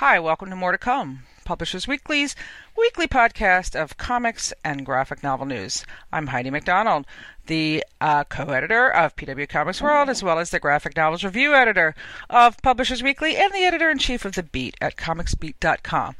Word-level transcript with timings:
Hi, 0.00 0.18
welcome 0.18 0.48
to 0.48 0.56
More 0.56 0.72
to 0.72 0.78
Come, 0.78 1.24
Publishers 1.44 1.86
Weekly's 1.86 2.34
weekly 2.74 3.06
podcast 3.06 3.78
of 3.78 3.98
comics 3.98 4.50
and 4.64 4.86
graphic 4.86 5.22
novel 5.22 5.44
news. 5.44 5.84
I'm 6.10 6.28
Heidi 6.28 6.48
McDonald, 6.48 7.04
the 7.48 7.84
uh, 8.00 8.24
co-editor 8.24 8.90
of 8.90 9.14
PW 9.14 9.46
Comics 9.46 9.82
World, 9.82 10.08
as 10.08 10.22
well 10.22 10.38
as 10.38 10.48
the 10.48 10.58
graphic 10.58 10.96
novels 10.96 11.22
review 11.22 11.52
editor 11.52 11.94
of 12.30 12.56
Publishers 12.62 13.02
Weekly 13.02 13.36
and 13.36 13.52
the 13.52 13.66
editor-in-chief 13.66 14.24
of 14.24 14.36
The 14.36 14.42
Beat 14.42 14.74
at 14.80 14.96
comicsbeat.com. 14.96 16.16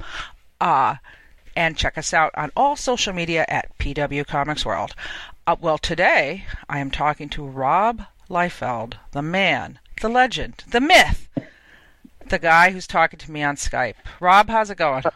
Uh, 0.61 0.97
and 1.57 1.75
check 1.75 1.97
us 1.97 2.13
out 2.13 2.33
on 2.35 2.53
all 2.55 2.77
social 2.77 3.15
media 3.15 3.47
at 3.49 3.79
PW 3.79 4.27
Comics 4.27 4.67
World. 4.67 4.95
Uh, 5.47 5.57
well, 5.59 5.79
today 5.79 6.45
I 6.69 6.81
am 6.81 6.91
talking 6.91 7.31
to 7.31 7.47
Rob 7.47 8.03
Liefeld, 8.29 8.97
the 9.13 9.23
man, 9.23 9.79
the 10.03 10.11
legend, 10.11 10.65
the 10.69 10.83
myth, 10.83 11.31
the 12.31 12.39
guy 12.39 12.71
who's 12.71 12.87
talking 12.87 13.19
to 13.19 13.31
me 13.31 13.43
on 13.43 13.57
Skype. 13.57 13.95
Rob, 14.21 14.49
how's 14.49 14.71
it 14.71 14.77
going? 14.77 15.05
Uh, 15.05 15.11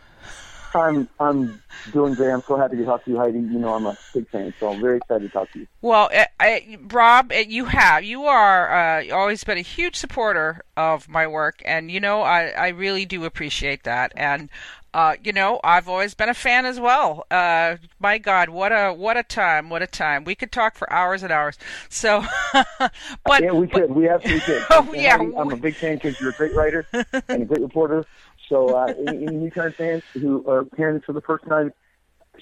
I'm 0.75 1.09
I'm 1.21 1.63
doing 1.93 2.15
great. 2.15 2.33
I'm 2.33 2.43
so 2.43 2.57
happy 2.57 2.77
to 2.77 2.85
talk 2.85 3.05
to 3.05 3.11
you, 3.11 3.17
Heidi. 3.17 3.39
You 3.39 3.59
know 3.59 3.75
I'm 3.75 3.87
a 3.87 3.97
big 4.13 4.29
fan, 4.29 4.53
so 4.59 4.73
I'm 4.73 4.81
very 4.81 4.97
excited 4.97 5.29
to 5.29 5.33
talk 5.33 5.51
to 5.53 5.61
you. 5.61 5.67
Well, 5.83 6.11
I, 6.13 6.27
I, 6.41 6.79
Rob, 6.91 7.31
eh, 7.31 7.45
you 7.49 7.67
have 7.67 8.03
you 8.05 8.25
are 8.25 9.01
uh, 9.01 9.09
always 9.15 9.45
been 9.45 9.59
a 9.59 9.63
huge 9.63 9.97
supporter 9.97 10.63
of 10.77 11.09
my 11.09 11.27
work, 11.27 11.63
and 11.65 11.91
you 11.91 12.01
know 12.01 12.23
I 12.23 12.49
I 12.49 12.69
really 12.69 13.07
do 13.07 13.25
appreciate 13.25 13.85
that. 13.85 14.13
And 14.17 14.51
uh, 14.95 15.17
you 15.25 15.33
know, 15.33 15.61
I've 15.65 15.89
always 15.89 16.15
been 16.15 16.29
a 16.29 16.35
fan 16.35 16.65
as 16.65 16.79
well. 16.79 17.27
Uh, 17.29 17.77
my 17.99 18.17
God, 18.17 18.49
what 18.49 18.71
a 18.71 18.93
what 18.93 19.17
a 19.17 19.25
time! 19.25 19.69
What 19.69 19.83
a 19.83 19.89
time! 19.89 20.23
We 20.23 20.37
could 20.37 20.53
talk 20.53 20.77
for 20.77 20.91
hours 20.93 21.25
and 21.25 21.33
hours. 21.33 21.59
So, 21.89 22.25
but 22.79 23.43
yeah, 23.43 23.51
we 23.51 23.67
but, 23.67 23.89
could. 23.89 23.91
We 23.91 24.09
absolutely 24.09 24.41
could. 24.41 24.63
Oh 24.71 24.95
yeah, 24.95 25.17
I'm 25.17 25.51
a 25.51 25.57
big 25.57 25.75
fan 25.75 25.97
because 25.97 26.21
you're 26.21 26.31
a 26.31 26.35
great 26.35 26.55
writer 26.55 26.87
and 26.93 27.43
a 27.43 27.45
great 27.45 27.61
reporter. 27.61 28.05
So, 28.49 28.69
uh, 28.69 28.95
any, 29.07 29.27
any 29.27 29.37
newcomer 29.37 29.73
fans 29.73 30.05
who 30.13 30.49
are 30.49 30.65
hearing 30.77 30.95
this 30.95 31.05
for 31.05 31.13
the 31.13 31.21
first 31.21 31.45
time, 31.47 31.73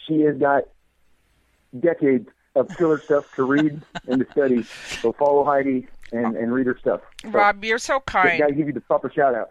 she 0.06 0.20
has 0.20 0.36
got 0.36 0.64
decades 1.80 2.28
of 2.54 2.68
killer 2.76 2.98
stuff 2.98 3.34
to 3.36 3.44
read 3.44 3.80
and 4.06 4.20
to 4.20 4.30
study. 4.32 4.62
So 5.00 5.12
follow 5.12 5.42
Heidi 5.42 5.86
and, 6.12 6.36
and 6.36 6.52
read 6.52 6.66
her 6.66 6.76
stuff. 6.78 7.00
So, 7.22 7.30
Rob, 7.30 7.64
you're 7.64 7.78
so 7.78 8.00
kind. 8.00 8.38
Got 8.38 8.48
to 8.48 8.54
give 8.54 8.66
you 8.66 8.74
the 8.74 8.82
proper 8.82 9.10
shout 9.10 9.34
out 9.34 9.48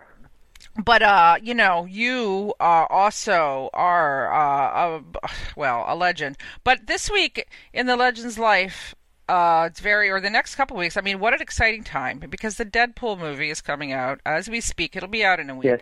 but 0.84 1.02
uh, 1.02 1.38
you 1.42 1.54
know, 1.54 1.86
you 1.86 2.54
uh, 2.60 2.86
also 2.90 3.70
are 3.74 4.34
uh, 4.34 5.00
a, 5.24 5.30
well 5.56 5.86
a 5.88 5.96
legend. 5.96 6.38
But 6.64 6.88
this 6.88 7.10
week 7.10 7.48
in 7.74 7.86
the 7.88 7.96
legend's 7.96 8.38
life, 8.38 8.96
uh, 9.30 9.70
it's 9.70 9.80
very 9.80 10.10
or 10.10 10.20
the 10.20 10.30
next 10.30 10.56
couple 10.56 10.76
weeks. 10.78 10.98
I 10.98 11.02
mean, 11.02 11.20
what 11.20 11.34
an 11.34 11.42
exciting 11.42 11.84
time 11.84 12.22
because 12.30 12.58
the 12.58 12.66
Deadpool 12.66 13.18
movie 13.18 13.50
is 13.50 13.62
coming 13.62 13.94
out 13.94 14.20
as 14.26 14.50
we 14.50 14.60
speak. 14.60 14.96
It'll 14.96 15.10
be 15.10 15.24
out 15.24 15.40
in 15.40 15.50
a 15.50 15.56
week. 15.56 15.66
Yes. 15.66 15.80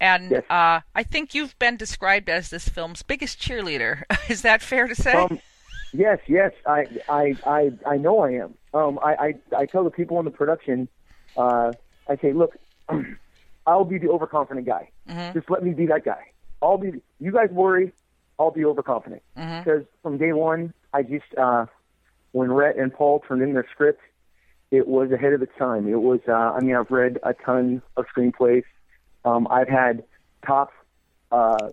And 0.00 0.30
yes. 0.30 0.42
uh, 0.50 0.80
I 0.94 1.02
think 1.02 1.34
you've 1.34 1.58
been 1.58 1.76
described 1.76 2.28
as 2.28 2.50
this 2.50 2.68
film's 2.68 3.02
biggest 3.02 3.40
cheerleader. 3.40 4.02
is 4.28 4.42
that 4.42 4.62
fair 4.62 4.88
to 4.88 4.94
say? 4.94 5.12
Um, 5.12 5.38
yes, 5.92 6.18
yes. 6.26 6.52
I, 6.66 6.86
I, 7.08 7.36
I, 7.46 7.72
I 7.86 7.96
know 7.96 8.20
I 8.20 8.30
am. 8.32 8.54
Um, 8.72 8.98
I, 9.02 9.14
I, 9.14 9.34
I 9.58 9.66
tell 9.66 9.84
the 9.84 9.90
people 9.90 10.18
in 10.18 10.24
the 10.24 10.30
production, 10.30 10.88
uh, 11.36 11.72
I 12.08 12.16
say, 12.16 12.32
look. 12.32 12.56
I'll 13.66 13.84
be 13.84 13.98
the 13.98 14.08
overconfident 14.08 14.66
guy. 14.66 14.90
Mm-hmm. 15.08 15.38
Just 15.38 15.50
let 15.50 15.62
me 15.62 15.72
be 15.72 15.86
that 15.86 16.04
guy. 16.04 16.32
I'll 16.62 16.78
be. 16.78 17.00
You 17.18 17.32
guys 17.32 17.50
worry. 17.50 17.92
I'll 18.38 18.50
be 18.50 18.64
overconfident. 18.64 19.22
Mm-hmm. 19.36 19.58
Because 19.60 19.84
from 20.02 20.18
day 20.18 20.32
one, 20.32 20.72
I 20.92 21.02
just 21.02 21.34
uh, 21.36 21.66
when 22.32 22.50
Rhett 22.50 22.76
and 22.76 22.92
Paul 22.92 23.22
turned 23.26 23.42
in 23.42 23.52
their 23.52 23.66
script, 23.70 24.00
it 24.70 24.86
was 24.86 25.10
ahead 25.12 25.32
of 25.32 25.42
its 25.42 25.52
time. 25.58 25.88
It 25.88 26.00
was. 26.00 26.20
Uh, 26.26 26.32
I 26.32 26.60
mean, 26.60 26.76
I've 26.76 26.90
read 26.90 27.18
a 27.22 27.34
ton 27.34 27.82
of 27.96 28.06
screenplays. 28.14 28.64
Um, 29.24 29.46
I've 29.50 29.68
had 29.68 30.04
top 30.46 30.72
uh, 31.30 31.68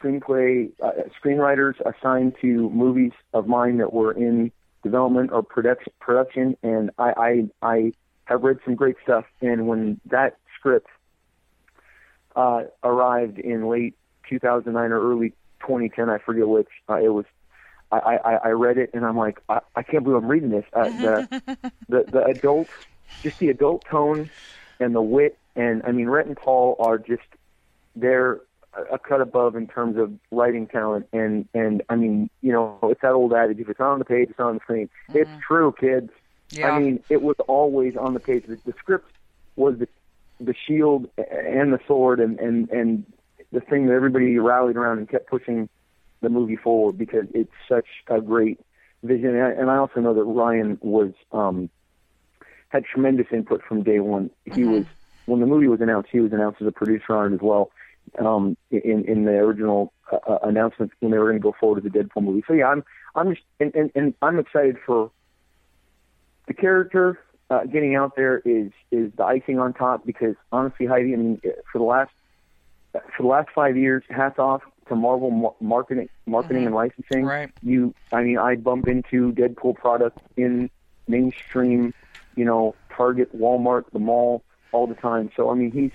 screenplay 0.00 0.70
uh, 0.82 0.90
screenwriters 1.22 1.74
assigned 1.80 2.34
to 2.42 2.68
movies 2.70 3.12
of 3.32 3.46
mine 3.46 3.78
that 3.78 3.92
were 3.92 4.12
in 4.12 4.52
development 4.82 5.30
or 5.32 5.42
production. 5.42 5.92
Production, 6.00 6.56
and 6.62 6.90
I, 6.98 7.48
I, 7.62 7.66
I 7.74 7.92
have 8.26 8.42
read 8.42 8.58
some 8.64 8.74
great 8.74 8.96
stuff. 9.02 9.24
And 9.40 9.66
when 9.66 10.00
that 10.06 10.36
script 10.58 10.88
uh, 12.36 12.64
arrived 12.82 13.38
in 13.38 13.68
late 13.68 13.94
2009 14.28 14.92
or 14.92 15.00
early 15.00 15.30
2010. 15.60 16.10
I 16.10 16.18
forget 16.18 16.48
which. 16.48 16.68
Uh, 16.88 16.96
it 16.96 17.08
was. 17.08 17.26
I, 17.92 18.18
I, 18.24 18.34
I 18.46 18.48
read 18.48 18.76
it 18.76 18.90
and 18.92 19.04
I'm 19.04 19.16
like, 19.16 19.40
I, 19.48 19.60
I 19.76 19.84
can't 19.84 20.02
believe 20.02 20.16
I'm 20.20 20.28
reading 20.28 20.50
this. 20.50 20.64
Uh, 20.72 20.84
the, 20.84 21.70
the 21.88 22.04
the 22.10 22.24
adult, 22.24 22.66
just 23.22 23.38
the 23.38 23.50
adult 23.50 23.84
tone 23.84 24.30
and 24.80 24.94
the 24.94 25.02
wit, 25.02 25.38
and 25.54 25.82
I 25.84 25.92
mean, 25.92 26.08
Rhett 26.08 26.26
and 26.26 26.36
Paul 26.36 26.74
are 26.80 26.98
just 26.98 27.22
they're 27.94 28.40
a 28.90 28.98
cut 28.98 29.20
above 29.20 29.54
in 29.54 29.66
terms 29.66 29.96
of 29.96 30.12
writing 30.30 30.66
talent, 30.66 31.06
and 31.12 31.48
and 31.54 31.82
I 31.88 31.96
mean, 31.96 32.30
you 32.42 32.52
know, 32.52 32.78
it's 32.82 33.00
that 33.02 33.12
old 33.12 33.32
adage: 33.32 33.60
if 33.60 33.68
it's 33.68 33.80
on 33.80 33.98
the 33.98 34.04
page, 34.04 34.30
it's 34.30 34.40
on 34.40 34.54
the 34.54 34.60
screen. 34.60 34.88
Mm-hmm. 35.08 35.18
It's 35.18 35.30
true, 35.46 35.74
kids. 35.78 36.10
Yeah. 36.50 36.70
I 36.70 36.78
mean, 36.78 37.02
it 37.08 37.22
was 37.22 37.36
always 37.46 37.96
on 37.96 38.14
the 38.14 38.20
page. 38.20 38.44
The, 38.46 38.58
the 38.64 38.74
script 38.78 39.10
was 39.56 39.78
the 39.78 39.88
the 40.40 40.54
shield 40.66 41.08
and 41.16 41.72
the 41.72 41.80
sword 41.86 42.20
and 42.20 42.38
and 42.40 42.68
and 42.70 43.04
the 43.52 43.60
thing 43.60 43.86
that 43.86 43.94
everybody 43.94 44.38
rallied 44.38 44.76
around 44.76 44.98
and 44.98 45.08
kept 45.08 45.28
pushing 45.28 45.68
the 46.20 46.28
movie 46.28 46.56
forward 46.56 46.98
because 46.98 47.26
it's 47.34 47.52
such 47.68 47.86
a 48.08 48.20
great 48.20 48.58
vision. 49.02 49.30
And 49.30 49.42
I, 49.42 49.50
and 49.50 49.70
I 49.70 49.76
also 49.76 50.00
know 50.00 50.14
that 50.14 50.24
Ryan 50.24 50.78
was 50.80 51.12
um, 51.32 51.70
had 52.68 52.84
tremendous 52.84 53.26
input 53.32 53.62
from 53.62 53.82
day 53.82 54.00
one. 54.00 54.30
He 54.44 54.50
mm-hmm. 54.50 54.70
was 54.70 54.84
when 55.26 55.40
the 55.40 55.46
movie 55.46 55.68
was 55.68 55.80
announced, 55.80 56.10
he 56.10 56.20
was 56.20 56.32
announced 56.32 56.60
as 56.60 56.66
a 56.66 56.72
producer 56.72 57.14
on 57.14 57.32
it 57.32 57.36
as 57.36 57.40
well. 57.40 57.70
Um, 58.18 58.56
in 58.70 59.04
in 59.06 59.24
the 59.24 59.32
original 59.32 59.92
uh, 60.12 60.16
uh 60.16 60.38
announcement 60.42 60.92
when 61.00 61.10
they 61.10 61.16
were 61.16 61.30
going 61.30 61.40
to 61.40 61.42
go 61.42 61.54
forward 61.58 61.82
with 61.82 61.90
the 61.90 61.98
Deadpool 61.98 62.22
movie. 62.22 62.44
So 62.46 62.52
yeah, 62.52 62.66
I'm 62.66 62.84
I'm 63.14 63.30
just 63.30 63.46
and, 63.60 63.74
and, 63.74 63.90
and 63.94 64.14
I'm 64.20 64.38
excited 64.38 64.76
for 64.84 65.10
the 66.46 66.52
character 66.52 67.18
uh, 67.54 67.64
getting 67.64 67.94
out 67.94 68.16
there 68.16 68.38
is 68.44 68.70
is 68.90 69.12
the 69.16 69.24
icing 69.24 69.58
on 69.58 69.72
top 69.72 70.04
because 70.04 70.34
honestly, 70.50 70.86
Heidi, 70.86 71.14
I 71.14 71.16
mean, 71.16 71.40
for 71.70 71.78
the 71.78 71.84
last 71.84 72.12
for 72.92 73.22
the 73.22 73.28
last 73.28 73.48
five 73.54 73.76
years, 73.76 74.02
hats 74.08 74.38
off 74.38 74.62
to 74.88 74.96
Marvel 74.96 75.54
marketing, 75.60 76.08
marketing 76.26 76.58
mm-hmm. 76.58 76.66
and 76.66 76.74
licensing. 76.74 77.24
Right. 77.24 77.50
You, 77.62 77.94
I 78.12 78.22
mean, 78.22 78.38
I 78.38 78.56
bump 78.56 78.86
into 78.86 79.32
Deadpool 79.32 79.76
products 79.76 80.22
in 80.36 80.70
mainstream, 81.08 81.94
you 82.36 82.44
know, 82.44 82.74
Target, 82.94 83.36
Walmart, 83.36 83.84
the 83.92 83.98
mall 83.98 84.42
all 84.72 84.86
the 84.86 84.94
time. 84.94 85.30
So 85.36 85.50
I 85.50 85.54
mean, 85.54 85.70
he's 85.70 85.92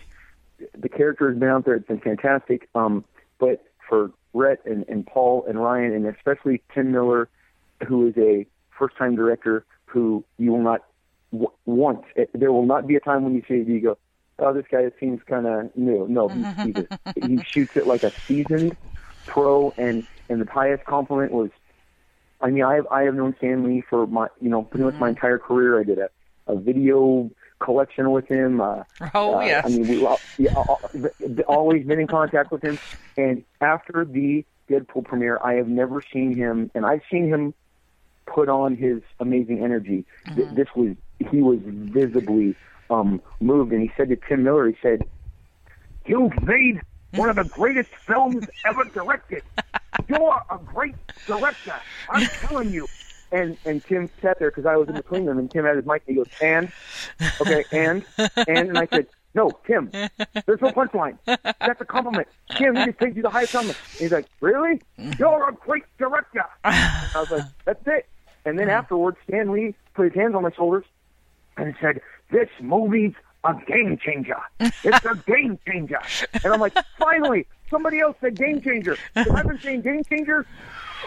the 0.78 0.90
character 0.90 1.30
has 1.30 1.38
been 1.38 1.50
out 1.50 1.66
there. 1.66 1.76
It's 1.76 1.88
been 1.88 2.00
fantastic. 2.00 2.70
Um, 2.76 3.04
but 3.38 3.64
for 3.88 4.12
Rhett 4.34 4.66
and, 4.66 4.86
and 4.88 5.06
Paul 5.06 5.46
and 5.48 5.62
Ryan 5.62 5.94
and 5.94 6.06
especially 6.06 6.62
Tim 6.74 6.92
Miller, 6.92 7.30
who 7.88 8.08
is 8.08 8.18
a 8.18 8.46
first-time 8.78 9.16
director 9.16 9.66
who 9.86 10.24
you 10.38 10.52
will 10.52 10.62
not 10.62 10.84
w- 11.32 11.52
once. 11.66 12.04
It, 12.16 12.30
there 12.34 12.52
will 12.52 12.66
not 12.66 12.88
be 12.88 12.96
a 12.96 13.00
time 13.00 13.24
when 13.24 13.36
you 13.36 13.44
see 13.48 13.56
it 13.56 13.68
you 13.68 13.82
go, 13.82 13.98
oh, 14.40 14.54
this 14.54 14.66
guy 14.72 14.90
seems 15.00 15.22
kind 15.24 15.46
of 15.46 15.76
new. 15.76 16.08
No, 16.08 16.28
he, 16.28 16.44
he, 16.64 16.74
just, 16.74 16.88
he 17.24 17.44
shoots 17.44 17.76
it 17.76 17.88
like 17.88 18.04
a 18.04 18.12
seasoned 18.12 18.76
pro, 19.26 19.74
and 19.78 20.06
and 20.30 20.42
the 20.42 20.52
highest 20.52 20.86
compliment 20.86 21.32
was, 21.32 21.50
I 22.42 22.50
mean, 22.50 22.64
I 22.64 22.76
have 22.76 22.88
I 22.88 23.04
have 23.04 23.16
known 23.16 23.36
Stan 23.38 23.64
Lee 23.64 23.82
for 23.82 24.08
my 24.08 24.28
you 24.42 24.50
know 24.50 24.64
pretty 24.64 24.86
much 24.86 24.96
my 24.96 25.10
entire 25.10 25.38
career. 25.40 25.80
I 25.80 25.84
did 25.84 26.00
a 26.00 26.10
a 26.48 26.56
video 26.56 27.30
collection 27.60 28.12
with 28.12 28.28
him. 28.28 28.62
Uh, 28.62 28.84
oh 29.14 29.36
uh, 29.36 29.42
yes. 29.42 29.66
I 29.66 29.70
mean, 29.70 29.88
we 29.88 30.08
yeah, 30.38 30.54
always 31.48 31.86
been 31.86 32.00
in 32.00 32.08
contact 32.08 32.52
with 32.52 32.64
him. 32.64 32.80
And 33.18 33.44
after 33.62 34.06
the 34.06 34.46
Deadpool 34.70 35.06
premiere, 35.06 35.40
I 35.44 35.56
have 35.56 35.68
never 35.68 36.02
seen 36.14 36.36
him, 36.36 36.72
and 36.74 36.86
I've 36.86 37.02
seen 37.12 37.28
him 37.28 37.54
put 38.26 38.50
on 38.50 38.76
his 38.76 39.02
amazing 39.20 39.64
energy. 39.64 40.06
Mm-hmm. 40.28 40.56
This 40.56 40.68
was 40.76 40.96
he 41.32 41.42
was 41.42 41.60
visibly 41.64 42.56
um, 42.90 43.22
moved, 43.40 43.72
and 43.72 43.82
he 43.82 43.92
said 43.96 44.10
to 44.10 44.16
Tim 44.16 44.44
Miller, 44.44 44.68
he 44.68 44.76
said, 44.82 45.04
"You've 46.06 46.42
made 46.44 46.82
one 47.14 47.30
of 47.30 47.36
the 47.36 47.44
greatest 47.44 47.90
films 48.06 48.48
ever 48.66 48.84
directed. 48.86 49.44
You're 50.08 50.42
a 50.50 50.58
great 50.58 50.96
director. 51.28 51.76
I'm 52.10 52.26
telling 52.28 52.72
you." 52.72 52.88
And 53.32 53.58
and 53.66 53.84
Tim 53.84 54.10
sat 54.22 54.40
there 54.40 54.50
because 54.50 54.66
I 54.66 54.76
was 54.76 54.90
in 54.90 54.96
between 54.96 55.26
them, 55.26 55.38
and 55.38 55.52
Tim 55.52 55.66
had 55.66 55.76
his 55.76 55.86
mic. 55.86 56.04
And 56.08 56.18
he 56.18 56.24
goes, 56.24 56.34
"And 56.42 56.72
okay, 57.42 57.64
and 57.72 58.04
and," 58.48 58.70
and 58.70 58.78
I 58.78 58.88
said. 58.88 59.08
No, 59.36 59.52
Tim, 59.68 59.92
there's 59.92 60.60
no 60.60 60.72
punchline. 60.72 61.16
That's 61.24 61.80
a 61.80 61.86
compliment. 61.86 62.28
Tim, 62.50 62.76
he 62.76 62.86
just 62.86 62.98
paid 62.98 63.16
you 63.16 63.22
the 63.22 63.30
highest 63.30 63.52
compliment. 63.52 63.78
He's 63.96 64.12
like, 64.12 64.26
Really? 64.42 64.82
You're 65.20 65.50
a 65.50 65.54
great 65.54 65.84
director. 66.00 66.44
I 66.64 67.12
was 67.16 67.30
like, 67.30 67.44
That's 67.64 67.86
it. 67.86 68.10
And 68.46 68.58
then 68.58 68.70
afterwards, 68.70 69.18
Stan 69.28 69.52
Lee 69.52 69.76
put 69.94 70.06
his 70.06 70.16
hands 70.16 70.34
on 70.34 70.42
my 70.42 70.52
shoulders 70.52 70.84
and 71.62 71.76
said, 71.82 72.02
"This 72.32 72.50
movie's 72.62 73.14
a 73.44 73.54
game 73.68 73.98
changer. 73.98 74.40
It's 74.60 75.06
a 75.06 75.16
game 75.28 75.60
changer." 75.68 76.00
And 76.44 76.54
I'm 76.54 76.60
like, 76.60 76.78
"Finally, 76.98 77.48
somebody 77.70 78.00
else 78.00 78.16
said 78.22 78.36
game 78.36 78.62
changer." 78.62 78.98
I've 79.16 79.48
been 79.48 79.60
saying 79.60 79.82
game 79.82 80.04
changer 80.04 80.46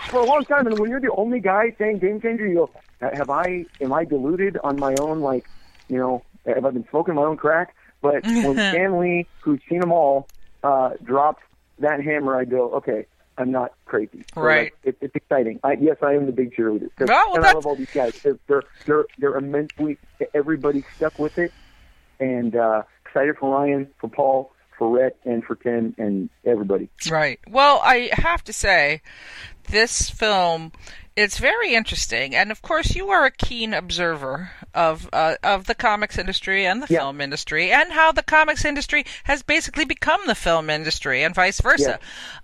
for 0.09 0.21
a 0.21 0.25
long 0.25 0.45
time, 0.45 0.67
and 0.67 0.79
when 0.79 0.91
you're 0.91 1.01
the 1.01 1.13
only 1.13 1.41
guy 1.41 1.75
saying 1.79 1.99
game 1.99 2.21
changer, 2.21 2.47
you 2.47 2.55
go, 2.55 2.71
"Have 3.01 3.31
I? 3.31 3.67
Am 3.81 3.93
I 3.93 4.05
deluded 4.05 4.59
on 4.63 4.79
my 4.79 4.95
own? 5.01 5.21
Like, 5.21 5.47
you 5.89 5.99
know, 5.99 6.23
have 6.47 6.65
I 6.65 6.71
been 6.71 6.87
smoking 6.91 7.15
my 7.15 7.23
own 7.23 7.37
crack?" 7.37 7.75
But 8.01 8.25
when 8.25 8.55
Stan 8.71 8.99
Lee, 8.99 9.27
who's 9.41 9.61
seen 9.69 9.81
them 9.81 9.93
all, 9.93 10.29
uh, 10.63 10.91
drops 11.03 11.43
that 11.79 12.03
hammer, 12.03 12.37
I 12.37 12.45
go, 12.45 12.73
okay, 12.75 13.07
I'm 13.39 13.51
not 13.51 13.73
crazy. 13.87 14.25
So, 14.35 14.41
Right. 14.43 14.73
like, 14.85 14.95
it, 14.95 14.97
it's 15.01 15.17
exciting. 15.17 15.59
I, 15.65 15.73
yes, 15.81 15.97
I 16.03 16.13
am 16.15 16.27
the 16.27 16.33
big 16.33 16.55
cheerleader. 16.55 16.91
Well, 16.99 17.09
well, 17.09 17.35
and 17.37 17.45
I 17.47 17.53
love 17.53 17.67
all 17.67 17.77
these 17.77 17.91
guys. 17.93 18.21
They're, 18.23 18.39
they're 18.47 18.63
they're 18.87 19.05
they're 19.19 19.37
immensely. 19.37 19.99
Everybody's 20.35 20.85
stuck 20.97 21.19
with 21.19 21.39
it, 21.39 21.53
and 22.21 22.55
uh, 22.55 22.83
excited 23.07 23.37
for 23.39 23.55
Ryan, 23.55 23.89
for 24.01 24.09
Paul, 24.09 24.53
for 24.79 24.97
Rhett, 24.97 25.17
and 25.25 25.43
for 25.45 25.57
Ken, 25.57 25.95
and 25.99 26.29
everybody. 26.45 26.89
Right. 27.11 27.41
Well, 27.49 27.81
I 27.83 28.11
have 28.13 28.45
to 28.45 28.53
say, 28.53 29.01
this 29.71 30.11
film 30.11 30.73
it's 31.17 31.39
very 31.39 31.75
interesting, 31.75 32.35
and 32.35 32.51
of 32.51 32.63
course, 32.63 32.95
you 32.95 33.09
are 33.11 33.25
a 33.27 33.31
keen 33.31 33.75
observer 33.75 34.51
of 34.75 35.09
uh, 35.13 35.35
of 35.43 35.67
the 35.67 35.75
comics 35.75 36.17
industry 36.19 36.67
and 36.67 36.83
the 36.83 36.87
Yeah. 36.89 37.01
film 37.01 37.21
industry, 37.21 37.71
and 37.71 37.93
how 37.93 38.13
the 38.13 38.23
comics 38.23 38.65
industry 38.65 39.05
has 39.25 39.43
basically 39.43 39.85
become 39.85 40.21
the 40.27 40.35
film 40.35 40.71
industry, 40.71 41.23
and 41.23 41.35
vice 41.35 41.61
versa. 41.61 41.99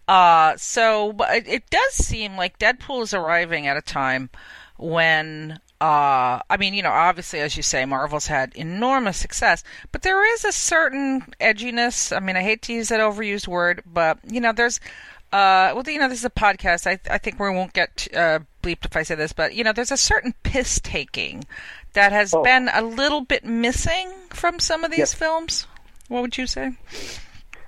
Uh, 0.06 0.56
so 0.56 1.14
it, 1.30 1.48
it 1.48 1.70
does 1.70 1.94
seem 1.94 2.36
like 2.36 2.58
Deadpool 2.58 3.02
is 3.02 3.14
arriving 3.14 3.66
at 3.66 3.76
a 3.76 3.82
time 3.82 4.30
when. 4.76 5.60
Uh, 5.80 6.40
I 6.50 6.56
mean, 6.58 6.74
you 6.74 6.82
know, 6.82 6.90
obviously, 6.90 7.38
as 7.38 7.56
you 7.56 7.62
say, 7.62 7.84
Marvel's 7.84 8.26
had 8.26 8.52
enormous 8.56 9.16
success, 9.16 9.62
but 9.92 10.02
there 10.02 10.24
is 10.34 10.44
a 10.44 10.50
certain 10.50 11.20
edginess. 11.40 12.14
I 12.14 12.18
mean, 12.18 12.36
I 12.36 12.42
hate 12.42 12.62
to 12.62 12.72
use 12.72 12.88
that 12.88 12.98
overused 12.98 13.46
word, 13.46 13.84
but 13.86 14.18
you 14.28 14.40
know, 14.40 14.52
there's 14.52 14.80
uh, 15.32 15.70
well, 15.76 15.84
you 15.86 16.00
know, 16.00 16.08
this 16.08 16.18
is 16.18 16.24
a 16.24 16.30
podcast. 16.30 16.86
I, 16.88 16.98
I 17.08 17.18
think 17.18 17.38
we 17.38 17.48
won't 17.50 17.74
get 17.74 18.08
uh, 18.12 18.40
bleeped 18.68 18.84
if 18.84 18.96
I 18.96 19.02
say 19.02 19.14
this, 19.14 19.32
but 19.32 19.54
you 19.54 19.64
know, 19.64 19.72
there's 19.72 19.90
a 19.90 19.96
certain 19.96 20.34
piss 20.42 20.80
taking 20.82 21.44
that 21.94 22.12
has 22.12 22.34
Oh. 22.34 22.42
been 22.42 22.68
a 22.72 22.82
little 22.82 23.22
bit 23.22 23.44
missing 23.44 24.10
from 24.30 24.58
some 24.58 24.84
of 24.84 24.90
these 24.90 24.98
Yes. 24.98 25.14
films. 25.14 25.66
What 26.08 26.22
would 26.22 26.38
you 26.38 26.46
say? 26.46 26.72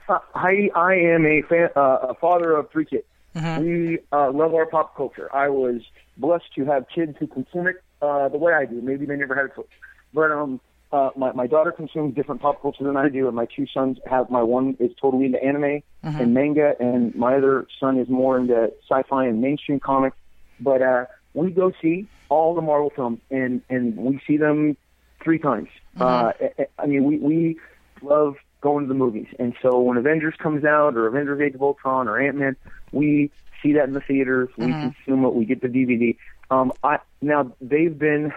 Uh, 0.08 0.18
Heidi, 0.34 0.72
I 0.72 0.94
am 0.94 1.24
a 1.26 1.42
fan, 1.42 1.70
uh, 1.76 1.98
a 2.10 2.14
father 2.14 2.56
of 2.56 2.70
three 2.70 2.84
kids. 2.84 3.04
Mhm. 3.36 3.58
We 3.60 3.98
uh, 4.12 4.30
love 4.32 4.54
our 4.54 4.66
pop 4.66 4.96
culture. 4.96 5.28
I 5.34 5.48
was 5.48 5.82
blessed 6.16 6.52
to 6.56 6.64
have 6.64 6.86
kids 6.88 7.16
who 7.18 7.26
consume 7.26 7.68
it 7.68 7.76
uh, 8.02 8.28
the 8.28 8.38
way 8.38 8.52
I 8.52 8.64
do. 8.64 8.80
Maybe 8.82 9.06
they 9.06 9.16
never 9.16 9.34
had 9.34 9.44
a 9.46 9.48
choice, 9.54 9.66
but 10.12 10.32
um, 10.32 10.60
uh, 10.92 11.10
my 11.16 11.30
my 11.32 11.46
daughter 11.46 11.70
consumes 11.70 12.14
different 12.14 12.40
pop 12.40 12.60
culture 12.60 12.82
than 12.82 12.96
I 12.96 13.08
do, 13.08 13.26
and 13.28 13.36
my 13.36 13.46
two 13.46 13.66
sons 13.72 13.98
have. 14.06 14.30
My 14.30 14.42
one 14.42 14.76
is 14.80 14.90
totally 15.00 15.26
into 15.26 15.42
anime 15.42 15.82
and 16.02 16.34
manga, 16.34 16.74
and 16.80 17.14
my 17.14 17.36
other 17.36 17.66
son 17.78 17.98
is 17.98 18.08
more 18.08 18.38
into 18.38 18.72
sci-fi 18.90 19.26
and 19.26 19.40
mainstream 19.40 19.78
comics. 19.78 20.16
But 20.60 20.82
uh, 20.82 21.06
we 21.34 21.50
go 21.50 21.72
see 21.80 22.06
all 22.28 22.54
the 22.54 22.62
Marvel 22.62 22.90
films, 22.90 23.20
and 23.30 23.62
and 23.68 23.96
we 23.96 24.20
see 24.26 24.36
them 24.36 24.76
three 25.22 25.38
times. 25.38 25.68
Uh, 25.98 26.32
I- 26.58 26.66
I 26.78 26.86
mean, 26.86 27.04
we 27.04 27.16
we 27.18 27.56
love 28.02 28.36
going 28.60 28.84
to 28.84 28.88
the 28.88 28.98
movies, 28.98 29.26
and 29.38 29.54
so 29.62 29.80
when 29.80 29.96
Avengers 29.96 30.34
comes 30.38 30.64
out, 30.64 30.96
or 30.96 31.06
Avengers: 31.06 31.40
Age 31.40 31.54
of 31.54 31.62
Ultron, 31.62 32.08
or 32.08 32.20
Ant 32.20 32.36
Man, 32.36 32.56
we 32.92 33.30
see 33.62 33.72
that 33.74 33.84
in 33.88 33.94
the 33.94 34.00
theaters. 34.00 34.48
We 34.56 34.66
consume 34.72 35.24
it. 35.24 35.34
We 35.34 35.44
get 35.44 35.60
the 35.62 35.68
DVD. 35.68 36.16
Um, 36.50 36.72
I 36.84 36.98
now 37.22 37.52
they've 37.60 37.96
been 37.98 38.32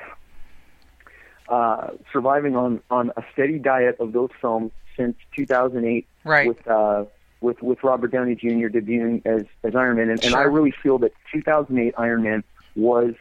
uh, 1.50 1.90
surviving 2.12 2.56
on 2.56 2.82
on 2.90 3.12
a 3.18 3.24
steady 3.34 3.60
diet 3.60 3.98
of 4.00 4.14
those 4.14 4.30
films 4.42 4.72
since 4.96 5.16
2008 5.36 6.08
Right. 6.24 6.48
with 6.48 6.66
uh, 6.68 7.06
with 7.44 7.62
with 7.62 7.84
Robert 7.84 8.12
Downey 8.12 8.36
Jr. 8.36 8.70
debuting 8.70 9.22
as 9.26 9.46
as 9.64 9.76
Iron 9.76 9.98
Man, 9.98 10.10
and, 10.10 10.24
and 10.24 10.34
I 10.34 10.44
really 10.44 10.74
feel 10.82 10.98
that 11.00 11.12
2008 11.32 11.94
Iron 11.98 12.24
Man 12.24 12.44
was 12.76 13.14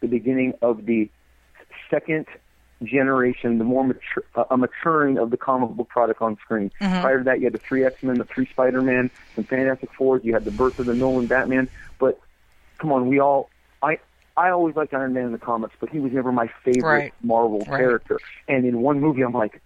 the 0.00 0.06
beginning 0.08 0.54
of 0.62 0.86
the 0.86 1.10
second 1.90 2.26
generation, 2.82 3.58
the 3.58 3.64
more 3.64 3.84
mature, 3.84 4.24
uh, 4.36 4.44
a 4.50 4.56
maturing 4.56 5.18
of 5.18 5.30
the 5.30 5.36
comic 5.36 5.70
book 5.70 5.88
product 5.88 6.22
on 6.22 6.36
screen. 6.44 6.70
Prior 7.00 7.18
to 7.18 7.24
that, 7.24 7.38
you 7.40 7.44
had 7.46 7.54
the 7.54 7.60
three 7.68 7.84
X 7.84 7.96
Men, 8.02 8.18
the 8.18 8.24
three 8.32 8.46
Spider 8.50 8.80
Man, 8.82 9.10
some 9.34 9.44
Fantastic 9.44 9.90
Fours. 9.98 10.22
You 10.24 10.32
had 10.32 10.44
the 10.44 10.50
birth 10.50 10.78
of 10.78 10.86
the 10.86 10.94
Nolan 10.94 11.26
Batman. 11.26 11.68
But 11.98 12.18
come 12.78 12.92
on, 12.92 13.08
we 13.08 13.18
all 13.20 13.50
I. 13.82 13.98
I 14.38 14.50
always 14.50 14.76
liked 14.76 14.92
Iron 14.92 15.14
Man 15.14 15.24
in 15.24 15.32
the 15.32 15.38
comics, 15.38 15.74
but 15.80 15.88
he 15.88 15.98
was 15.98 16.12
never 16.12 16.30
my 16.30 16.48
favorite 16.62 16.82
Right. 16.82 17.14
Marvel 17.22 17.64
Right. 17.66 17.78
character. 17.78 18.20
And 18.46 18.66
in 18.66 18.82
one 18.82 19.00
movie, 19.00 19.22
I'm 19.22 19.32
like, 19.32 19.62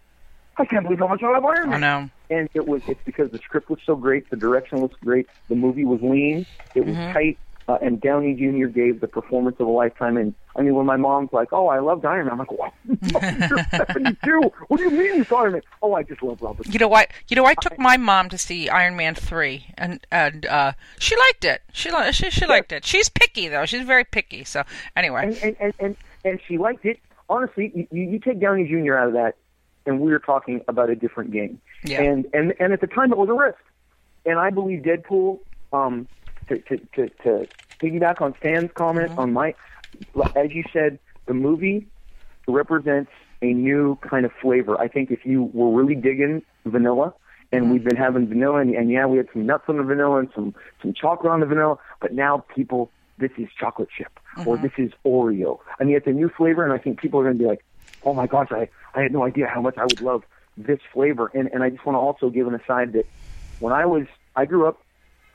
I 0.61 0.67
can't 0.67 0.85
believe 0.85 0.99
how 1.01 1.09
much 1.09 1.23
I 1.23 1.31
love 1.33 1.45
Iron 1.45 1.71
Man. 1.71 1.83
I 1.85 2.01
know. 2.01 2.11
and 2.31 2.49
it 2.55 2.67
was 2.69 2.83
it's 2.87 3.01
because 3.05 3.31
the 3.31 3.39
script 3.39 3.71
was 3.71 3.81
so 3.85 3.97
great, 3.97 4.29
the 4.31 4.37
direction 4.37 4.81
was 4.81 4.91
great, 5.03 5.27
the 5.49 5.55
movie 5.57 5.85
was 5.85 6.01
lean, 6.03 6.47
it 6.75 6.85
was 6.87 6.95
tight, 6.97 7.39
uh, 7.69 7.79
and 7.83 8.01
Downey 8.01 8.35
Jr. 8.35 8.67
gave 8.67 9.01
the 9.01 9.07
performance 9.09 9.57
of 9.61 9.67
a 9.67 9.71
lifetime. 9.71 10.17
And 10.17 10.35
I 10.57 10.62
mean, 10.62 10.75
when 10.75 10.87
my 10.87 10.97
mom's 10.97 11.33
like, 11.33 11.53
"Oh, 11.53 11.69
I 11.69 11.79
love 11.79 12.05
Iron 12.05 12.27
Man," 12.27 12.33
I'm 12.33 12.39
like, 12.39 12.51
"What? 12.51 12.73
You're 13.51 13.65
72? 13.71 14.53
What 14.69 14.77
do 14.79 14.83
you 14.85 14.91
mean 14.91 15.17
you 15.17 15.25
saw 15.25 15.43
Iron 15.43 15.53
Man?" 15.53 15.62
Oh, 15.81 15.95
I 15.95 16.03
just 16.03 16.23
love 16.23 16.43
Robert. 16.43 16.67
You 16.67 16.79
know 16.81 16.89
what? 16.89 17.11
You 17.29 17.37
know, 17.37 17.47
I 17.47 17.55
took 17.55 17.79
my 17.79 17.97
mom 17.97 18.29
to 18.31 18.39
see 18.39 18.69
Iron 18.69 18.97
Man 18.97 19.15
three, 19.15 19.67
and 19.79 20.05
and 20.11 20.47
uh, 20.47 20.73
she 20.99 21.17
liked 21.17 21.45
it. 21.45 21.62
She 21.73 21.91
li- 21.93 22.12
she 22.12 22.31
she 22.31 22.45
liked 22.47 22.73
it. 22.73 22.85
She's 22.85 23.09
picky 23.09 23.47
though. 23.49 23.67
She's 23.67 23.87
very 23.87 24.05
picky. 24.05 24.43
So 24.45 24.65
anyway, 24.97 25.27
and 25.27 25.37
and 25.43 25.57
and 25.61 25.75
and, 25.79 25.97
and 26.25 26.41
she 26.47 26.59
liked 26.59 26.85
it. 26.85 26.99
Honestly, 27.29 27.87
you, 27.93 28.03
you 28.03 28.19
take 28.19 28.41
Downey 28.41 28.67
Jr. 28.67 28.97
out 28.97 29.07
of 29.07 29.12
that, 29.15 29.37
and 29.87 30.00
we 30.00 30.11
were 30.11 30.19
talking 30.19 30.62
about 30.69 30.91
a 30.91 30.97
different 30.97 31.32
game. 31.32 31.61
Yeah. 31.85 32.03
And 32.03 32.27
and 32.32 32.55
and 32.61 32.73
at 32.73 32.81
the 32.81 32.87
time, 32.87 33.12
it 33.12 33.19
was 33.19 33.29
a 33.29 33.35
risk. 33.35 33.59
And 34.27 34.38
I 34.38 34.50
believe 34.50 34.82
Deadpool. 34.82 35.41
Um, 35.73 36.09
to 36.50 36.59
to 36.59 36.77
to, 36.94 37.09
to 37.23 37.47
piggyback 37.81 38.21
on 38.21 38.35
Stan's 38.38 38.71
comment 38.75 39.11
mm-hmm. 39.11 39.21
on 39.21 39.32
my, 39.32 39.55
as 40.37 40.53
you 40.53 40.65
said, 40.73 40.99
the 41.27 41.35
movie 41.35 41.87
represents 42.47 43.11
a 43.43 43.47
new 43.47 43.97
kind 44.03 44.27
of 44.27 44.32
flavor. 44.43 44.79
I 44.79 44.88
think 44.88 45.11
if 45.11 45.25
you 45.25 45.44
were 45.55 45.71
really 45.71 45.94
digging 45.94 46.43
vanilla, 46.67 47.15
and 47.53 47.62
mm-hmm. 47.62 47.73
we've 47.73 47.85
been 47.85 47.97
having 47.97 48.26
vanilla, 48.26 48.61
and, 48.61 48.75
and 48.75 48.91
yeah, 48.91 49.06
we 49.06 49.17
had 49.17 49.29
some 49.33 49.47
nuts 49.47 49.65
on 49.69 49.79
the 49.79 49.83
vanilla 49.83 50.19
and 50.19 50.29
some 50.35 50.55
some 50.83 50.93
chocolate 50.93 51.33
on 51.33 51.41
the 51.41 51.47
vanilla, 51.47 51.79
but 52.00 52.12
now 52.12 52.44
people, 52.55 52.91
this 53.19 53.31
is 53.38 53.49
chocolate 53.59 53.88
chip 53.97 54.19
or 54.44 54.56
mm-hmm. 54.56 54.62
this 54.62 54.73
is 54.76 54.93
Oreo. 55.05 55.59
I 55.79 55.85
mean, 55.85 55.97
it's 55.97 56.06
a 56.06 56.12
new 56.12 56.29
flavor, 56.29 56.65
and 56.65 56.73
I 56.73 56.79
think 56.79 57.00
people 57.00 57.21
are 57.21 57.25
going 57.25 57.38
to 57.38 57.43
be 57.43 57.49
like, 57.49 57.65
oh 58.05 58.15
my 58.15 58.26
gosh, 58.26 58.49
I 58.50 58.69
I 58.94 59.02
had 59.02 59.12
no 59.12 59.25
idea 59.25 59.46
how 59.46 59.60
much 59.60 59.76
I 59.78 59.84
would 59.84 60.00
love 60.00 60.25
this 60.56 60.81
flavor. 60.92 61.31
And 61.34 61.48
and 61.52 61.62
I 61.62 61.70
just 61.70 61.84
want 61.84 61.96
to 61.96 62.00
also 62.00 62.31
give 62.31 62.46
an 62.46 62.54
aside 62.54 62.92
that 62.94 63.06
when 63.60 63.72
I 63.72 63.87
was 63.87 64.06
I 64.37 64.44
grew 64.44 64.66
up 64.66 64.81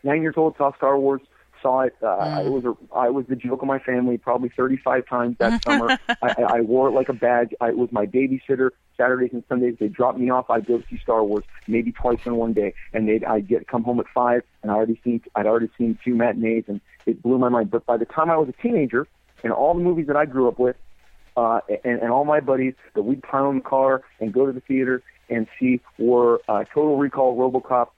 nine 0.03 0.21
years 0.21 0.35
old, 0.37 0.55
saw 0.57 0.73
Star 0.75 0.97
Wars, 0.99 1.21
saw 1.61 1.81
it. 1.81 1.95
Uh, 2.01 2.07
It 2.45 2.49
was 2.51 2.65
a, 2.65 2.95
I 2.95 3.09
was 3.09 3.25
the 3.27 3.35
joke 3.35 3.61
of 3.61 3.67
my 3.67 3.79
family 3.79 4.17
probably 4.17 4.49
35 4.49 5.07
times 5.07 5.37
that 5.39 5.63
summer. 5.63 5.97
I, 6.09 6.15
I 6.21 6.43
I 6.57 6.61
wore 6.61 6.87
it 6.89 6.91
like 6.91 7.09
a 7.09 7.13
badge. 7.13 7.53
I, 7.61 7.69
it 7.69 7.77
was 7.77 7.91
my 7.91 8.05
babysitter. 8.05 8.71
Saturdays 8.97 9.31
and 9.33 9.43
Sundays, 9.49 9.75
they 9.77 9.89
dropped 9.89 10.17
me 10.17 10.29
off. 10.29 10.49
I'd 10.49 10.65
go 10.65 10.81
see 10.89 10.97
Star 11.03 11.21
Wars 11.21 11.43
maybe 11.67 11.91
twice 11.91 12.19
in 12.25 12.35
one 12.37 12.53
day, 12.53 12.73
and 12.93 13.09
they'd 13.09 13.25
I'd 13.25 13.47
get 13.47 13.67
come 13.67 13.83
home 13.83 13.99
at 13.99 14.05
five, 14.13 14.43
and 14.63 14.71
I 14.71 14.75
already 14.75 14.99
seen 15.03 15.21
I'd 15.35 15.45
already 15.47 15.69
seen 15.77 15.97
two 16.03 16.15
matinees, 16.15 16.63
and 16.67 16.79
it 17.05 17.21
blew 17.21 17.37
my 17.37 17.49
mind. 17.49 17.71
But 17.71 17.85
by 17.85 17.97
the 17.97 18.05
time 18.05 18.29
I 18.29 18.37
was 18.37 18.47
a 18.47 18.61
teenager, 18.61 19.05
and 19.43 19.51
all 19.51 19.73
the 19.73 19.81
movies 19.81 20.07
that 20.07 20.15
I 20.15 20.25
grew 20.25 20.47
up 20.47 20.59
with, 20.59 20.77
uh, 21.37 21.59
and, 21.83 22.01
and 22.01 22.11
all 22.11 22.25
my 22.25 22.39
buddies 22.39 22.73
that 22.93 23.03
we'd 23.03 23.21
pile 23.23 23.49
in 23.49 23.57
the 23.57 23.63
car 23.63 24.03
and 24.19 24.33
go 24.33 24.45
to 24.45 24.51
the 24.51 24.61
theater 24.61 25.03
and 25.29 25.47
see 25.59 25.81
were 25.97 26.41
uh, 26.47 26.63
Total 26.65 26.97
Recall, 26.97 27.37
RoboCop. 27.37 27.89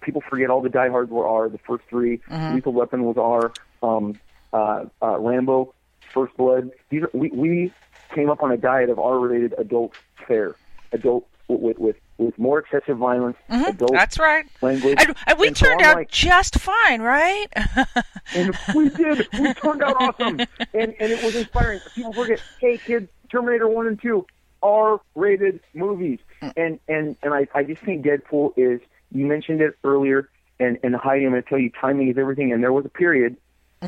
People 0.00 0.22
forget 0.28 0.50
all 0.50 0.62
the 0.62 0.70
diehards 0.70 1.10
were 1.10 1.28
R. 1.28 1.48
The 1.48 1.58
first 1.58 1.84
3 1.90 2.20
Lethal 2.54 2.72
Weapon 2.72 3.04
was 3.04 3.16
R. 3.18 3.52
Um, 3.82 4.18
uh, 4.52 4.84
uh, 5.02 5.18
Rambo, 5.18 5.74
First 6.12 6.36
Blood. 6.36 6.70
These 6.88 7.02
are, 7.02 7.10
we 7.12 7.30
we 7.30 7.72
came 8.14 8.30
up 8.30 8.42
on 8.42 8.50
a 8.50 8.56
diet 8.56 8.90
of 8.90 8.98
R-rated 8.98 9.54
adult 9.58 9.94
fare, 10.26 10.56
adult 10.92 11.28
with 11.48 11.78
with 11.78 11.96
with 12.20 12.38
more 12.38 12.58
excessive 12.58 12.98
violence, 12.98 13.36
Mm-hmm. 13.50 13.86
that's 13.92 14.18
right. 14.18 14.44
language. 14.60 14.98
And, 15.00 15.16
and 15.26 15.38
we 15.38 15.48
And 15.48 15.56
turned 15.56 15.80
I'm 15.82 15.86
out 15.90 15.96
like- 15.96 16.10
just 16.10 16.58
fine, 16.60 17.00
right? 17.00 17.46
and 18.34 18.56
we 18.74 18.88
did. 18.90 19.26
We 19.38 19.54
turned 19.54 19.82
out 19.82 19.96
awesome, 20.00 20.38
and 20.38 20.94
and 21.00 21.12
it 21.12 21.24
was 21.24 21.34
inspiring. 21.34 21.80
People 21.94 22.12
forget, 22.12 22.40
hey 22.60 22.78
kids, 22.78 23.08
Terminator 23.30 23.68
One 23.68 23.86
and 23.86 24.00
Two, 24.00 24.26
R-rated 24.62 25.60
movies, 25.74 26.18
and 26.56 26.78
and 26.88 27.16
and 27.22 27.34
I 27.34 27.46
I 27.54 27.64
just 27.64 27.82
think 27.82 28.04
Deadpool 28.04 28.52
is. 28.56 28.80
You 29.12 29.26
mentioned 29.26 29.60
it 29.60 29.76
earlier, 29.82 30.28
and 30.60 30.78
and 30.84 30.94
Heidi, 30.94 31.24
I'm 31.24 31.32
going 31.32 31.42
to 31.42 31.48
tell 31.48 31.58
you, 31.58 31.70
timing 31.80 32.08
is 32.08 32.18
everything. 32.18 32.52
And 32.52 32.62
there 32.62 32.72
was 32.72 32.84
a 32.84 32.88
period 32.90 33.36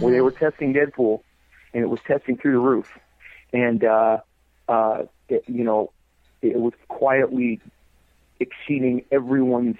where 0.01 0.12
they 0.12 0.21
were 0.21 0.33
testing 0.33 0.73
Deadpool, 0.75 1.21
and 1.75 1.83
it 1.85 1.87
was 1.89 2.01
testing 2.07 2.37
through 2.37 2.53
the 2.53 2.59
roof, 2.59 2.99
and 3.53 3.85
uh, 3.85 4.19
uh, 4.69 5.03
it, 5.29 5.45
you 5.47 5.62
know, 5.65 5.93
it 6.41 6.57
was 6.57 6.73
quietly 6.89 7.61
exceeding 8.43 9.05
everyone's 9.11 9.77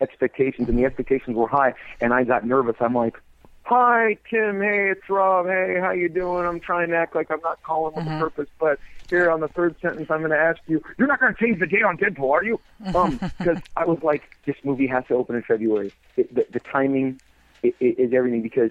expectations, 0.00 0.68
and 0.68 0.78
the 0.78 0.84
expectations 0.84 1.36
were 1.36 1.48
high. 1.48 1.74
And 2.00 2.12
I 2.12 2.24
got 2.24 2.46
nervous. 2.46 2.76
I'm 2.80 2.94
like, 2.94 3.16
"Hi, 3.64 4.16
Tim. 4.30 4.60
Hey, 4.60 4.90
it's 4.90 5.08
Rob. 5.08 5.46
Hey, 5.46 5.78
how 5.80 5.90
you 5.92 6.08
doing? 6.08 6.46
I'm 6.46 6.60
trying 6.60 6.88
to 6.90 6.96
act 6.96 7.14
like 7.14 7.30
I'm 7.30 7.40
not 7.42 7.62
calling 7.62 7.94
with 7.94 8.06
a 8.06 8.18
purpose, 8.18 8.48
but 8.58 8.78
here 9.10 9.30
on 9.30 9.40
the 9.40 9.48
third 9.48 9.76
sentence, 9.82 10.10
I'm 10.10 10.20
going 10.20 10.30
to 10.30 10.38
ask 10.38 10.58
you, 10.66 10.82
you're 10.96 11.06
not 11.08 11.20
going 11.20 11.34
to 11.34 11.38
change 11.38 11.60
the 11.60 11.66
date 11.66 11.82
on 11.82 11.98
Deadpool, 11.98 12.30
are 12.30 12.42
you? 12.44 12.58
Um, 12.94 13.16
because 13.38 13.58
I 13.76 13.84
was 13.84 14.02
like, 14.02 14.22
this 14.46 14.56
movie 14.64 14.86
has 14.86 15.04
to 15.08 15.14
open 15.14 15.36
in 15.36 15.42
February. 15.42 15.92
It, 16.16 16.34
the, 16.34 16.46
the 16.50 16.60
timing 16.60 17.20
is 17.62 18.12
everything 18.14 18.40
because 18.42 18.70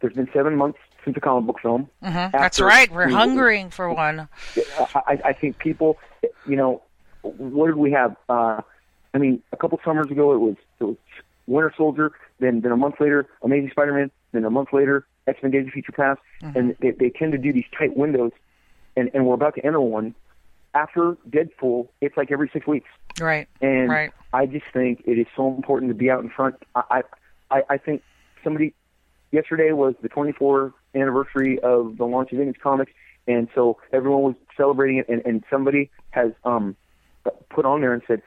there's 0.00 0.14
been 0.14 0.28
seven 0.32 0.56
months 0.56 0.78
since 1.04 1.16
a 1.16 1.20
comic 1.20 1.46
book 1.46 1.60
film. 1.60 1.88
That's 2.32 2.60
right. 2.60 2.90
We're 2.90 3.08
hungering 3.10 3.68
for 3.70 3.92
one. 3.92 4.28
I- 5.06 5.20
I 5.24 5.32
think 5.34 5.58
people, 5.58 5.98
you 6.46 6.56
know, 6.56 6.82
what 7.22 7.66
did 7.66 7.76
we 7.76 7.92
have? 7.92 8.16
Uh, 8.28 8.60
I 9.14 9.18
mean, 9.18 9.42
a 9.52 9.56
couple 9.56 9.78
summers 9.84 10.10
ago, 10.10 10.32
it 10.32 10.38
was 10.38 10.56
it 10.80 10.84
was 10.84 10.96
Winter 11.46 11.72
Soldier, 11.76 12.12
then 12.40 12.60
then 12.60 12.72
a 12.72 12.76
month 12.76 12.96
later 13.00 13.26
Amazing 13.42 13.70
Spider-Man, 13.70 14.10
then 14.32 14.44
a 14.44 14.50
month 14.50 14.68
later 14.72 15.06
X-Men 15.26 15.52
Days 15.52 15.66
of 15.66 15.72
Future 15.72 15.92
Past, 15.92 16.20
Mm-hmm. 16.42 16.58
and 16.58 16.76
they, 16.80 16.90
they 16.90 17.10
tend 17.10 17.30
to 17.32 17.38
do 17.38 17.52
these 17.52 17.66
tight 17.78 17.96
windows, 17.96 18.32
and 18.96 19.10
and 19.14 19.26
we're 19.26 19.34
about 19.34 19.54
to 19.56 19.64
enter 19.64 19.80
one. 19.80 20.14
After 20.74 21.16
Deadpool, 21.28 21.88
it's 22.00 22.16
like 22.16 22.32
every 22.32 22.48
six 22.52 22.66
weeks. 22.66 22.88
Right. 23.20 23.46
And 23.60 23.90
Right. 23.90 24.10
I 24.32 24.46
just 24.46 24.64
think 24.72 25.02
it 25.04 25.18
is 25.18 25.26
so 25.36 25.48
important 25.54 25.90
to 25.90 25.94
be 25.94 26.10
out 26.10 26.24
in 26.24 26.30
front. 26.30 26.56
I, 26.74 27.02
I, 27.50 27.62
I 27.68 27.76
think 27.76 28.02
somebody 28.42 28.72
yesterday 29.32 29.72
was 29.72 29.94
the 30.00 30.08
24th 30.08 30.72
anniversary 30.94 31.58
of 31.60 31.98
the 31.98 32.06
launch 32.06 32.32
of 32.32 32.40
Image 32.40 32.58
Comics, 32.62 32.90
and 33.28 33.48
so 33.54 33.76
everyone 33.92 34.22
was 34.22 34.34
celebrating 34.56 34.96
it. 34.96 35.08
And, 35.10 35.20
and 35.26 35.44
somebody 35.50 35.90
has 36.10 36.32
um, 36.44 36.74
put 37.50 37.64
on 37.64 37.80
there 37.80 37.92
and 37.92 38.02
said, 38.06 38.22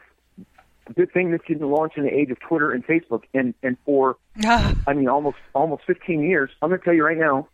"Good 0.96 1.12
thing 1.12 1.32
this 1.32 1.42
didn't 1.48 1.70
launch 1.70 1.94
in 1.98 2.04
the 2.04 2.14
age 2.14 2.32
of 2.32 2.40
Twitter 2.40 2.72
and 2.72 2.86
Facebook." 2.86 3.24
And 3.34 3.54
and 3.64 3.78
for 3.86 4.18
Ah, 4.44 4.74
I 4.88 4.94
mean 4.94 5.08
almost 5.08 5.38
almost 5.54 5.84
15 5.86 6.22
years, 6.22 6.50
I'm 6.62 6.70
going 6.70 6.80
to 6.80 6.86
tell 6.86 6.94
you 6.94 7.06
right 7.06 7.18
now, 7.18 7.48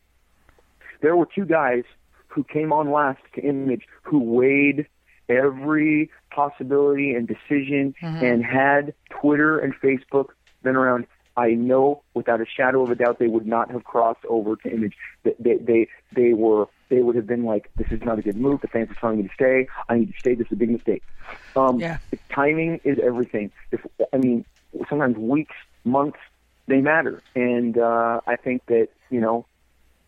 there 1.01 1.15
were 1.15 1.27
two 1.33 1.45
guys 1.45 1.83
who 2.27 2.43
came 2.43 2.71
on 2.71 2.91
last 2.91 3.21
to 3.35 3.41
Image 3.41 3.87
who 4.03 4.19
weighed 4.19 4.87
every 5.29 6.09
possibility 6.29 7.13
and 7.13 7.27
decision 7.27 7.93
and 8.01 8.43
had 8.43 8.93
Twitter 9.09 9.59
and 9.59 9.73
Facebook 9.75 10.27
been 10.63 10.75
around, 10.75 11.07
I 11.37 11.51
know 11.51 12.03
without 12.13 12.41
a 12.41 12.45
shadow 12.45 12.83
of 12.83 12.91
a 12.91 12.95
doubt 12.95 13.19
they 13.19 13.27
would 13.27 13.47
not 13.47 13.71
have 13.71 13.83
crossed 13.83 14.25
over 14.27 14.55
to 14.57 14.69
Image. 14.71 14.93
They 15.23 15.33
they 15.39 15.55
they, 15.57 15.87
they 16.13 16.33
were 16.33 16.67
they 16.89 17.01
would 17.01 17.15
have 17.15 17.25
been 17.27 17.45
like, 17.45 17.69
this 17.77 17.87
is 17.89 18.01
not 18.03 18.19
a 18.19 18.21
good 18.21 18.35
move. 18.35 18.59
The 18.61 18.67
fans 18.67 18.91
are 18.91 18.95
telling 18.95 19.17
me 19.17 19.23
to 19.23 19.33
stay. 19.33 19.67
I 19.87 19.97
need 19.99 20.11
to 20.13 20.19
stay. 20.19 20.35
This 20.35 20.47
is 20.47 20.53
a 20.53 20.55
big 20.57 20.69
mistake. 20.71 21.03
Um, 21.55 21.79
Yeah. 21.79 21.97
Timing 22.29 22.81
is 22.83 22.99
everything. 23.01 23.51
If 23.71 23.85
I 24.13 24.17
mean, 24.17 24.43
sometimes 24.89 25.17
weeks, 25.17 25.55
months, 25.85 26.19
they 26.67 26.81
matter. 26.81 27.21
And 27.35 27.77
uh, 27.77 28.19
I 28.27 28.35
think 28.35 28.65
that 28.67 28.89
you 29.09 29.21
know, 29.21 29.45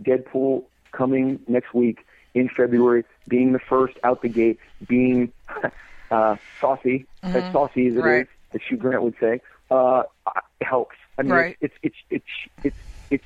Deadpool 0.03 0.63
coming 0.91 1.39
next 1.47 1.73
week 1.73 2.05
in 2.33 2.49
February, 2.49 3.05
being 3.27 3.53
the 3.53 3.59
first 3.59 3.97
out 4.03 4.21
the 4.21 4.29
gate, 4.29 4.59
being 4.87 5.31
uh, 6.11 6.35
saucy, 6.59 7.05
as 7.21 7.51
saucy 7.53 7.87
as 7.87 7.93
it 7.95 7.99
is, 7.99 8.03
Right. 8.03 8.27
as 8.53 8.61
Hugh 8.67 8.77
Grant 8.77 9.01
would 9.03 9.15
say, 9.19 9.39
uh, 9.71 10.03
helps. 10.61 10.95
I 11.17 11.23
mean, 11.23 11.31
Right. 11.31 11.57
it's 11.61 11.75
it's 11.83 11.95
it's 12.09 12.25
it's 12.63 12.75
it's 13.09 13.25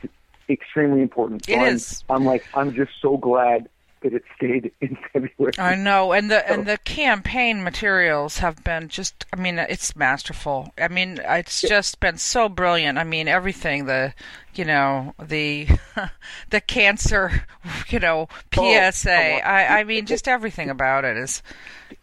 extremely 0.50 1.01
important. 1.01 1.46
So 1.46 1.53
It 1.53 1.60
I'm, 1.60 1.75
is. 1.75 2.03
I'm 2.10 2.25
like, 2.25 2.46
I'm 2.53 2.74
just 2.74 2.91
so 3.01 3.17
glad 3.17 3.70
that 4.01 4.13
it 4.13 4.24
stayed 4.36 4.72
in 4.82 4.98
February. 5.13 5.53
I 5.58 5.75
know, 5.75 6.12
and 6.12 6.29
the 6.29 6.48
and 6.50 6.65
the 6.65 6.77
campaign 6.79 7.63
materials 7.63 8.38
have 8.39 8.63
been 8.63 8.89
just. 8.89 9.25
I 9.34 9.38
mean, 9.38 9.58
it's 9.58 9.96
masterful. 9.96 10.72
I 10.77 10.88
mean, 10.89 11.20
it's 11.24 11.62
just 11.62 12.00
been 12.00 12.17
so 12.17 12.50
brilliant. 12.50 12.98
I 12.98 13.03
mean, 13.03 13.27
everything 13.27 13.86
the, 13.86 14.13
you 14.53 14.65
know, 14.65 15.13
the, 15.24 15.67
the 16.50 16.62
cancer, 16.62 17.48
you 17.89 18.00
know, 18.00 18.27
PSA. 18.53 19.12
on. 19.12 19.41
I 19.44 19.79
I 19.79 19.84
mean, 19.84 20.06
just 20.06 20.27
everything 20.27 20.70
about 20.70 21.06
it 21.06 21.17
is, 21.17 21.41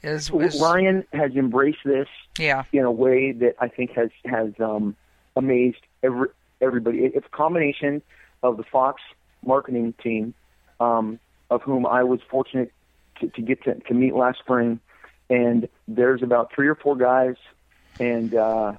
is, 0.03 0.31
is 0.31 0.61
Ryan 0.61 1.05
has 1.13 1.33
embraced 1.37 1.85
this 1.85 2.09
yeah, 2.39 2.65
in 2.73 2.85
a 2.85 2.91
way 2.91 3.33
that 3.33 3.55
I 3.61 3.69
think 3.69 3.93
has 3.93 4.11
has 4.25 4.53
um, 4.61 4.97
amazed 5.37 5.81
every 6.03 6.29
everybody. 6.61 6.99
It's 7.01 7.27
a 7.27 7.37
combination 7.37 8.03
of 8.43 8.57
the 8.57 8.65
Fox 8.65 9.01
marketing 9.45 9.95
team, 10.03 10.35
um, 10.81 11.19
of 11.51 11.63
whom 11.63 11.87
I 11.87 12.03
was 12.05 12.21
fortunate 12.29 12.73
to, 13.21 13.29
to 13.29 13.43
get 13.43 13.63
to, 13.65 13.75
to 13.75 13.95
meet 13.95 14.15
last 14.15 14.39
spring, 14.39 14.81
and 15.31 15.69
there's 15.89 16.23
about 16.23 16.53
three 16.55 16.69
or 16.69 16.75
four 16.75 16.97
guys, 16.97 17.37
and 18.01 18.35
uh, 18.35 18.73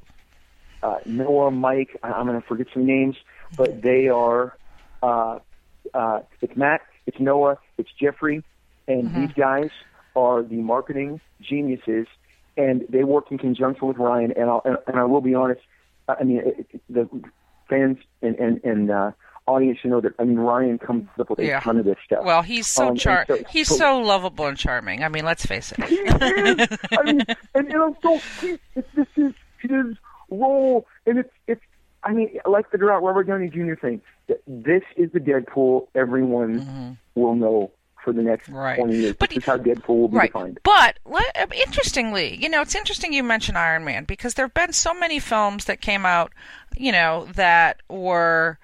uh, 0.83 0.97
Noah, 1.05 1.51
Mike, 1.51 1.97
I, 2.03 2.11
I'm 2.11 2.27
going 2.27 2.39
to 2.39 2.47
forget 2.47 2.67
some 2.73 2.85
names, 2.85 3.15
but 3.55 3.81
they 3.81 4.07
are. 4.09 4.57
Uh, 5.01 5.39
uh, 5.93 6.21
it's 6.41 6.55
Matt, 6.55 6.81
it's 7.05 7.19
Noah, 7.19 7.57
it's 7.77 7.89
Jeffrey, 7.99 8.43
and 8.87 9.13
these 9.15 9.31
guys 9.33 9.69
are 10.15 10.41
the 10.41 10.55
marketing 10.55 11.21
geniuses, 11.41 12.07
and 12.57 12.85
they 12.89 13.03
work 13.03 13.31
in 13.31 13.37
conjunction 13.37 13.87
with 13.87 13.97
Ryan. 13.97 14.31
And, 14.35 14.49
I'll, 14.49 14.61
and, 14.87 14.97
I 14.97 15.03
will 15.05 15.21
be 15.21 15.35
honest, 15.35 15.61
I 16.07 16.23
mean, 16.23 16.37
it, 16.45 16.67
it, 16.71 16.81
the 16.89 17.09
fans 17.69 17.97
and 18.21 18.35
and, 18.37 18.63
and 18.63 18.91
uh, 18.91 19.11
audience 19.47 19.79
should 19.79 19.91
know 19.91 20.01
that. 20.01 20.13
I 20.19 20.23
mean, 20.23 20.37
Ryan 20.37 20.77
comes 20.79 21.07
up 21.19 21.29
with 21.29 21.39
a 21.39 21.59
ton 21.61 21.77
of 21.77 21.85
this 21.85 21.97
stuff. 22.05 22.23
Well, 22.25 22.41
he's 22.41 22.67
so 22.67 22.89
Um, 22.89 22.95
char. 22.95 23.25
so- 23.27 23.39
he's 23.49 23.67
so- 23.67 23.75
so 23.75 23.99
lovable 23.99 24.45
and 24.47 24.57
charming. 24.57 25.03
I 25.03 25.09
mean, 25.09 25.25
let's 25.25 25.45
face 25.45 25.71
it. 25.77 25.83
he 25.85 25.95
is. 25.95 26.77
I 26.91 27.03
mean, 27.03 27.21
and, 27.55 27.67
and 27.67 27.75
I'm 27.75 27.95
so 28.01 28.17
he, 28.41 28.57
it's, 28.75 28.87
this 28.95 29.07
is 29.17 29.33
his 29.61 29.97
role, 30.29 30.85
and 31.05 31.19
it's 31.19 31.31
it's. 31.47 31.61
I 32.03 32.13
mean, 32.13 32.37
like 32.45 32.69
the 32.69 32.77
Robert 32.77 33.23
Downey 33.25 33.49
Jr. 33.49 33.73
thing. 33.73 33.99
th- 34.27 34.39
This 34.45 34.83
is 34.95 35.11
the 35.11 35.19
Deadpool 35.19 35.87
everyone 35.95 36.99
will 37.15 37.33
know 37.33 37.71
for 38.05 38.13
the 38.13 38.21
next. 38.21 38.47
Right. 38.47 38.77
20 38.77 38.95
years. 38.95 39.15
But 39.19 39.29
this 39.29 39.39
is 39.39 39.45
how 39.45 39.57
Deadpool 39.57 39.87
will 39.99 40.07
be 40.07 40.17
Right. 40.17 40.31
defined. 40.31 40.59
But 40.63 40.99
le- 41.05 41.19
uh, 41.35 41.47
interestingly, 41.65 42.37
you 42.37 42.47
know, 42.47 42.61
it's 42.61 42.75
interesting 42.75 43.11
you 43.11 43.23
mentioned 43.23 43.57
Iron 43.57 43.83
Man 43.83 44.05
because 44.05 44.35
there 44.35 44.45
have 44.45 44.53
been 44.53 44.71
so 44.71 44.93
many 44.93 45.19
films 45.19 45.65
that 45.65 45.81
came 45.81 46.05
out, 46.05 46.31
you 46.77 46.91
know, 46.93 47.27
that 47.33 47.81
were 47.89 48.59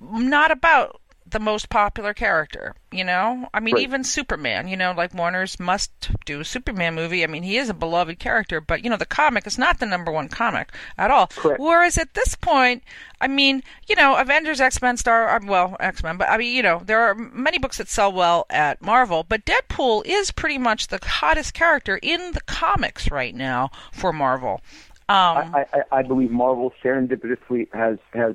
not 0.00 0.50
about 0.50 1.00
the 1.32 1.40
most 1.40 1.68
popular 1.68 2.14
character, 2.14 2.74
you 2.90 3.04
know? 3.04 3.48
I 3.52 3.60
mean, 3.60 3.74
Right. 3.74 3.82
even 3.82 4.04
Superman, 4.04 4.68
you 4.68 4.76
know, 4.76 4.92
like 4.96 5.12
Warner's 5.12 5.58
must 5.58 6.10
do 6.24 6.40
a 6.40 6.44
Superman 6.44 6.94
movie. 6.94 7.24
I 7.24 7.26
mean, 7.26 7.42
he 7.42 7.56
is 7.58 7.68
a 7.68 7.74
beloved 7.74 8.18
character, 8.18 8.60
but, 8.60 8.84
you 8.84 8.90
know, 8.90 8.96
the 8.96 9.04
comic 9.06 9.46
is 9.46 9.58
not 9.58 9.80
the 9.80 9.86
number 9.86 10.12
one 10.12 10.28
comic 10.28 10.70
at 10.96 11.10
all. 11.10 11.26
Correct. 11.28 11.60
Whereas 11.60 11.98
at 11.98 12.14
this 12.14 12.34
point, 12.36 12.82
I 13.20 13.28
mean, 13.28 13.62
you 13.88 13.96
know, 13.96 14.16
Avengers, 14.16 14.60
X 14.60 14.80
Men, 14.80 14.96
Star, 14.96 15.28
uh, 15.28 15.40
well, 15.44 15.76
X 15.80 16.02
Men, 16.02 16.16
but 16.16 16.28
I 16.30 16.36
mean, 16.38 16.54
you 16.54 16.62
know, 16.62 16.80
there 16.84 17.00
are 17.00 17.14
many 17.14 17.58
books 17.58 17.78
that 17.78 17.88
sell 17.88 18.12
well 18.12 18.46
at 18.50 18.80
Marvel, 18.82 19.24
but 19.28 19.44
Deadpool 19.44 20.02
is 20.06 20.30
pretty 20.30 20.58
much 20.58 20.88
the 20.88 21.00
hottest 21.02 21.54
character 21.54 21.98
in 22.02 22.32
the 22.32 22.40
comics 22.42 23.10
right 23.10 23.34
now 23.34 23.70
for 23.92 24.12
Marvel. 24.12 24.60
Um, 25.08 25.54
I, 25.54 25.66
I, 25.72 25.98
I 25.98 26.02
believe 26.02 26.30
Marvel 26.30 26.72
serendipitously 26.82 27.68
has 27.74 27.98
has 28.14 28.34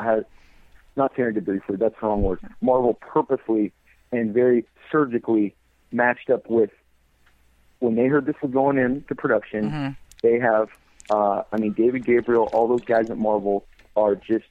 has 0.00 0.24
not 0.96 1.14
serendipitously. 1.14 1.78
That's 1.78 1.94
the 2.00 2.06
wrong 2.06 2.22
word. 2.22 2.40
Marvel 2.60 2.94
purposely 2.94 3.72
and 4.12 4.32
very 4.32 4.64
surgically 4.90 5.54
matched 5.92 6.30
up 6.30 6.48
with 6.48 6.70
when 7.80 7.94
they 7.96 8.06
heard 8.06 8.26
this 8.26 8.36
was 8.42 8.50
going 8.52 8.78
into 8.78 9.14
production. 9.14 9.70
Mm-hmm. 9.70 9.88
They 10.22 10.38
have, 10.38 10.68
uh, 11.10 11.42
I 11.52 11.58
mean, 11.58 11.72
David 11.72 12.04
Gabriel, 12.04 12.48
all 12.52 12.68
those 12.68 12.84
guys 12.84 13.10
at 13.10 13.18
Marvel 13.18 13.66
are 13.96 14.14
just, 14.14 14.46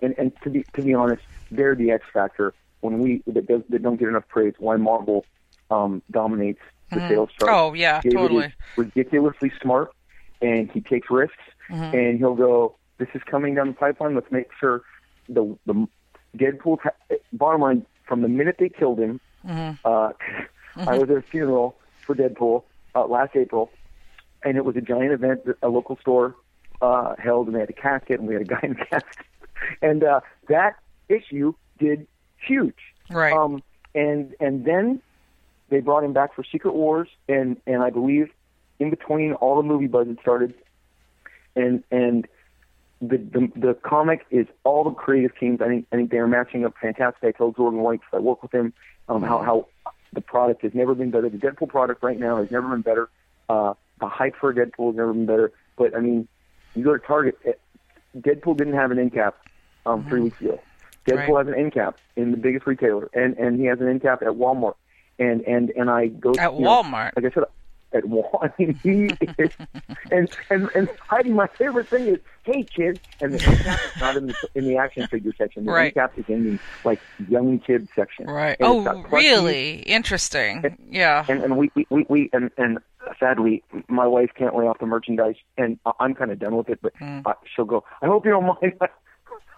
and 0.00 0.14
and 0.18 0.32
to 0.42 0.50
be 0.50 0.64
to 0.74 0.82
be 0.82 0.94
honest, 0.94 1.22
they're 1.50 1.74
the 1.74 1.90
X 1.90 2.04
factor 2.12 2.54
when 2.80 2.98
we 2.98 3.22
that, 3.26 3.46
does, 3.46 3.62
that 3.68 3.82
don't 3.82 3.96
get 3.96 4.08
enough 4.08 4.28
praise. 4.28 4.54
Why 4.58 4.76
Marvel 4.76 5.24
um, 5.70 6.02
dominates 6.10 6.60
the 6.90 7.00
sales 7.08 7.30
chart. 7.38 7.50
Oh, 7.52 7.72
yeah, 7.72 8.00
David 8.00 8.16
totally. 8.18 8.44
is 8.46 8.52
ridiculously 8.76 9.50
smart, 9.60 9.90
and 10.40 10.70
he 10.70 10.80
takes 10.80 11.10
risks, 11.10 11.36
Mm-hmm. 11.70 11.96
and 11.96 12.18
he'll 12.18 12.34
go. 12.34 12.76
This 12.98 13.08
is 13.14 13.22
coming 13.24 13.54
down 13.54 13.68
the 13.68 13.72
pipeline. 13.72 14.14
Let's 14.14 14.30
make 14.30 14.48
sure 14.60 14.82
the 15.28 15.56
the 15.66 15.86
Deadpool. 16.36 16.82
ta- 16.82 17.16
Bottom 17.32 17.60
line, 17.60 17.86
from 18.06 18.22
the 18.22 18.28
minute 18.28 18.56
they 18.58 18.68
killed 18.68 18.98
him, 18.98 19.20
Mm-hmm. 19.46 19.86
uh, 19.86 20.12
I 20.90 20.98
was 20.98 21.10
at 21.10 21.16
a 21.16 21.22
funeral 21.22 21.76
for 22.06 22.14
Deadpool 22.14 22.62
uh, 22.94 23.06
last 23.06 23.36
April, 23.36 23.70
and 24.42 24.56
it 24.56 24.64
was 24.64 24.74
a 24.76 24.80
giant 24.80 25.12
event 25.12 25.44
that 25.44 25.56
a 25.62 25.68
local 25.68 25.96
store 25.98 26.34
uh, 26.80 27.14
held, 27.18 27.46
and 27.46 27.54
they 27.56 27.60
had 27.60 27.68
a 27.70 27.74
casket, 27.74 28.18
and 28.20 28.28
we 28.28 28.34
had 28.34 28.42
a 28.42 28.46
guy 28.54 28.60
in 28.62 28.70
the 28.70 28.84
casket, 28.86 29.26
and 29.82 30.02
uh, 30.02 30.20
that 30.48 30.76
issue 31.08 31.52
did 31.78 32.06
huge. 32.38 32.74
right. 33.10 33.32
Um, 33.32 33.62
and 33.94 34.34
and 34.40 34.64
then 34.64 35.00
they 35.68 35.80
brought 35.80 36.02
him 36.04 36.12
back 36.14 36.34
for 36.34 36.42
Secret 36.44 36.74
Wars, 36.74 37.08
and 37.28 37.56
and 37.66 37.82
I 37.82 37.90
believe 37.90 38.30
in 38.80 38.90
between 38.90 39.34
all 39.34 39.56
the 39.56 39.62
movie 39.62 39.86
buzz 39.86 40.06
had 40.08 40.18
started, 40.20 40.54
and 41.54 41.84
and 41.90 42.26
the, 43.08 43.18
the 43.18 43.60
the 43.60 43.74
comic 43.82 44.24
is 44.30 44.46
all 44.64 44.84
the 44.84 44.90
creative 44.92 45.36
teams. 45.38 45.60
I 45.60 45.66
think 45.68 45.86
I 45.92 45.96
think 45.96 46.10
they 46.10 46.18
are 46.18 46.26
matching 46.28 46.64
up 46.64 46.74
fantastic. 46.80 47.22
I 47.24 47.30
told 47.32 47.56
Jordan 47.56 47.80
White 47.80 48.00
'cause 48.00 48.18
I 48.18 48.20
work 48.20 48.42
with 48.42 48.52
him 48.52 48.72
um, 49.08 49.22
how 49.22 49.38
how 49.42 49.66
the 50.12 50.20
product 50.20 50.62
has 50.62 50.74
never 50.74 50.94
been 50.94 51.10
better. 51.10 51.28
The 51.28 51.38
Deadpool 51.38 51.68
product 51.68 52.02
right 52.02 52.18
now 52.18 52.36
has 52.36 52.50
never 52.50 52.68
been 52.68 52.82
better. 52.82 53.08
Uh, 53.48 53.74
the 54.00 54.08
hype 54.08 54.36
for 54.36 54.52
Deadpool 54.54 54.88
has 54.88 54.96
never 54.96 55.12
been 55.12 55.26
better. 55.26 55.52
But 55.76 55.96
I 55.96 56.00
mean, 56.00 56.28
you 56.74 56.84
go 56.84 56.96
to 56.96 57.04
Target. 57.04 57.38
eh, 57.44 57.52
Deadpool 58.16 58.56
didn't 58.56 58.74
have 58.74 58.90
an 58.90 58.98
end 58.98 59.12
cap 59.12 59.36
um, 59.86 60.04
three 60.08 60.20
weeks 60.20 60.40
ago. 60.40 60.60
Deadpool 61.06 61.34
Right. 61.36 61.46
has 61.46 61.54
an 61.54 61.58
end 61.60 61.72
cap 61.74 61.96
in 62.16 62.30
the 62.30 62.36
biggest 62.36 62.66
retailer, 62.66 63.08
and 63.12 63.36
and 63.38 63.58
he 63.58 63.66
has 63.66 63.80
an 63.80 63.88
end 63.88 64.02
cap 64.02 64.22
at 64.22 64.28
Walmart. 64.28 64.74
And 65.18 65.42
and 65.42 65.70
and 65.76 65.90
I 65.90 66.06
go 66.08 66.32
At 66.38 66.54
you 66.54 66.60
know, 66.60 66.82
Walmart. 66.82 67.12
like 67.16 67.24
I 67.24 67.30
said, 67.34 67.44
at 67.94 68.04
Walmart. 68.04 68.52
I 68.58 68.76
he 68.82 69.08
is, 69.38 69.50
and 70.10 70.28
and 70.50 70.68
and 70.74 70.88
Heidi, 71.08 71.30
my 71.30 71.46
favorite 71.58 71.88
thing 71.90 72.08
is, 72.08 72.18
hey 72.44 72.68
kids, 72.76 73.00
and 73.20 73.34
the 73.34 73.44
end 73.46 73.62
cap 73.62 73.80
is 73.84 73.92
not 73.96 74.16
in 74.16 74.26
the 74.28 74.36
in 74.54 74.66
the 74.66 74.76
action 74.76 75.06
figure 75.06 75.32
section. 75.38 75.64
The 75.64 75.72
Right. 75.72 75.84
end 75.86 75.94
cap 75.94 76.12
is 76.16 76.24
in 76.28 76.44
the 76.44 76.60
like 76.84 77.00
young 77.28 77.58
kid 77.60 77.88
section. 77.96 78.26
Right. 78.26 78.56
And 78.60 78.86
Oh, 78.88 79.04
really? 79.10 79.76
Interesting. 79.80 80.62
And, 80.64 80.76
Yeah. 80.88 81.24
And 81.28 81.42
and 81.42 81.56
we 81.56 81.70
we 81.74 81.86
we, 81.90 82.06
we 82.08 82.30
and 82.32 82.50
and 82.58 82.78
sadly, 83.20 83.62
my 83.88 84.06
wife 84.06 84.30
can't 84.36 84.54
lay 84.56 84.66
off 84.66 84.78
the 84.78 84.86
merchandise, 84.86 85.36
and 85.56 85.78
I'm 86.00 86.14
kind 86.14 86.30
of 86.30 86.38
done 86.38 86.56
with 86.56 86.68
it. 86.68 86.80
But 86.82 86.94
Mm. 87.00 87.22
uh, 87.26 87.34
she'll 87.54 87.64
go. 87.64 87.84
I 88.02 88.06
hope 88.06 88.24
you 88.24 88.32
don't 88.32 88.46
mind. 88.46 88.72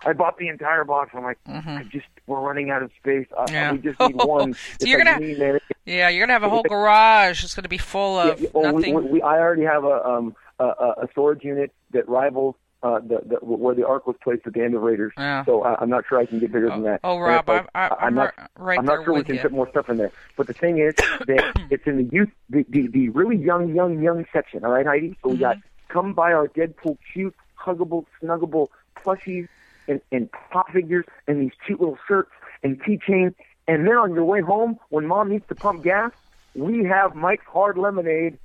I 0.05 0.13
bought 0.13 0.39
the 0.39 0.49
entire 0.49 0.85
box. 0.85 1.11
I'm 1.15 1.23
like, 1.25 1.39
Mhm. 1.49 1.79
I 1.79 1.83
just 1.85 2.07
we're 2.27 2.41
running 2.41 2.71
out 2.71 2.83
of 2.83 2.91
space. 3.01 3.27
Uh, 3.37 3.47
Yeah. 3.51 3.73
We 3.73 3.79
just 3.79 3.99
need 4.01 4.15
one. 4.25 4.55
So 4.81 4.87
you're 4.87 5.03
gonna-. 5.03 5.59
Yeah, 5.85 6.09
you're 6.09 6.27
gonna 6.27 6.33
have 6.35 6.43
a 6.43 6.49
whole 6.51 6.63
garage. 6.65 7.45
It's 7.45 7.55
gonna 7.55 7.69
be 7.69 7.79
full 7.79 8.19
of 8.19 8.41
yeah, 8.41 8.49
well, 8.53 8.73
nothing. 8.75 8.95
we, 8.95 9.03
we, 9.03 9.23
I 9.23 9.39
already 9.39 9.63
have 9.65 9.85
a 9.85 10.05
um 10.07 10.35
a, 10.59 10.65
a 10.65 11.09
storage 11.13 11.45
unit 11.45 11.73
that 11.93 12.09
rivals 12.09 12.57
uh 12.83 12.99
the, 12.99 13.21
the 13.25 13.37
where 13.45 13.75
the 13.75 13.87
Ark 13.87 14.07
was 14.07 14.17
placed 14.23 14.47
at 14.47 14.53
the 14.55 14.63
end 14.63 14.75
of 14.75 14.83
Raiders. 14.83 15.13
Yeah. 15.17 15.45
So 15.45 15.63
I, 15.63 15.77
I'm 15.81 15.89
not 15.89 16.05
sure 16.09 16.19
I 16.19 16.27
can 16.27 16.41
get 16.41 16.53
bigger 16.53 16.69
than 16.69 16.83
that. 16.83 17.01
oh, 17.05 17.19
Rob, 17.19 17.41
it's 17.41 17.49
like, 17.49 17.67
I'm, 17.75 17.93
I'm, 17.93 17.99
I'm 18.01 18.15
not 18.15 18.35
ri- 18.37 18.45
right 18.59 18.79
I'm 18.79 18.85
not 18.85 19.05
sure 19.05 19.15
we 19.15 19.23
can 19.25 19.37
you. 19.37 19.41
fit 19.43 19.53
more 19.53 19.69
stuff 19.71 19.89
in 19.89 19.97
there. 19.97 20.11
But 20.37 20.47
the 20.49 20.53
thing 20.53 20.79
is 20.79 20.95
that 21.27 21.67
it's 21.71 21.87
in 21.87 21.97
the 21.99 22.09
youth, 22.13 22.31
the, 22.51 22.67
the, 22.69 22.89
the 22.89 23.09
really 23.11 23.37
young, 23.37 23.75
young, 23.75 24.03
young 24.03 24.27
section. 24.33 24.65
All 24.65 24.73
right, 24.73 24.87
Heidi. 24.87 25.17
So 25.23 25.31
we 25.31 25.37
got 25.39 25.57
Mm-hmm. 25.57 25.93
come 25.93 26.13
by 26.15 26.33
our 26.33 26.49
Deadpool 26.49 26.99
cute, 27.13 27.35
huggable, 27.59 28.05
snuggable 28.23 28.67
plushies 28.97 29.47
and, 29.89 30.01
and 30.13 30.29
pop 30.53 30.71
figures 30.73 31.05
and 31.27 31.41
these 31.41 31.53
cute 31.67 31.81
little 31.81 31.99
shirts 32.09 32.31
and 32.63 32.81
keychains. 32.83 33.35
And 33.69 33.87
then 33.87 33.95
on 33.97 34.15
your 34.15 34.25
way 34.25 34.41
home, 34.41 34.79
when 34.91 35.07
mom 35.07 35.31
needs 35.31 35.45
to 35.49 35.55
pump 35.55 35.83
gas, 35.85 36.13
we 36.55 36.85
have 36.85 37.15
Mike's 37.15 37.45
Hard 37.53 37.77
Lemonade 37.77 38.39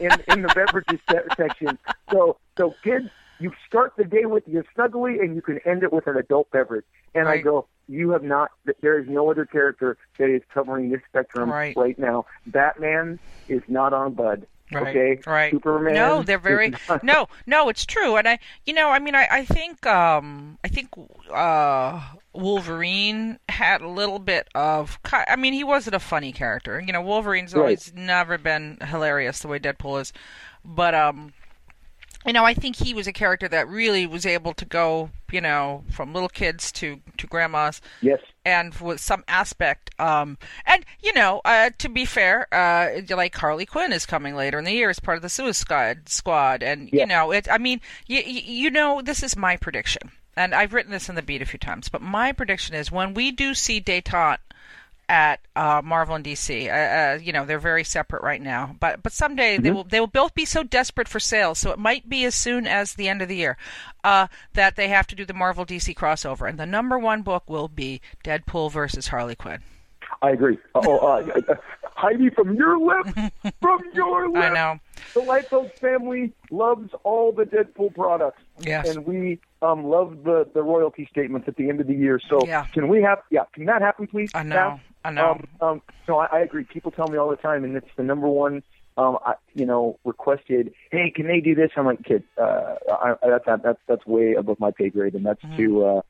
in 0.00 0.22
in 0.26 0.42
the 0.42 0.48
beverages 0.48 1.00
section. 1.36 1.78
So 2.10 2.38
so 2.56 2.76
kids, 2.82 3.08
you 3.40 3.52
start 3.66 3.92
the 3.96 4.04
day 4.04 4.24
with 4.24 4.46
your 4.48 4.64
snuggly 4.76 5.20
and 5.20 5.34
you 5.34 5.42
can 5.42 5.58
end 5.64 5.82
it 5.82 5.92
with 5.92 6.06
an 6.06 6.16
adult 6.16 6.50
beverage. 6.50 6.84
And 7.14 7.28
I 7.28 7.38
go, 7.38 7.66
you 7.88 8.10
have 8.10 8.22
not. 8.22 8.50
There 8.82 8.98
is 8.98 9.06
no 9.08 9.30
other 9.30 9.46
character 9.46 9.96
that 10.18 10.28
is 10.28 10.42
covering 10.52 10.90
this 10.90 11.00
spectrum 11.08 11.50
Right. 11.50 11.98
now. 11.98 12.26
Batman 12.46 13.18
is 13.48 13.62
not 13.68 13.92
on 13.92 14.14
Bud. 14.14 14.46
Right, 14.70 14.88
Okay, 14.88 15.22
right. 15.26 15.50
Superman. 15.52 15.94
No, 15.94 16.22
they're 16.22 16.38
very 16.38 16.72
no, 17.02 17.28
no. 17.46 17.68
It's 17.70 17.86
true, 17.86 18.16
and 18.16 18.28
I, 18.28 18.38
you 18.66 18.74
know, 18.74 18.90
I 18.90 18.98
mean, 18.98 19.14
I, 19.14 19.26
I 19.30 19.44
think, 19.44 19.86
um, 19.86 20.58
I 20.62 20.68
think, 20.68 20.90
uh, 21.32 22.02
Wolverine 22.34 23.38
had 23.48 23.80
a 23.80 23.88
little 23.88 24.18
bit 24.18 24.48
of. 24.54 24.98
I 25.12 25.36
mean, 25.36 25.54
he 25.54 25.64
wasn't 25.64 25.96
a 25.96 26.00
funny 26.00 26.32
character. 26.32 26.80
You 26.80 26.92
know, 26.92 27.00
Wolverine's 27.02 27.54
Right. 27.54 27.80
always 27.80 27.92
never 27.94 28.36
been 28.38 28.78
hilarious 28.82 29.40
the 29.40 29.48
way 29.48 29.58
Deadpool 29.58 30.00
is, 30.02 30.12
but 30.64 30.94
um, 30.94 31.32
you 32.26 32.32
know, 32.32 32.44
I 32.44 32.54
think 32.54 32.76
he 32.76 32.92
was 32.94 33.06
a 33.06 33.12
character 33.12 33.48
that 33.48 33.68
really 33.68 34.06
was 34.06 34.26
able 34.26 34.52
to 34.54 34.64
go, 34.64 35.10
you 35.30 35.40
know, 35.40 35.84
from 35.90 36.12
little 36.12 36.28
kids 36.28 36.70
to 36.72 37.00
to 37.16 37.26
grandmas 37.26 37.80
Yes. 38.00 38.20
and 38.44 38.74
with 38.74 39.00
some 39.00 39.24
aspect 39.28 39.87
um 39.98 40.38
and 40.66 40.84
you 41.02 41.12
know 41.12 41.40
uh 41.44 41.70
to 41.78 41.88
be 41.88 42.04
fair 42.04 42.46
uh 42.52 43.00
like 43.16 43.34
harley 43.34 43.66
quinn 43.66 43.92
is 43.92 44.06
coming 44.06 44.34
later 44.34 44.58
in 44.58 44.64
the 44.64 44.72
year 44.72 44.90
as 44.90 45.00
part 45.00 45.16
of 45.16 45.22
the 45.22 45.28
suicide 45.28 46.08
squad 46.08 46.62
and 46.62 46.88
Yeah. 46.92 47.00
you 47.00 47.06
know 47.06 47.30
it 47.32 47.48
i 47.50 47.58
mean 47.58 47.80
you, 48.06 48.20
you 48.20 48.70
know 48.70 49.00
this 49.02 49.22
is 49.22 49.36
my 49.36 49.56
prediction 49.56 50.10
and 50.36 50.54
i've 50.54 50.72
written 50.72 50.92
this 50.92 51.08
in 51.08 51.14
the 51.14 51.22
beat 51.22 51.42
a 51.42 51.46
few 51.46 51.58
times 51.58 51.88
but 51.88 52.02
my 52.02 52.32
prediction 52.32 52.74
is 52.74 52.92
when 52.92 53.14
we 53.14 53.30
do 53.30 53.54
see 53.54 53.80
detente 53.80 54.38
at 55.10 55.40
uh, 55.56 55.80
Marvel 55.82 56.14
and 56.16 56.22
DC. 56.24 56.68
Uh, 56.68 56.72
uh, 57.16 57.18
you 57.18 57.32
know, 57.32 57.46
they're 57.46 57.58
very 57.58 57.82
separate 57.82 58.22
right 58.22 58.42
now, 58.42 58.76
but 58.78 59.02
but 59.02 59.10
someday 59.10 59.56
they 59.56 59.70
will 59.70 59.84
they 59.84 60.00
will 60.00 60.06
both 60.06 60.34
be 60.34 60.44
so 60.44 60.62
desperate 60.62 61.08
for 61.08 61.18
sales. 61.18 61.58
So 61.58 61.70
it 61.70 61.78
might 61.78 62.10
be 62.10 62.26
as 62.26 62.34
soon 62.34 62.66
as 62.66 62.92
the 62.92 63.08
end 63.08 63.22
of 63.22 63.28
the 63.28 63.36
year 63.36 63.56
uh, 64.04 64.26
that 64.52 64.76
they 64.76 64.88
have 64.88 65.06
to 65.06 65.14
do 65.14 65.24
the 65.24 65.32
Marvel 65.32 65.64
DC 65.64 65.94
crossover, 65.94 66.46
and 66.46 66.58
the 66.58 66.66
number 66.66 66.98
one 66.98 67.22
book 67.22 67.44
will 67.48 67.68
be 67.68 68.02
Deadpool 68.22 68.70
versus 68.70 69.08
Harley 69.08 69.34
Quinn. 69.34 69.62
I 70.22 70.30
agree. 70.30 70.58
Oh, 70.74 70.98
uh, 70.98 71.22
uh, 71.52 71.54
Heidi, 71.94 72.30
from 72.30 72.54
your 72.54 72.78
lips, 72.78 73.12
from 73.60 73.80
your 73.94 74.28
lips. 74.28 74.46
I 74.46 74.54
know. 74.54 74.78
The 75.14 75.20
Liefeld 75.22 75.70
family 75.80 76.32
loves 76.50 76.90
all 77.02 77.32
the 77.32 77.44
Deadpool 77.44 77.94
products. 77.94 78.40
Yes. 78.60 78.86
And 78.86 79.04
we 79.06 79.40
um, 79.62 79.84
love 79.84 80.18
the, 80.24 80.46
the 80.54 80.62
royalty 80.62 81.08
statements 81.10 81.48
at 81.48 81.56
the 81.56 81.68
end 81.68 81.80
of 81.80 81.86
the 81.86 81.94
year. 81.94 82.20
So 82.28 82.46
Yeah. 82.46 82.66
can 82.72 82.88
we 82.88 83.02
have, 83.02 83.18
yeah, 83.30 83.44
can 83.52 83.64
that 83.66 83.82
happen, 83.82 84.06
please? 84.06 84.30
I 84.34 84.42
know. 84.42 84.54
Now? 84.54 84.80
I 85.04 85.10
know. 85.10 85.30
Um, 85.30 85.48
um, 85.60 85.82
no, 86.06 86.18
I, 86.18 86.26
I 86.32 86.38
agree. 86.40 86.64
People 86.64 86.90
tell 86.92 87.08
me 87.08 87.18
all 87.18 87.30
the 87.30 87.36
time, 87.36 87.64
and 87.64 87.76
it's 87.76 87.88
the 87.96 88.02
number 88.04 88.28
one, 88.28 88.62
um, 88.96 89.18
I, 89.24 89.34
you 89.54 89.64
know, 89.64 89.98
requested. 90.04 90.72
Hey, 90.92 91.10
can 91.14 91.26
they 91.26 91.40
do 91.40 91.54
this? 91.54 91.70
I'm 91.76 91.86
like, 91.86 92.04
kid, 92.04 92.22
uh, 92.40 92.74
I, 92.92 93.14
that's 93.26 93.46
that, 93.46 93.62
that's 93.62 93.78
that's 93.88 94.06
way 94.06 94.34
above 94.34 94.60
my 94.60 94.70
pay 94.70 94.90
grade, 94.90 95.14
and 95.14 95.24
that's 95.24 95.42
Mm-hmm. 95.42 95.56
two 95.56 95.84
uh, 95.84 96.00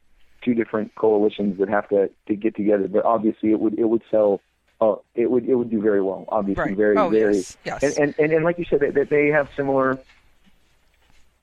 two 0.42 0.54
different 0.54 0.94
coalitions 0.94 1.58
that 1.58 1.68
have 1.68 1.88
to 1.88 2.10
to 2.28 2.34
get 2.36 2.54
together. 2.56 2.88
But 2.88 3.04
obviously, 3.04 3.50
it 3.50 3.60
would 3.60 3.78
it 3.78 3.84
would 3.84 4.02
sell. 4.10 4.40
Uh, 4.80 4.94
it 5.16 5.28
would 5.30 5.48
it 5.48 5.54
would 5.56 5.70
do 5.70 5.80
very 5.82 6.00
well. 6.00 6.24
Obviously, 6.28 6.62
Right. 6.62 6.76
very 6.76 6.96
Oh, 6.96 7.08
very. 7.08 7.36
yes. 7.36 7.56
Yes. 7.64 7.82
And, 7.82 7.98
and 7.98 8.14
and 8.18 8.32
and 8.32 8.44
like 8.44 8.58
you 8.58 8.64
said, 8.64 8.80
that, 8.80 8.94
that 8.94 9.10
they 9.10 9.26
have 9.28 9.48
similar 9.56 9.98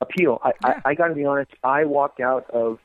appeal. 0.00 0.40
I 0.42 0.52
Yeah. 0.64 0.80
I, 0.84 0.90
I 0.90 0.94
got 0.94 1.08
to 1.08 1.14
be 1.14 1.24
honest. 1.24 1.50
I 1.62 1.84
walked 1.84 2.20
out 2.20 2.48
of 2.50 2.78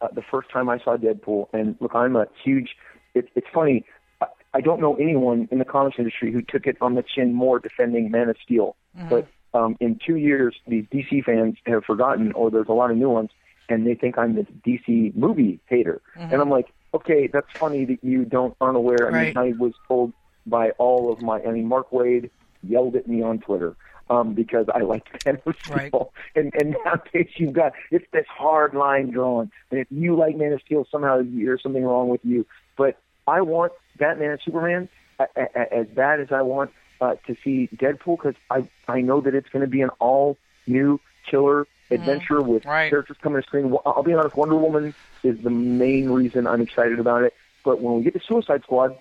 uh, 0.00 0.08
the 0.12 0.22
first 0.22 0.50
time 0.50 0.68
I 0.68 0.78
saw 0.78 0.96
Deadpool, 0.96 1.48
and 1.52 1.76
look, 1.80 1.94
I'm 1.94 2.16
a 2.16 2.26
huge. 2.44 2.70
It, 3.14 3.28
it's 3.34 3.46
funny. 3.52 3.84
I, 4.20 4.26
I 4.54 4.60
don't 4.60 4.80
know 4.80 4.96
anyone 4.96 5.48
in 5.50 5.58
the 5.58 5.64
comics 5.64 5.96
industry 5.98 6.32
who 6.32 6.42
took 6.42 6.66
it 6.66 6.76
on 6.80 6.94
the 6.94 7.02
chin 7.02 7.32
more 7.34 7.58
defending 7.58 8.10
Man 8.10 8.28
of 8.28 8.36
Steel. 8.42 8.76
But 9.08 9.28
um, 9.54 9.76
in 9.78 10.00
two 10.04 10.16
years, 10.16 10.56
these 10.66 10.84
DC 10.86 11.22
fans 11.24 11.56
have 11.66 11.84
forgotten, 11.84 12.32
or 12.32 12.50
there's 12.50 12.66
a 12.68 12.72
lot 12.72 12.90
of 12.90 12.96
new 12.96 13.08
ones, 13.10 13.30
and 13.68 13.86
they 13.86 13.94
think 13.94 14.18
I'm 14.18 14.34
this 14.34 14.46
DC 14.66 15.14
movie 15.14 15.60
hater. 15.66 16.00
And 16.16 16.40
I'm 16.40 16.50
like, 16.50 16.68
okay, 16.94 17.28
that's 17.32 17.46
funny 17.58 17.84
that 17.86 18.02
you 18.02 18.24
don't 18.24 18.56
aren't 18.60 18.76
aware. 18.76 19.06
I 19.08 19.10
Right. 19.10 19.34
mean, 19.36 19.36
I 19.36 19.56
was 19.58 19.72
told 19.86 20.12
by 20.46 20.70
all 20.78 21.12
of 21.12 21.20
my. 21.20 21.40
I 21.42 21.50
mean, 21.52 21.66
Mark 21.66 21.90
Waid 21.90 22.30
yelled 22.62 22.96
at 22.96 23.06
me 23.06 23.22
on 23.22 23.38
Twitter 23.38 23.76
um, 24.10 24.34
because 24.34 24.66
I 24.74 24.80
like 24.80 25.04
Man 25.26 25.38
of 25.46 25.54
Steel. 25.62 26.12
And 26.34 26.52
and 26.54 26.76
nowadays 26.84 27.28
you've 27.36 27.52
got 27.52 27.72
it's 27.90 28.06
this 28.12 28.26
hard 28.28 28.74
line 28.74 29.10
drawn. 29.10 29.50
And 29.70 29.80
if 29.80 29.86
you 29.90 30.16
like 30.16 30.36
Man 30.36 30.52
of 30.52 30.60
Steel, 30.62 30.86
somehow 30.90 31.20
there's 31.24 31.62
something 31.62 31.84
wrong 31.84 32.08
with 32.08 32.20
you. 32.24 32.46
But 32.76 32.98
I 33.26 33.42
want 33.42 33.72
Batman 33.98 34.30
and 34.30 34.40
Superman 34.44 34.88
a, 35.18 35.26
a, 35.36 35.74
as 35.80 35.86
bad 35.88 36.20
as 36.20 36.28
I 36.32 36.42
want 36.42 36.70
uh, 37.00 37.16
to 37.26 37.36
see 37.44 37.68
Deadpool 37.76 38.16
because 38.18 38.34
I 38.50 38.68
I 38.88 39.00
know 39.02 39.20
that 39.20 39.34
it's 39.34 39.48
going 39.50 39.64
to 39.64 39.70
be 39.70 39.82
an 39.82 39.90
all 40.00 40.36
new 40.66 41.00
killer 41.30 41.66
adventure 41.90 42.42
with 42.42 42.64
Right. 42.64 42.90
characters 42.90 43.16
coming 43.22 43.40
to 43.40 43.46
screen. 43.46 43.74
I'll 43.86 44.02
be 44.02 44.14
honest, 44.14 44.36
Wonder 44.36 44.56
Woman 44.56 44.94
is 45.22 45.40
the 45.42 45.50
main 45.50 46.10
reason 46.10 46.46
I'm 46.46 46.60
excited 46.60 46.98
about 46.98 47.22
it. 47.24 47.34
But 47.64 47.80
when 47.80 47.96
we 47.96 48.02
get 48.02 48.14
to 48.14 48.20
Suicide 48.20 48.62
Squad, 48.62 48.96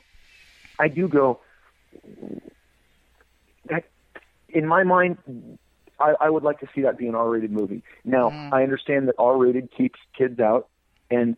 I 0.79 0.87
do 0.87 1.07
go. 1.07 1.39
That, 3.69 3.83
in 4.49 4.65
my 4.65 4.83
mind, 4.83 5.17
I, 5.99 6.15
I 6.19 6.29
would 6.29 6.43
like 6.43 6.59
to 6.59 6.67
see 6.73 6.81
that 6.81 6.97
be 6.97 7.07
an 7.07 7.15
R-rated 7.15 7.51
movie. 7.51 7.83
Now, 8.05 8.29
I 8.29 8.63
understand 8.63 9.07
that 9.07 9.15
R-rated 9.17 9.71
keeps 9.75 9.99
kids 10.17 10.39
out, 10.39 10.67
and 11.09 11.35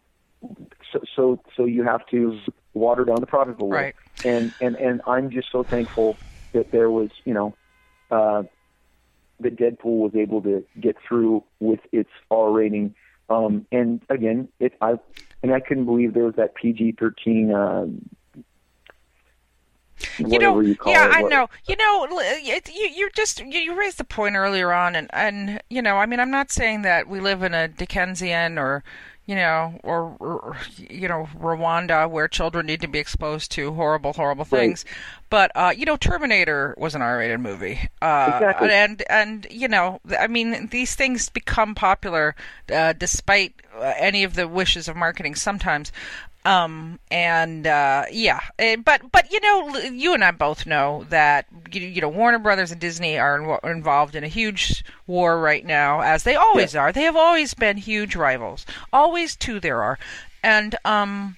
so 0.91 1.01
so 1.15 1.41
so 1.55 1.65
you 1.65 1.83
have 1.83 2.05
to 2.07 2.39
water 2.73 3.05
down 3.05 3.17
the 3.19 3.27
product 3.27 3.61
a 3.61 3.65
little. 3.65 3.77
Right. 3.77 3.95
And 4.25 4.53
and 4.61 4.75
and 4.75 5.01
I'm 5.07 5.29
just 5.29 5.51
so 5.51 5.63
thankful 5.63 6.17
that 6.53 6.71
there 6.71 6.89
was, 6.89 7.09
you 7.25 7.33
know, 7.33 7.55
uh, 8.11 8.43
that 9.39 9.55
Deadpool 9.55 9.99
was 9.99 10.15
able 10.15 10.41
to 10.43 10.63
get 10.79 10.95
through 11.07 11.43
with 11.59 11.79
its 11.91 12.09
R 12.31 12.51
rating. 12.51 12.95
Um, 13.29 13.65
and 13.71 14.01
again, 14.09 14.49
it 14.59 14.73
I 14.81 14.95
and 15.43 15.53
I 15.53 15.59
couldn't 15.59 15.85
believe 15.85 16.13
there 16.13 16.25
was 16.25 16.35
that 16.35 16.55
PG-13. 16.55 17.53
Um, 17.53 18.09
you 20.17 20.39
know, 20.39 20.59
you 20.59 20.77
yeah, 20.85 21.05
it, 21.07 21.15
I 21.15 21.21
what- 21.21 21.29
know. 21.29 21.49
You 21.67 21.75
know, 21.75 22.07
it, 22.11 22.69
you 22.69 22.87
you 22.87 23.09
just 23.15 23.39
you, 23.39 23.59
you 23.59 23.77
raised 23.77 23.97
the 23.97 24.03
point 24.03 24.35
earlier 24.35 24.71
on, 24.73 24.95
and 24.95 25.09
and 25.13 25.61
you 25.69 25.81
know, 25.81 25.97
I 25.97 26.05
mean, 26.05 26.19
I'm 26.19 26.31
not 26.31 26.51
saying 26.51 26.81
that 26.83 27.07
we 27.07 27.19
live 27.19 27.43
in 27.43 27.53
a 27.53 27.67
Dickensian 27.67 28.57
or 28.57 28.83
you 29.29 29.35
know, 29.35 29.79
or, 29.83 30.17
or 30.19 30.57
you 30.89 31.07
know, 31.07 31.29
Rwanda 31.39 32.09
where 32.09 32.27
children 32.27 32.65
need 32.65 32.81
to 32.81 32.87
be 32.87 32.97
exposed 32.97 33.51
to 33.51 33.71
horrible, 33.73 34.11
horrible 34.13 34.43
things. 34.43 34.85
But 35.29 35.51
uh, 35.53 35.71
you 35.77 35.85
know, 35.85 35.97
Terminator 35.97 36.73
was 36.79 36.95
an 36.95 37.03
R-rated 37.03 37.39
movie, 37.39 37.79
uh, 38.01 38.31
Exactly. 38.33 38.71
and 38.71 39.03
and 39.07 39.45
you 39.51 39.67
know, 39.67 40.01
I 40.19 40.25
mean, 40.25 40.69
these 40.71 40.95
things 40.95 41.29
become 41.29 41.75
popular 41.75 42.35
uh, 42.73 42.93
despite 42.93 43.53
uh, 43.77 43.93
any 43.99 44.23
of 44.23 44.33
the 44.33 44.47
wishes 44.47 44.87
of 44.87 44.95
marketing 44.95 45.35
sometimes. 45.35 45.91
Um 46.49 46.99
and 47.11 47.67
uh 47.67 48.05
yeah, 48.11 48.39
eh, 48.57 48.75
but 48.75 49.11
but 49.11 49.31
you 49.31 49.39
know, 49.39 49.69
l- 49.69 49.93
you 49.93 50.13
and 50.15 50.23
I 50.23 50.31
both 50.31 50.65
know 50.65 51.05
that 51.09 51.45
you, 51.71 52.01
know 52.01 52.09
Warner 52.09 52.39
Brothers 52.39 52.71
and 52.71 52.81
Disney 52.81 53.19
are 53.19 53.39
invo- 53.39 53.63
involved 53.69 54.15
in 54.15 54.23
a 54.23 54.27
huge 54.27 54.83
war 55.05 55.39
right 55.39 55.63
now, 55.63 56.01
as 56.01 56.23
they 56.23 56.35
always 56.35 56.75
are. 56.75 56.91
They 56.91 57.03
have 57.03 57.15
always 57.15 57.53
been 57.53 57.77
huge 57.77 58.15
rivals. 58.15 58.65
Always 58.91 59.35
two 59.35 59.59
there 59.59 59.83
are, 59.83 59.99
and 60.43 60.75
um 60.85 61.37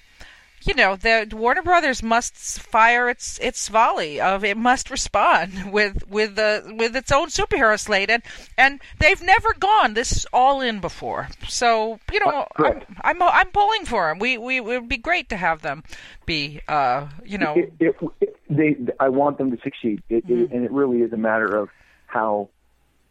you 0.64 0.74
know 0.74 0.96
the 0.96 1.28
Warner 1.32 1.62
Brothers 1.62 2.02
must 2.02 2.34
fire 2.60 3.08
its 3.08 3.38
its 3.38 3.68
volley 3.68 4.20
of 4.20 4.44
it 4.44 4.56
must 4.56 4.90
respond 4.90 5.72
with 5.72 6.06
with 6.08 6.36
the 6.36 6.74
with 6.78 6.94
its 6.96 7.10
own 7.12 7.28
superhero 7.28 7.78
slate 7.78 8.10
and 8.10 8.22
and 8.56 8.80
they've 8.98 9.22
never 9.22 9.52
gone 9.54 9.94
this 9.94 10.26
all 10.32 10.60
in 10.60 10.80
before 10.80 11.28
so 11.48 11.98
you 12.12 12.20
know 12.20 12.46
Uh, 12.56 12.62
I'm. 12.64 12.82
I'm 13.02 13.22
I'm 13.22 13.48
pulling 13.50 13.84
for 13.84 14.08
them 14.08 14.18
we 14.18 14.38
we 14.38 14.56
it 14.58 14.64
would 14.64 14.88
be 14.88 14.96
great 14.96 15.28
to 15.30 15.36
have 15.36 15.62
them 15.62 15.82
be 16.26 16.60
uh 16.68 17.08
you 17.24 17.38
know 17.38 17.54
It, 17.54 17.72
it, 17.80 17.96
it, 18.20 18.36
they 18.48 18.76
I 19.00 19.08
want 19.08 19.38
them 19.38 19.50
to 19.50 19.58
succeed, 19.62 20.02
it, 20.08 20.24
it, 20.28 20.50
and 20.52 20.64
it 20.64 20.70
really 20.70 20.98
is 20.98 21.12
a 21.12 21.16
matter 21.16 21.56
of 21.56 21.70
how 22.06 22.50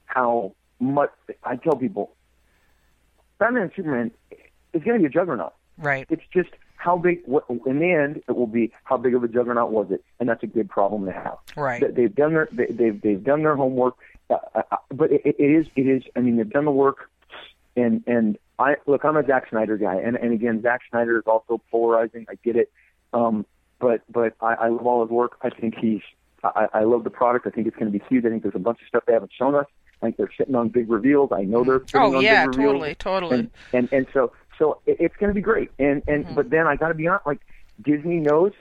how 0.05 0.53
much 0.79 1.11
I 1.43 1.55
tell 1.55 1.75
people. 1.75 2.13
Batman 3.39 3.63
and 3.63 3.71
Superman 3.75 4.11
is 4.73 4.83
going 4.83 4.97
to 4.97 4.99
be 4.99 5.05
a 5.05 5.09
juggernaut. 5.09 5.53
Right. 5.77 6.05
It's 6.09 6.21
just 6.33 6.49
how 6.81 6.97
big. 6.97 7.21
What, 7.25 7.45
in 7.65 7.79
the 7.79 7.91
end, 7.91 8.23
it 8.27 8.35
will 8.35 8.47
be 8.47 8.71
how 8.83 8.97
big 8.97 9.13
of 9.15 9.23
a 9.23 9.27
juggernaut 9.27 9.71
was 9.71 9.91
it, 9.91 10.03
and 10.19 10.27
that's 10.27 10.43
a 10.43 10.47
good 10.47 10.69
problem 10.69 11.05
to 11.05 11.11
have. 11.11 11.37
Right. 11.55 11.81
They- 11.81 11.91
They've 11.91 12.15
done 12.15 12.33
their 12.33 12.47
they, 12.51 12.65
they've 12.65 12.99
they've 12.99 13.23
done 13.23 13.43
their 13.43 13.55
homework, 13.55 13.95
uh, 14.29 14.37
uh, 14.55 14.61
uh, 14.71 14.77
but 14.91 15.11
it, 15.11 15.21
it 15.25 15.35
is 15.39 15.67
it 15.75 15.87
is. 15.87 16.03
I 16.15 16.19
mean, 16.21 16.37
they've 16.37 16.49
done 16.49 16.65
the 16.65 16.71
work, 16.71 17.09
and 17.75 18.03
and 18.07 18.37
I 18.57 18.75
look. 18.87 19.05
I'm 19.05 19.15
a 19.17 19.25
Zack 19.25 19.49
Snyder 19.49 19.77
guy, 19.77 19.95
and 19.95 20.15
and 20.15 20.33
again, 20.33 20.61
Zack 20.61 20.81
Snyder 20.89 21.17
is 21.19 21.23
also 21.27 21.61
polarizing. 21.71 22.25
I 22.29 22.35
get 22.43 22.55
it, 22.55 22.71
um, 23.13 23.45
but 23.79 24.01
but 24.11 24.33
I, 24.41 24.53
I 24.55 24.67
love 24.69 24.85
all 24.87 25.01
his 25.03 25.11
work. 25.11 25.37
I 25.41 25.49
think 25.49 25.75
he's. 25.79 26.01
I, 26.43 26.67
I 26.73 26.83
love 26.85 27.03
the 27.03 27.11
product. 27.11 27.45
I 27.45 27.51
think 27.51 27.67
it's 27.67 27.75
going 27.77 27.91
to 27.91 27.97
be 27.97 28.03
huge. 28.09 28.25
I 28.25 28.29
think 28.29 28.41
there's 28.41 28.55
a 28.55 28.59
bunch 28.59 28.81
of 28.81 28.87
stuff 28.87 29.03
they 29.05 29.13
haven't 29.13 29.31
shown 29.37 29.53
us. 29.53 29.67
I 30.01 30.07
think 30.07 30.17
they're 30.17 30.31
sitting 30.35 30.55
on 30.55 30.69
big 30.69 30.89
reveals. 30.89 31.31
I 31.31 31.43
know 31.43 31.63
they're 31.63 31.81
sitting 31.81 32.01
Oh 32.01 32.17
on 32.17 32.23
yeah, 32.23 32.47
big 32.47 32.55
reveals 32.57 32.73
totally, 32.73 32.95
totally. 32.95 33.39
and 33.39 33.51
and 33.73 33.93
and 33.93 34.07
so 34.11 34.31
so 34.61 34.79
it, 34.85 34.97
it's 34.99 35.15
going 35.17 35.29
to 35.29 35.33
be 35.33 35.41
great. 35.41 35.71
And 35.79 36.03
and 36.07 36.25
Mm-hmm. 36.25 36.35
but 36.35 36.49
then 36.49 36.67
I 36.67 36.75
got 36.75 36.89
to 36.89 36.93
be 36.93 37.07
honest, 37.07 37.25
like 37.25 37.41
Disney 37.81 38.17
knows, 38.19 38.53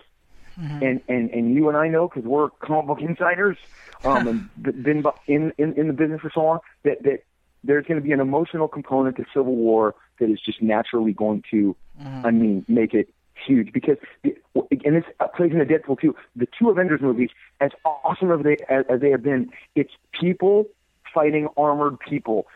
Mm-hmm. 0.61 0.83
and 0.83 1.01
and 1.09 1.31
and 1.31 1.55
you 1.55 1.69
and 1.69 1.77
I 1.77 1.89
know 1.89 2.09
because 2.09 2.25
we're 2.25 2.51
comic 2.51 2.87
book 2.87 2.99
insiders, 3.01 3.57
um, 4.05 4.27
and 4.27 4.51
been 4.83 5.05
in, 5.29 5.53
in 5.59 5.75
in 5.75 5.87
the 5.87 5.93
business 5.93 6.21
for 6.21 6.31
so 6.35 6.41
long 6.43 6.59
that 6.85 7.03
that 7.05 7.25
there's 7.63 7.87
going 7.87 8.01
to 8.01 8.05
be 8.05 8.13
an 8.13 8.21
emotional 8.21 8.69
component 8.69 9.17
to 9.17 9.25
Civil 9.35 9.55
War 9.55 9.95
that 10.19 10.31
is 10.31 10.41
just 10.45 10.61
naturally 10.61 11.13
going 11.13 11.45
to, 11.51 11.77
Mm-hmm. 12.03 12.27
I 12.27 12.31
mean, 12.31 12.65
make 12.67 12.95
it 12.95 13.13
huge 13.47 13.73
because 13.73 13.97
and 14.25 14.97
this 14.97 15.05
plays 15.37 15.53
into 15.53 15.65
Deadpool 15.65 16.01
too. 16.01 16.15
The 16.37 16.49
two 16.59 16.71
Avengers 16.71 17.01
movies, 17.01 17.31
as 17.61 17.71
awesome 17.85 18.33
as 18.33 18.43
they 18.43 18.57
as, 18.69 18.85
as 18.89 19.01
they 19.01 19.11
have 19.11 19.23
been, 19.23 19.51
it's 19.75 19.93
people 20.19 20.67
fighting 21.15 21.49
armored 21.57 21.99
people. 22.01 22.47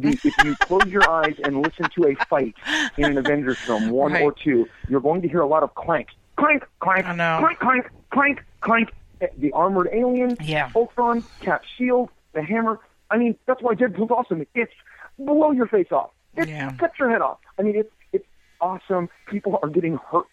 If 0.00 0.24
you 0.44 0.56
close 0.56 0.86
your 0.86 1.08
eyes 1.08 1.34
and 1.44 1.62
listen 1.62 1.86
to 1.96 2.08
a 2.08 2.14
fight 2.26 2.54
in 2.96 3.04
an 3.04 3.18
Avengers 3.18 3.58
film, 3.58 3.90
one 3.90 4.12
Right. 4.12 4.22
or 4.22 4.32
two, 4.32 4.68
you're 4.88 5.00
going 5.00 5.22
to 5.22 5.28
hear 5.28 5.40
a 5.40 5.46
lot 5.46 5.62
of 5.62 5.74
clank, 5.74 6.08
clank, 6.36 6.64
clank, 6.80 7.04
clank, 7.06 7.58
clank, 7.58 7.90
clank, 8.10 8.44
clank. 8.60 8.92
The 9.38 9.52
armored 9.52 9.88
alien, 9.92 10.36
Yeah. 10.40 10.70
Ultron, 10.74 11.22
Cap 11.40 11.62
Shield, 11.76 12.10
the 12.32 12.42
hammer. 12.42 12.80
I 13.08 13.18
mean, 13.18 13.36
that's 13.46 13.62
why 13.62 13.74
Deadpool's 13.74 14.10
awesome. 14.10 14.44
It's 14.54 14.72
blow 15.18 15.52
your 15.52 15.66
face 15.66 15.92
off. 15.92 16.10
It 16.36 16.48
Yeah. 16.48 16.72
cuts 16.72 16.98
your 16.98 17.08
head 17.10 17.20
off. 17.22 17.38
I 17.58 17.62
mean, 17.62 17.76
it's 17.76 17.92
it's 18.12 18.26
awesome. 18.60 19.08
People 19.26 19.60
are 19.62 19.68
getting 19.68 19.96
hurt, 20.10 20.26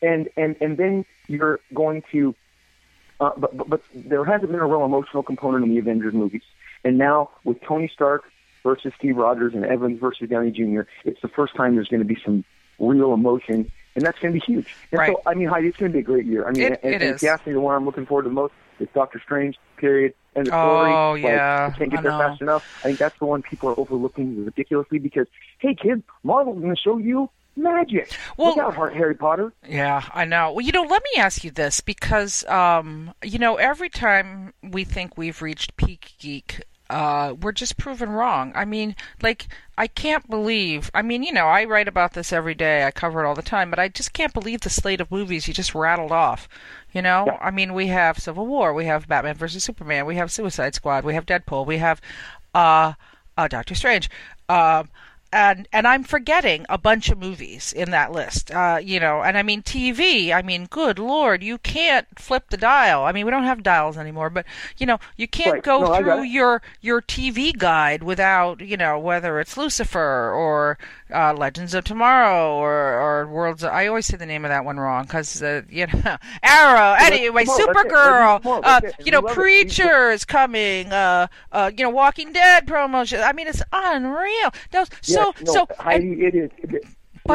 and 0.00 0.28
and 0.38 0.56
and 0.62 0.78
then 0.78 1.04
you're 1.28 1.60
going 1.74 2.02
to. 2.12 2.34
Uh, 3.20 3.32
but, 3.36 3.54
but 3.54 3.68
but 3.68 3.82
there 3.94 4.24
hasn't 4.24 4.50
been 4.50 4.60
a 4.60 4.66
real 4.66 4.86
emotional 4.86 5.22
component 5.22 5.62
in 5.64 5.70
the 5.70 5.78
Avengers 5.78 6.14
movies, 6.14 6.40
and 6.84 6.98
now 6.98 7.30
with 7.44 7.60
Tony 7.62 7.90
Stark 7.92 8.24
versus 8.62 8.92
Steve 8.98 9.16
Rogers 9.16 9.54
and 9.54 9.64
Evans 9.64 9.98
versus 10.00 10.28
Downey 10.28 10.50
Jr., 10.50 10.82
it's 11.04 11.20
the 11.22 11.28
first 11.28 11.54
time 11.54 11.74
there's 11.76 11.88
going 11.88 12.02
to 12.02 12.08
be 12.08 12.18
some 12.24 12.44
real 12.78 13.12
emotion, 13.14 13.70
and 13.94 14.04
that's 14.04 14.18
going 14.18 14.32
to 14.34 14.40
be 14.40 14.44
huge. 14.52 14.74
And 14.92 14.98
Right. 14.98 15.12
so, 15.12 15.22
I 15.26 15.34
mean, 15.34 15.48
Heidi, 15.48 15.68
it's 15.68 15.76
going 15.76 15.92
to 15.92 15.96
be 15.96 16.00
a 16.00 16.02
great 16.04 16.26
year. 16.26 16.46
I 16.46 16.52
mean, 16.52 16.72
It- 16.72 16.80
and, 16.82 16.94
it 16.94 17.02
and 17.02 17.14
if 17.14 17.22
you 17.22 17.28
ask 17.28 17.46
me 17.46 17.52
the 17.52 17.60
one 17.60 17.74
I'm 17.74 17.84
looking 17.84 18.06
forward 18.06 18.24
to 18.24 18.30
most 18.30 18.52
is 18.78 18.88
Doctor 18.94 19.20
Strange. 19.24 19.56
Period. 19.76 20.14
And 20.36 20.46
the 20.46 20.50
story. 20.50 20.92
Oh, 20.92 21.12
like, 21.14 21.22
yeah, 21.24 21.70
I 21.74 21.76
can't 21.78 21.92
I 21.92 21.96
get 21.96 22.02
there 22.04 22.12
know. 22.12 22.18
fast 22.18 22.40
enough. 22.40 22.64
I 22.80 22.88
think 22.88 22.98
that's 22.98 23.18
the 23.18 23.24
one 23.24 23.42
people 23.42 23.68
are 23.70 23.80
overlooking 23.80 24.44
ridiculously 24.44 24.98
because, 24.98 25.26
hey, 25.58 25.74
kids, 25.74 26.02
Marvel's 26.22 26.60
going 26.60 26.74
to 26.74 26.80
show 26.80 26.98
you 26.98 27.28
magic. 27.56 28.10
Well- 28.36 28.56
Look 28.56 28.58
out, 28.58 28.94
Harry 28.94 29.14
Potter. 29.14 29.52
Yeah, 29.68 30.02
I 30.14 30.24
know. 30.24 30.52
Well, 30.52 30.64
you 30.64 30.72
know, 30.72 30.82
let 30.82 31.02
me 31.14 31.20
ask 31.20 31.44
you 31.44 31.50
this 31.50 31.80
because, 31.80 32.44
um, 32.46 33.12
you 33.22 33.38
know, 33.38 33.56
every 33.56 33.88
time 33.88 34.52
we 34.62 34.84
think 34.84 35.16
we've 35.18 35.40
reached 35.42 35.76
peak 35.76 36.12
geek, 36.18 36.62
uh, 36.88 37.34
we're 37.40 37.52
just 37.52 37.76
proven 37.76 38.10
wrong. 38.10 38.50
I 38.56 38.64
mean, 38.64 38.96
like, 39.22 39.46
I 39.78 39.86
can't 39.86 40.28
believe. 40.28 40.90
I 40.92 41.02
mean, 41.02 41.22
you 41.22 41.32
know, 41.32 41.46
I 41.46 41.64
write 41.64 41.86
about 41.86 42.14
this 42.14 42.32
every 42.32 42.54
day. 42.54 42.84
I 42.84 42.90
cover 42.90 43.22
it 43.22 43.28
all 43.28 43.36
the 43.36 43.42
time, 43.42 43.70
but 43.70 43.78
I 43.78 43.86
just 43.86 44.12
can't 44.12 44.34
believe 44.34 44.62
the 44.62 44.70
slate 44.70 45.00
of 45.00 45.08
movies 45.10 45.46
you 45.46 45.54
just 45.54 45.72
rattled 45.72 46.10
off. 46.10 46.48
You 46.92 47.00
know, 47.02 47.26
Yeah. 47.28 47.38
I 47.40 47.52
mean, 47.52 47.74
we 47.74 47.86
have 47.86 48.18
Civil 48.18 48.44
War, 48.46 48.74
we 48.74 48.86
have 48.86 49.06
Batman 49.06 49.36
versus 49.36 49.62
Superman, 49.62 50.04
we 50.04 50.16
have 50.16 50.32
Suicide 50.32 50.74
Squad, 50.74 51.04
we 51.04 51.14
have 51.14 51.26
Deadpool, 51.26 51.64
we 51.64 51.78
have 51.78 52.00
uh, 52.54 52.94
uh, 53.36 53.46
Doctor 53.46 53.76
Strange. 53.76 54.10
Um, 54.48 54.88
and 55.32 55.68
and 55.72 55.86
I'm 55.86 56.02
forgetting 56.04 56.66
a 56.68 56.78
bunch 56.78 57.08
of 57.10 57.18
movies 57.18 57.72
in 57.72 57.90
that 57.90 58.12
list. 58.12 58.50
Uh, 58.50 58.80
you 58.82 58.98
know, 59.00 59.22
and 59.22 59.38
I 59.38 59.42
mean 59.42 59.62
TV. 59.62 60.32
I 60.32 60.42
mean, 60.42 60.66
good 60.66 60.98
lord, 60.98 61.42
you 61.42 61.58
can't 61.58 62.06
flip 62.18 62.50
the 62.50 62.56
dial. 62.56 63.04
I 63.04 63.12
mean, 63.12 63.24
we 63.24 63.30
don't 63.30 63.44
have 63.44 63.62
dials 63.62 63.96
anymore, 63.96 64.30
but 64.30 64.46
you 64.78 64.86
know, 64.86 64.98
you 65.16 65.28
can't 65.28 65.56
Right. 65.56 65.62
go 65.62 65.84
No, 65.84 65.86
through 65.86 66.22
your 66.22 66.62
your 66.80 67.00
TV 67.02 67.52
guide 67.56 68.02
without 68.02 68.60
you 68.60 68.76
know 68.76 68.98
whether 68.98 69.38
it's 69.40 69.56
Lucifer 69.56 70.32
or 70.32 70.78
uh, 71.12 71.34
Legends 71.34 71.74
of 71.74 71.84
Tomorrow 71.84 72.56
or 72.56 72.72
or 72.72 73.26
Worlds. 73.26 73.64
I 73.64 73.86
always 73.86 74.06
say 74.06 74.16
the 74.16 74.26
name 74.26 74.44
of 74.44 74.50
that 74.50 74.64
one 74.64 74.78
wrong 74.78 75.04
because 75.04 75.42
uh, 75.42 75.62
you 75.68 75.86
know 75.86 76.16
Arrow. 76.42 76.96
Anyway. 77.00 77.44
Supergirl. 77.44 78.40
Uh, 78.44 78.80
you 79.04 79.12
know. 79.12 79.20
Preacher 79.22 80.10
is 80.10 80.24
coming. 80.24 80.92
Uh, 80.92 81.26
uh, 81.52 81.70
you 81.76 81.84
know, 81.84 81.90
Walking 81.90 82.32
Dead 82.32 82.66
promotion. 82.66 83.20
I 83.20 83.32
mean, 83.32 83.46
it's 83.46 83.62
unreal. 83.72 84.50
No, 84.72 84.84
so 85.02 85.32
Yes, 85.36 85.42
no, 85.42 85.52
so 85.52 85.66
Heidi, 85.78 86.24
it 86.24 86.34
is. 86.34 86.50
It, 86.58 86.84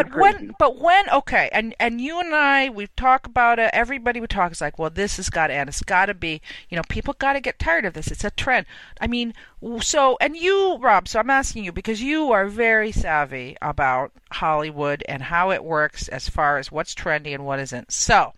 but 0.04 0.16
when 0.16 0.56
but 0.60 0.80
when 0.80 1.10
okay 1.10 1.50
and 1.52 1.76
and 1.80 2.02
you 2.02 2.20
and 2.20 2.34
i 2.34 2.70
we 2.70 2.88
talk 2.96 3.26
about 3.26 3.60
it 3.60 3.70
everybody 3.74 4.20
we 4.20 4.28
talk 4.28 4.52
is 4.52 4.62
like 4.62 4.78
well 4.78 4.90
this 4.90 5.18
has 5.18 5.30
got 5.30 5.48
to 5.48 5.54
end 5.54 5.70
it's 5.70 5.82
got 5.82 6.08
to 6.08 6.14
be 6.14 6.42
you 6.70 6.76
know 6.76 6.84
people 6.90 7.14
got 7.18 7.34
to 7.34 7.40
get 7.40 7.60
tired 7.60 7.86
of 7.86 7.94
this 7.94 8.08
it's 8.08 8.24
a 8.24 8.32
trend. 8.32 8.66
I 9.00 9.08
mean 9.08 9.34
so 9.82 10.18
and 10.22 10.36
you 10.36 10.78
rob 10.80 11.08
so 11.08 11.20
i'm 11.20 11.30
asking 11.30 11.64
you 11.64 11.72
because 11.72 12.02
you 12.02 12.32
are 12.32 12.48
very 12.48 12.92
savvy 12.92 13.58
about 13.62 14.12
hollywood 14.32 15.04
and 15.08 15.24
how 15.24 15.52
it 15.52 15.64
works 15.64 16.08
as 16.08 16.30
far 16.30 16.58
as 16.58 16.72
what's 16.72 16.94
trendy 16.94 17.34
and 17.34 17.46
what 17.46 17.60
isn't. 17.60 17.92
So 17.92 18.34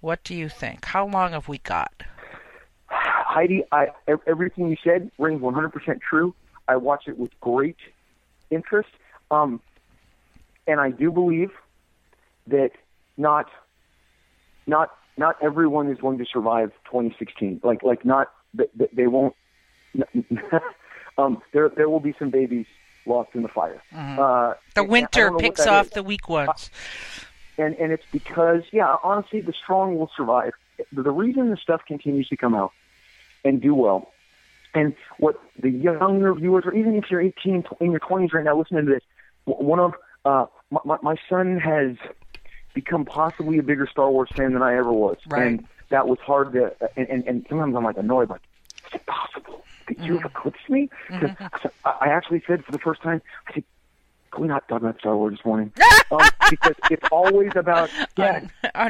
what 0.00 0.22
do 0.24 0.34
you 0.34 0.48
think? 0.48 0.84
How 0.84 1.06
long 1.06 1.32
have 1.32 1.48
we 1.48 1.58
got? 1.58 1.92
Heidi, 2.88 3.64
I, 3.72 3.88
everything 4.26 4.68
you 4.68 4.76
said 4.84 5.10
rings 5.18 5.40
100% 5.40 6.00
true. 6.00 6.34
I 6.68 6.76
watch 6.76 7.04
it 7.06 7.18
with 7.18 7.38
great 7.40 7.76
interest. 8.50 8.90
Um, 9.30 9.60
and 10.66 10.80
I 10.80 10.90
do 10.90 11.10
believe 11.10 11.50
that 12.46 12.70
not 13.16 13.46
not 14.66 14.90
not 15.16 15.36
everyone 15.42 15.90
is 15.90 15.98
going 15.98 16.18
to 16.18 16.24
survive 16.30 16.70
2016. 16.86 17.60
Like 17.62 17.82
like 17.82 18.04
not 18.04 18.28
th- 18.56 18.70
th- 18.76 18.90
they 18.94 19.06
won't. 19.06 19.34
um, 21.18 21.42
there 21.52 21.68
there 21.68 21.88
will 21.88 22.00
be 22.00 22.14
some 22.18 22.30
babies 22.30 22.66
lost 23.06 23.30
in 23.34 23.42
the 23.42 23.48
fire. 23.48 23.82
Uh, 23.92 23.96
Mm-hmm. 23.96 24.52
the 24.74 24.84
winter 24.84 25.20
don't 25.20 25.32
know 25.32 25.32
what 25.34 25.42
picks 25.56 25.66
off 25.66 25.86
is. 25.86 25.92
the 25.92 26.02
weak 26.02 26.28
ones 26.28 26.70
and 27.58 27.74
and 27.76 27.92
it's 27.92 28.04
because 28.12 28.62
yeah, 28.72 28.96
honestly, 29.02 29.40
the 29.40 29.52
strong 29.62 29.98
will 29.98 30.10
survive. 30.16 30.52
The, 30.92 31.02
the 31.02 31.10
reason 31.10 31.50
the 31.50 31.56
stuff 31.56 31.82
continues 31.86 32.28
to 32.28 32.36
come 32.36 32.54
out 32.54 32.72
and 33.44 33.60
do 33.60 33.74
well, 33.74 34.12
and 34.74 34.94
what 35.18 35.36
the 35.60 35.70
younger 35.70 36.34
viewers, 36.34 36.64
or 36.66 36.74
even 36.74 36.94
if 36.96 37.04
you're 37.10 37.20
18 37.20 37.64
in 37.80 37.90
your 37.90 38.00
20s 38.00 38.32
right 38.32 38.44
now, 38.44 38.56
listening 38.58 38.86
to 38.86 38.92
this, 38.92 39.02
one 39.44 39.78
of 39.80 39.92
uh, 40.24 40.46
my, 40.70 40.80
my, 40.84 40.96
my 41.02 41.16
son 41.28 41.58
has 41.58 41.96
become 42.74 43.04
possibly 43.04 43.58
a 43.58 43.62
bigger 43.62 43.86
Star 43.90 44.10
Wars 44.10 44.30
fan 44.34 44.52
than 44.54 44.62
I 44.62 44.76
ever 44.76 44.92
was, 44.92 45.16
Right. 45.26 45.42
and 45.46 45.64
that 45.90 46.08
was 46.08 46.18
hard 46.24 46.52
to. 46.54 46.72
And, 46.96 47.08
and, 47.08 47.24
and 47.26 47.46
sometimes 47.48 47.74
I'm 47.76 47.84
like 47.84 47.98
annoyed, 47.98 48.30
like, 48.30 48.40
is 48.86 48.94
it 48.94 49.06
possible 49.06 49.64
that 49.88 49.98
you 49.98 50.14
have 50.16 50.24
eclipsed 50.24 50.68
me? 50.70 50.88
'Cause 51.10 51.30
I 51.84 51.90
I 52.02 52.06
actually 52.08 52.42
said 52.46 52.64
for 52.64 52.72
the 52.72 52.78
first 52.78 53.02
time, 53.02 53.20
I 53.48 53.54
said, 53.54 53.64
can 54.30 54.42
we 54.42 54.48
not 54.48 54.66
talk 54.68 54.80
about 54.80 54.98
Star 54.98 55.14
Wars 55.16 55.36
this 55.36 55.44
morning? 55.44 55.72
um, 56.10 56.20
because 56.48 56.74
it's 56.90 57.06
always 57.12 57.50
about 57.56 57.90
yeah. 58.16 58.40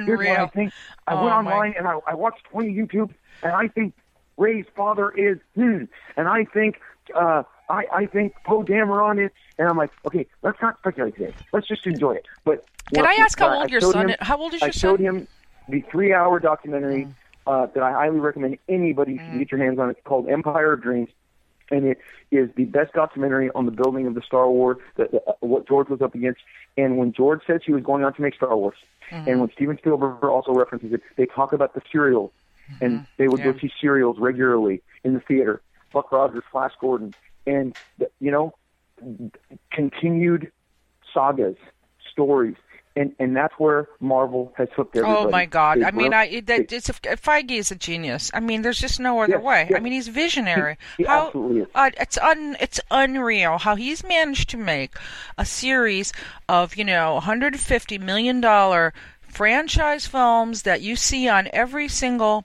Here's 0.04 0.18
what 0.18 0.38
I 0.38 0.46
think. 0.48 0.72
I 1.08 1.14
Oh, 1.14 1.24
went 1.24 1.44
my- 1.44 1.52
online 1.52 1.74
and 1.76 1.88
I, 1.88 1.98
I 2.06 2.14
watched 2.14 2.44
20 2.52 2.72
YouTube, 2.72 3.10
and 3.42 3.52
I 3.52 3.66
think 3.66 3.94
Rey's 4.36 4.66
father 4.76 5.10
is 5.10 5.38
hmm, 5.56 5.84
and 6.16 6.28
I 6.28 6.44
think 6.44 6.76
uh, 7.16 7.42
I 7.68 7.84
I 7.92 8.06
think 8.06 8.34
Poe 8.44 8.62
Dameron 8.62 9.24
is, 9.24 9.30
and 9.58 9.68
I'm 9.68 9.76
like, 9.76 9.90
okay, 10.06 10.26
let's 10.42 10.60
not 10.60 10.78
speculate 10.78 11.16
today. 11.16 11.32
Let's 11.52 11.66
just 11.68 11.86
enjoy 11.86 12.12
it. 12.14 12.26
But 12.44 12.64
Can 12.94 13.06
I 13.06 13.14
ask 13.20 13.38
how 13.38 13.58
old 13.60 13.70
your 13.70 13.80
son 13.80 14.04
him- 14.04 14.10
is? 14.10 14.16
How 14.20 14.36
old 14.38 14.54
is 14.54 14.60
your 14.60 14.72
son? 14.72 14.90
I 14.90 14.92
showed 14.92 15.00
him 15.00 15.28
the 15.68 15.80
three-hour 15.90 16.40
documentary 16.40 17.08
uh, 17.46 17.66
that 17.74 17.82
I 17.82 17.92
highly 17.92 18.18
recommend 18.20 18.58
anybody 18.68 19.18
Mm. 19.18 19.38
get 19.38 19.52
your 19.52 19.60
hands 19.62 19.78
on. 19.78 19.90
It's 19.90 20.00
called 20.04 20.28
Empire 20.28 20.72
of 20.74 20.82
Dreams, 20.82 21.08
and 21.70 21.84
it 21.86 21.98
is 22.30 22.50
the 22.56 22.64
best 22.64 22.92
documentary 22.92 23.50
on 23.54 23.66
the 23.66 23.72
building 23.72 24.06
of 24.06 24.14
the 24.14 24.22
Star 24.22 24.50
Wars, 24.50 24.76
the, 24.96 25.08
the, 25.10 25.22
uh, 25.26 25.32
what 25.40 25.66
George 25.66 25.88
was 25.88 26.00
up 26.02 26.14
against. 26.14 26.40
And 26.76 26.98
when 26.98 27.12
George 27.12 27.42
says 27.46 27.60
he 27.64 27.72
was 27.72 27.82
going 27.82 28.04
on 28.04 28.12
to 28.14 28.22
make 28.22 28.34
Star 28.34 28.56
Wars, 28.56 28.76
Mm-hmm. 29.10 29.28
and 29.28 29.40
when 29.40 29.50
Steven 29.52 29.76
Spielberg 29.76 30.24
also 30.24 30.52
references 30.54 30.92
it, 30.94 31.02
they 31.16 31.26
talk 31.26 31.52
about 31.52 31.74
the 31.74 31.82
serials, 31.92 32.30
and 32.80 33.04
they 33.18 33.28
would 33.28 33.40
Mm-hmm. 33.40 33.46
Yeah. 33.48 33.52
go 33.54 33.58
see 33.58 33.72
serials 33.80 34.16
regularly 34.18 34.80
in 35.04 35.12
the 35.14 35.20
theater. 35.20 35.60
Buck 35.92 36.10
Rogers, 36.12 36.44
Flash 36.50 36.72
Gordon, 36.80 37.12
and 37.46 37.74
you 38.20 38.30
know, 38.30 38.54
continued 39.72 40.50
sagas, 41.14 41.56
stories, 42.10 42.56
and 42.96 43.14
and 43.18 43.34
that's 43.36 43.54
where 43.58 43.88
Marvel 44.00 44.52
has 44.56 44.68
hooked 44.76 44.96
everybody. 44.96 45.26
Oh 45.26 45.30
my 45.30 45.46
God! 45.46 45.78
They 45.80 45.84
I 45.84 45.90
mean, 45.90 46.12
I 46.14 46.40
that, 46.40 46.72
it's 46.72 46.88
a, 46.88 46.92
Feige 46.92 47.52
is 47.52 47.70
a 47.70 47.74
genius. 47.76 48.30
I 48.34 48.40
mean, 48.40 48.62
there's 48.62 48.80
just 48.80 49.00
no 49.00 49.20
other 49.20 49.34
Yes, 49.34 49.42
way. 49.42 49.70
I 49.74 49.80
mean, 49.80 49.92
he's 49.92 50.08
visionary. 50.08 50.76
He- 50.96 51.04
he 51.04 51.08
how 51.08 51.26
absolutely 51.26 51.62
is. 51.62 51.68
Uh, 51.74 51.90
it's 51.98 52.18
un 52.18 52.56
it's 52.60 52.80
unreal 52.90 53.58
how 53.58 53.76
he's 53.76 54.04
managed 54.04 54.50
to 54.50 54.56
make 54.56 54.94
a 55.38 55.44
series 55.44 56.12
of 56.48 56.76
you 56.76 56.84
know 56.84 57.14
150 57.14 57.98
million 57.98 58.40
dollar 58.40 58.92
franchise 59.20 60.06
films 60.06 60.62
that 60.62 60.82
you 60.82 60.94
see 60.94 61.26
on 61.26 61.48
every 61.54 61.88
single 61.88 62.44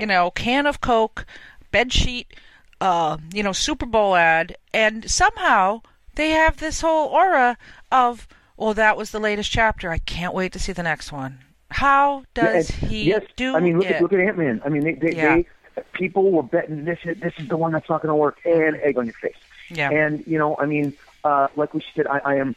you 0.00 0.06
know 0.06 0.30
can 0.30 0.66
of 0.66 0.80
Coke, 0.80 1.26
bed 1.70 1.92
sheet, 1.92 2.34
uh, 2.82 3.16
you 3.32 3.42
know 3.42 3.52
Super 3.52 3.86
Bowl 3.86 4.14
ad, 4.16 4.56
and 4.74 5.08
somehow 5.10 5.82
they 6.16 6.30
have 6.30 6.56
this 6.58 6.80
whole 6.80 7.08
aura 7.08 7.56
of 7.90 8.26
well, 8.56 8.74
that 8.74 8.96
was 8.96 9.10
the 9.10 9.20
latest 9.20 9.50
chapter. 9.50 9.90
I 9.90 9.98
can't 9.98 10.34
wait 10.34 10.52
to 10.52 10.58
see 10.58 10.72
the 10.72 10.82
next 10.82 11.12
one. 11.12 11.38
How 11.70 12.24
Yeah, 12.36 12.52
does 12.52 12.70
and- 12.82 12.90
he 12.90 13.04
yes, 13.04 13.22
do 13.36 13.56
I 13.56 13.60
mean, 13.60 13.78
look 13.78 13.86
it? 13.86 13.96
at 13.96 14.02
look 14.02 14.12
at 14.12 14.20
Ant 14.20 14.36
Man. 14.38 14.60
I 14.64 14.68
mean, 14.68 14.84
they, 14.84 14.94
they, 14.94 15.14
Yeah. 15.16 15.36
they 15.36 15.46
people 15.92 16.30
were 16.30 16.42
betting 16.42 16.84
this 16.84 16.98
is 17.04 17.18
this 17.20 17.32
is 17.38 17.48
the 17.48 17.56
one 17.56 17.72
that's 17.72 17.88
not 17.88 18.02
going 18.02 18.10
to 18.10 18.14
work, 18.16 18.38
and 18.44 18.76
egg 18.76 18.98
on 18.98 19.06
your 19.06 19.14
face. 19.14 19.36
yeah. 19.70 19.90
And 19.90 20.22
you 20.26 20.38
know, 20.38 20.56
I 20.58 20.66
mean, 20.66 20.92
uh, 21.24 21.48
like 21.56 21.72
we 21.74 21.82
said, 21.94 22.06
I, 22.06 22.18
I 22.18 22.34
am 22.36 22.54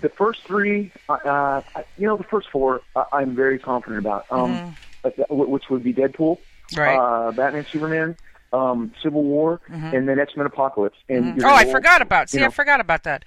the 0.00 0.08
first 0.08 0.42
three. 0.44 0.90
Uh, 1.08 1.12
uh, 1.14 1.62
you 1.98 2.06
know, 2.06 2.16
the 2.16 2.24
first 2.24 2.48
four, 2.50 2.80
uh, 2.96 3.04
I'm 3.12 3.34
very 3.34 3.58
confident 3.58 3.98
about. 4.00 4.24
Um, 4.30 4.74
uh, 5.04 5.10
wh- 5.28 5.48
which 5.50 5.68
would 5.70 5.82
be 5.82 5.92
Deadpool, 5.92 6.38
Mm-hmm. 6.72 6.80
right. 6.80 6.96
uh, 6.98 7.32
Batman, 7.32 7.64
Superman, 7.70 8.16
um, 8.52 8.92
Civil 9.02 9.22
War, 9.22 9.60
and 9.68 10.08
then 10.08 10.18
X 10.18 10.36
Men 10.36 10.46
Apocalypse. 10.46 10.96
And 11.08 11.36
you're 11.36 11.46
oh, 11.48 11.54
I 11.54 11.64
forgot 11.70 12.02
about. 12.02 12.30
See, 12.30 12.38
you 12.38 12.42
know, 12.42 12.48
I 12.48 12.50
forgot 12.50 12.80
about 12.80 13.04
that. 13.04 13.24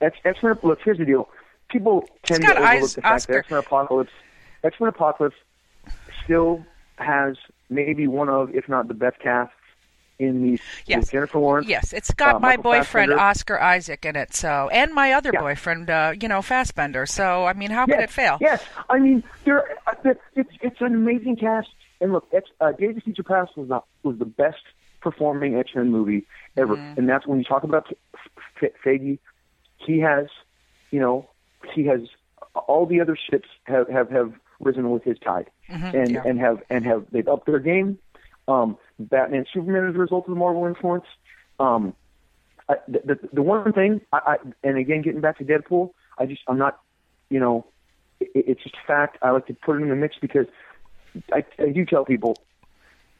X 0.00 0.42
Men. 0.42 0.58
Look, 0.62 0.80
here's 0.84 0.98
the 0.98 1.04
deal. 1.04 1.28
People 1.68 2.08
tend 2.22 2.42
to 2.44 2.50
overlook 2.52 2.68
eyes- 2.68 2.94
the 2.94 3.02
fact 3.02 3.14
Oscar. 3.14 3.32
that 3.32 3.38
X 3.40 3.50
Men 3.50 3.60
Apocalypse, 3.60 4.12
X 4.64 4.80
Men 4.80 4.88
Apocalypse, 4.88 5.36
still 6.24 6.64
has 6.96 7.36
maybe 7.70 8.06
one 8.06 8.28
of, 8.28 8.54
if 8.54 8.68
not 8.68 8.88
the 8.88 8.94
best 8.94 9.18
casts 9.20 9.54
in 10.18 10.42
these. 10.42 10.60
Yes. 10.86 11.10
Jennifer 11.10 11.38
Lawrence. 11.38 11.68
Yes, 11.68 11.92
it's 11.92 12.10
got 12.12 12.36
uh, 12.36 12.38
my 12.40 12.48
Michael 12.56 12.62
boyfriend 12.64 13.10
Fassbender. 13.10 13.20
Oscar 13.20 13.60
Isaac 13.60 14.04
in 14.04 14.16
it. 14.16 14.34
So, 14.34 14.68
and 14.72 14.92
my 14.92 15.12
other 15.12 15.30
Yeah. 15.32 15.40
boyfriend, 15.40 15.90
uh, 15.90 16.12
you 16.20 16.26
know, 16.26 16.42
Fassbender. 16.42 17.06
So, 17.06 17.44
I 17.44 17.52
mean, 17.52 17.70
how 17.70 17.86
could 17.86 18.00
it 18.00 18.10
fail? 18.10 18.38
Yes, 18.40 18.64
I 18.90 18.98
mean, 18.98 19.22
there. 19.44 19.76
It's 20.34 20.50
it's 20.60 20.80
an 20.80 20.94
amazing 20.94 21.36
cast. 21.36 21.68
And 22.00 22.12
look, 22.12 22.26
X, 22.32 22.50
uh, 22.60 22.72
Days 22.72 22.96
of 22.96 23.02
Future 23.02 23.22
Past 23.22 23.56
was 23.56 23.68
the 23.68 23.80
was 24.02 24.18
the 24.18 24.24
best 24.24 24.62
performing 25.00 25.56
X 25.56 25.70
Men 25.74 25.90
movie 25.90 26.26
ever. 26.56 26.76
Mm-hmm. 26.76 26.98
And 26.98 27.08
that's 27.08 27.26
when 27.26 27.38
you 27.38 27.44
talk 27.44 27.62
about 27.64 27.86
F- 28.14 28.30
F- 28.62 28.70
Feige, 28.84 29.18
he 29.78 29.98
has, 30.00 30.26
you 30.90 31.00
know, 31.00 31.28
he 31.74 31.84
has 31.86 32.00
all 32.54 32.86
the 32.86 33.00
other 33.00 33.16
ships 33.16 33.48
have 33.64 33.88
have, 33.88 34.10
have 34.10 34.32
risen 34.60 34.90
with 34.90 35.04
his 35.04 35.18
tide, 35.18 35.50
and 35.68 35.82
Mm-hmm. 35.82 36.14
yeah. 36.14 36.22
and 36.24 36.38
have 36.40 36.62
and 36.70 36.84
have 36.84 37.04
they've 37.12 37.28
upped 37.28 37.46
their 37.46 37.58
game. 37.58 37.98
Um, 38.48 38.78
Batman, 38.98 39.44
Superman, 39.52 39.86
as 39.88 39.94
a 39.94 39.98
result 39.98 40.24
of 40.26 40.30
the 40.30 40.38
Marvel 40.38 40.64
influence. 40.66 41.04
Um, 41.60 41.94
I, 42.68 42.76
the, 42.86 43.00
the 43.04 43.28
the 43.34 43.42
one 43.42 43.72
thing, 43.72 44.00
I, 44.12 44.18
I 44.26 44.36
and 44.64 44.78
again 44.78 45.02
getting 45.02 45.20
back 45.20 45.38
to 45.38 45.44
Deadpool, 45.44 45.90
I 46.18 46.26
just 46.26 46.42
I'm 46.48 46.58
not, 46.58 46.80
you 47.30 47.40
know, 47.40 47.66
it, 48.20 48.30
it's 48.34 48.62
just 48.62 48.74
a 48.76 48.86
fact. 48.86 49.18
I 49.22 49.30
like 49.30 49.46
to 49.46 49.54
put 49.54 49.76
it 49.76 49.82
in 49.82 49.88
the 49.90 49.96
mix 49.96 50.16
because 50.20 50.46
I, 51.32 51.44
I 51.58 51.70
do 51.70 51.84
tell 51.84 52.04
people 52.04 52.36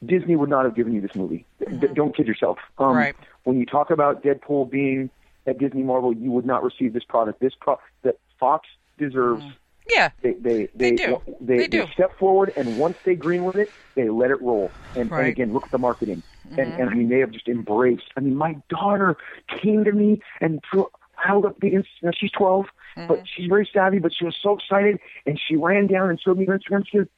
Disney 0.04 0.36
would 0.36 0.48
not 0.48 0.64
have 0.64 0.74
given 0.74 0.92
you 0.92 1.00
this 1.00 1.14
movie. 1.14 1.44
D- 1.58 1.66
mm-hmm. 1.66 1.94
don't 1.94 2.16
kid 2.16 2.26
yourself. 2.26 2.58
Um, 2.78 2.96
Right. 2.96 3.16
When 3.44 3.58
you 3.58 3.66
talk 3.66 3.90
about 3.90 4.22
Deadpool 4.22 4.70
being 4.70 5.10
at 5.46 5.58
Disney 5.58 5.82
Marvel, 5.82 6.12
you 6.12 6.30
would 6.30 6.46
not 6.46 6.62
receive 6.62 6.92
this 6.92 7.04
product. 7.04 7.40
This 7.40 7.54
pro 7.58 7.78
that 8.02 8.18
Fox 8.38 8.68
deserves. 8.98 9.42
Mm. 9.42 9.52
Yeah. 9.88 10.10
They 10.22 10.32
they 10.34 10.68
They 10.74 10.90
they 10.90 10.96
do. 10.96 11.22
They, 11.40 11.56
They 11.58 11.66
do. 11.66 11.86
step 11.92 12.16
forward, 12.18 12.52
and 12.56 12.78
once 12.78 12.98
they 13.04 13.16
greenlit 13.16 13.56
it, 13.56 13.70
they 13.94 14.10
let 14.10 14.30
it 14.30 14.40
roll. 14.42 14.70
And, 14.94 15.10
Right. 15.10 15.20
and 15.20 15.28
again, 15.28 15.52
look 15.52 15.64
at 15.64 15.70
the 15.70 15.78
marketing. 15.78 16.22
And, 16.50 16.58
mm-hmm. 16.58 16.80
and 16.80 16.90
I 16.90 16.94
mean, 16.94 17.08
they 17.08 17.20
have 17.20 17.30
just 17.30 17.48
embraced. 17.48 18.10
I 18.16 18.20
mean, 18.20 18.36
my 18.36 18.56
daughter 18.68 19.16
came 19.48 19.84
to 19.84 19.92
me 19.92 20.20
and 20.40 20.62
threw, 20.70 20.88
held 21.16 21.46
up 21.46 21.58
the. 21.60 21.70
know, 21.70 22.10
She's 22.14 22.30
12, 22.32 22.66
but 22.96 23.08
mm-hmm. 23.08 23.22
she's 23.24 23.46
very 23.48 23.68
savvy. 23.72 23.98
But 23.98 24.12
she 24.14 24.24
was 24.24 24.36
so 24.40 24.56
excited, 24.56 24.98
and 25.26 25.40
she 25.40 25.56
ran 25.56 25.86
down 25.86 26.10
and 26.10 26.20
showed 26.20 26.38
me 26.38 26.44
her 26.46 26.58
Instagram. 26.58 26.86
She 26.86 26.98
goes, 26.98 27.08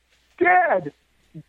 "Dad, 0.41 0.93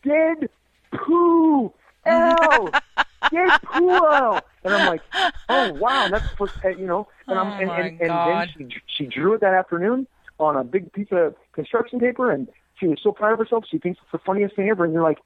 dead 0.04 0.50
poo." 0.92 1.74
L, 2.06 2.70
dead 3.32 3.62
poo. 3.64 4.40
And 4.64 4.74
I'm 4.74 4.88
like, 4.88 5.02
oh 5.50 5.74
wow, 5.74 6.08
that's 6.10 6.28
the 6.38 6.50
uh, 6.66 6.70
you 6.70 6.86
know. 6.88 7.08
And 7.28 7.38
I'm 7.40 7.48
Oh, 7.70 7.74
and, 7.74 8.00
and, 8.02 8.02
and 8.02 8.10
then 8.58 8.70
she 8.70 8.82
she 8.88 9.06
drew 9.06 9.34
it 9.34 9.42
that 9.42 9.54
afternoon 9.54 10.08
on 10.40 10.56
a 10.58 10.64
big 10.64 10.92
piece 10.94 11.08
of 11.12 11.36
construction 11.54 12.00
paper, 12.00 12.32
and 12.32 12.48
she 12.80 12.88
was 12.88 13.00
so 13.04 13.12
proud 13.12 13.34
of 13.34 13.40
herself. 13.40 13.66
She 13.70 13.78
thinks 13.78 14.00
it's 14.02 14.12
the 14.12 14.18
funniest 14.20 14.56
thing 14.56 14.70
ever. 14.70 14.84
And 14.84 14.94
you're 14.94 15.04
like, 15.04 15.20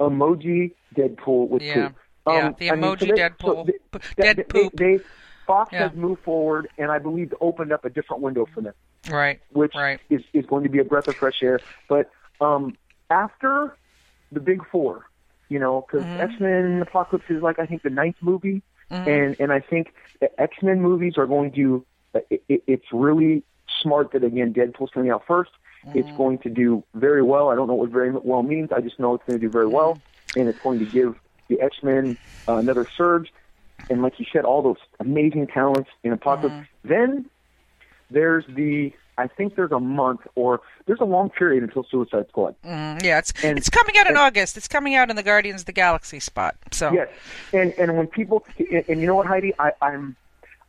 emoji 0.00 0.72
Deadpool 0.96 1.48
with 1.48 1.62
Yeah. 1.62 1.88
poop. 1.88 1.96
Yeah, 2.26 2.32
Um, 2.46 2.56
the 2.58 2.70
I 2.70 2.74
mean, 2.74 2.82
emoji 2.84 3.00
so 3.00 3.06
they- 3.06 3.12
Deadpool. 3.12 3.40
so 3.40 3.64
they- 3.64 4.22
dead 4.22 4.36
they- 4.38 4.42
poop. 4.44 4.72
They, 4.74 5.00
Fox 5.46 5.72
Yeah. 5.72 5.88
has 5.88 5.92
moved 5.96 6.22
forward, 6.22 6.68
and 6.78 6.90
I 6.90 6.98
believe 6.98 7.34
opened 7.42 7.70
up 7.70 7.84
a 7.84 7.90
different 7.90 8.22
window 8.22 8.46
for 8.54 8.62
them, 8.62 8.72
Right. 9.10 9.40
which 9.50 9.74
Right. 9.74 10.00
is 10.08 10.22
is 10.32 10.46
going 10.46 10.62
to 10.64 10.70
be 10.70 10.78
a 10.78 10.84
breath 10.84 11.06
of 11.06 11.16
fresh 11.16 11.42
air. 11.42 11.60
But 11.86 12.10
um, 12.40 12.76
after 13.10 13.76
the 14.32 14.40
big 14.40 14.62
four, 14.70 15.06
you 15.48 15.58
know, 15.58 15.84
because 15.86 16.06
Mm-hmm. 16.06 16.20
X 16.22 16.34
Men 16.40 16.82
Apocalypse 16.82 17.26
is 17.28 17.42
like 17.42 17.58
I 17.58 17.66
think 17.66 17.82
the 17.82 17.90
ninth 17.90 18.16
movie, 18.20 18.62
and 18.90 19.36
and 19.38 19.52
I 19.52 19.60
think 19.60 19.88
the 20.20 20.28
X 20.40 20.56
Men 20.62 20.80
movies 20.80 21.14
are 21.16 21.26
going 21.26 21.52
to. 21.52 21.84
It, 22.30 22.42
it, 22.48 22.62
it's 22.66 22.86
really 22.92 23.42
smart 23.82 24.12
that 24.12 24.22
again 24.24 24.54
Deadpool's 24.54 24.90
coming 24.94 25.10
out 25.10 25.24
1st 25.26 25.46
It's 25.94 26.08
Mm-hmm. 26.08 26.16
going 26.16 26.38
to 26.38 26.48
do 26.50 26.84
very 26.94 27.22
well. 27.22 27.48
I 27.50 27.54
don't 27.56 27.66
know 27.66 27.74
what 27.74 27.90
very 27.90 28.10
well 28.12 28.42
means. 28.42 28.70
I 28.74 28.80
just 28.80 28.98
know 29.00 29.14
it's 29.14 29.24
going 29.26 29.38
to 29.40 29.46
do 29.46 29.50
very 29.50 29.66
well, 29.68 29.94
Mm-hmm. 29.94 30.40
and 30.40 30.48
it's 30.48 30.58
going 30.60 30.78
to 30.78 30.86
give 30.86 31.14
the 31.48 31.60
X 31.60 31.76
Men 31.82 32.16
uh, 32.48 32.56
another 32.56 32.86
surge. 32.96 33.28
And 33.90 34.00
like 34.02 34.14
you 34.18 34.24
said, 34.32 34.44
all 34.44 34.62
those 34.62 34.78
amazing 35.00 35.48
talents 35.48 35.90
in 36.02 36.12
Apocalypse. 36.12 36.56
Mm-hmm. 36.56 36.88
Then 36.88 37.30
there's 38.10 38.44
the 38.48 38.92
I 39.16 39.26
think 39.28 39.54
there's 39.54 39.72
a 39.72 39.80
month 39.80 40.20
or 40.34 40.60
there's 40.86 41.00
a 41.00 41.04
long 41.04 41.30
period 41.30 41.62
until 41.62 41.84
Suicide 41.84 42.26
Squad. 42.28 42.54
Mm, 42.64 43.02
yeah, 43.02 43.18
it's 43.18 43.32
And- 43.44 43.56
it's 43.58 43.70
coming 43.70 43.96
out 43.96 44.06
in 44.06 44.12
and- 44.12 44.18
August. 44.18 44.56
It's 44.56 44.68
coming 44.68 44.94
out 44.94 45.10
in 45.10 45.16
the 45.16 45.22
Guardians 45.22 45.62
of 45.62 45.66
the 45.66 45.72
Galaxy 45.72 46.20
spot. 46.20 46.56
So 46.72 46.92
Yes, 46.92 47.08
and 47.52 47.72
and 47.78 47.96
when 47.96 48.06
people 48.06 48.44
and, 48.58 48.84
and 48.88 49.00
you 49.00 49.06
know 49.06 49.14
what, 49.14 49.26
Heidi, 49.26 49.52
I, 49.58 49.72
I'm 49.80 50.16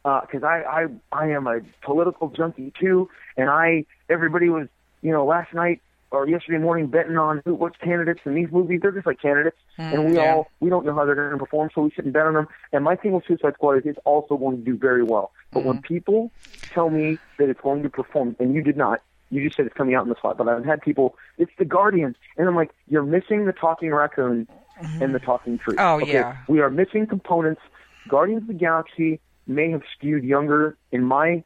because 0.03 0.43
I, 0.43 0.61
I 0.61 0.87
I 1.11 1.27
am 1.29 1.47
a 1.47 1.61
political 1.81 2.29
junkie 2.29 2.71
too, 2.79 3.09
and 3.37 3.49
I 3.49 3.85
everybody 4.09 4.49
was 4.49 4.67
you 5.01 5.11
know 5.11 5.25
last 5.25 5.53
night 5.53 5.81
or 6.15 6.27
yesterday 6.27 6.57
morning 6.57 6.87
betting 6.87 7.17
on 7.17 7.41
who 7.45 7.53
what's 7.55 7.77
candidates 7.77 8.21
in 8.25 8.33
these 8.35 8.47
movies. 8.51 8.79
They're 8.81 8.91
just 8.91 9.05
like 9.07 9.21
candidates, 9.21 9.57
and 9.91 10.05
we 10.05 10.13
Mm, 10.13 10.15
yeah. 10.15 10.21
all 10.21 10.51
we 10.59 10.69
don't 10.69 10.85
know 10.85 10.95
how 10.95 11.05
they're 11.05 11.15
going 11.15 11.31
to 11.31 11.37
perform, 11.37 11.69
so 11.75 11.81
we 11.81 11.91
and 11.97 12.13
bet 12.13 12.25
on 12.25 12.33
them. 12.33 12.47
And 12.71 12.83
my 12.83 12.95
thing 12.95 13.11
with 13.13 13.25
Suicide 13.27 13.53
Squad 13.55 13.77
is 13.77 13.83
it's 13.85 13.99
also 14.05 14.37
going 14.37 14.57
to 14.57 14.63
do 14.63 14.77
very 14.77 15.03
well. 15.03 15.31
But 15.53 15.63
when 15.63 15.77
Mm-hmm. 15.77 15.87
people 15.87 16.31
tell 16.73 16.89
me 16.89 17.19
that 17.37 17.49
it's 17.49 17.61
going 17.61 17.83
to 17.83 17.89
perform, 17.89 18.35
and 18.39 18.53
you 18.55 18.61
did 18.61 18.77
not. 18.77 19.01
You 19.31 19.43
just 19.43 19.57
said 19.57 19.65
it's 19.65 19.75
coming 19.75 19.95
out 19.95 20.03
in 20.03 20.09
the 20.09 20.15
slot, 20.21 20.37
but 20.37 20.47
I've 20.47 20.65
had 20.65 20.81
people. 20.81 21.15
It's 21.37 21.51
the 21.57 21.65
Guardians, 21.65 22.15
and 22.37 22.47
I'm 22.47 22.55
like, 22.55 22.71
you're 22.87 23.03
missing 23.03 23.45
the 23.45 23.53
talking 23.53 23.91
raccoon 23.91 24.47
and 25.01 25.15
the 25.15 25.19
talking 25.19 25.57
tree. 25.57 25.77
Oh, 25.79 25.97
Okay, 26.03 26.13
yeah. 26.13 26.33
we 26.47 26.59
are 26.61 26.69
missing 26.69 27.07
components. 27.07 27.61
Guardians 28.07 28.43
of 28.43 28.47
the 28.47 28.53
Galaxy 28.53 29.19
may 29.47 29.71
have 29.71 29.81
skewed 29.97 30.23
younger 30.23 30.77
in 30.91 31.03
my 31.03 31.43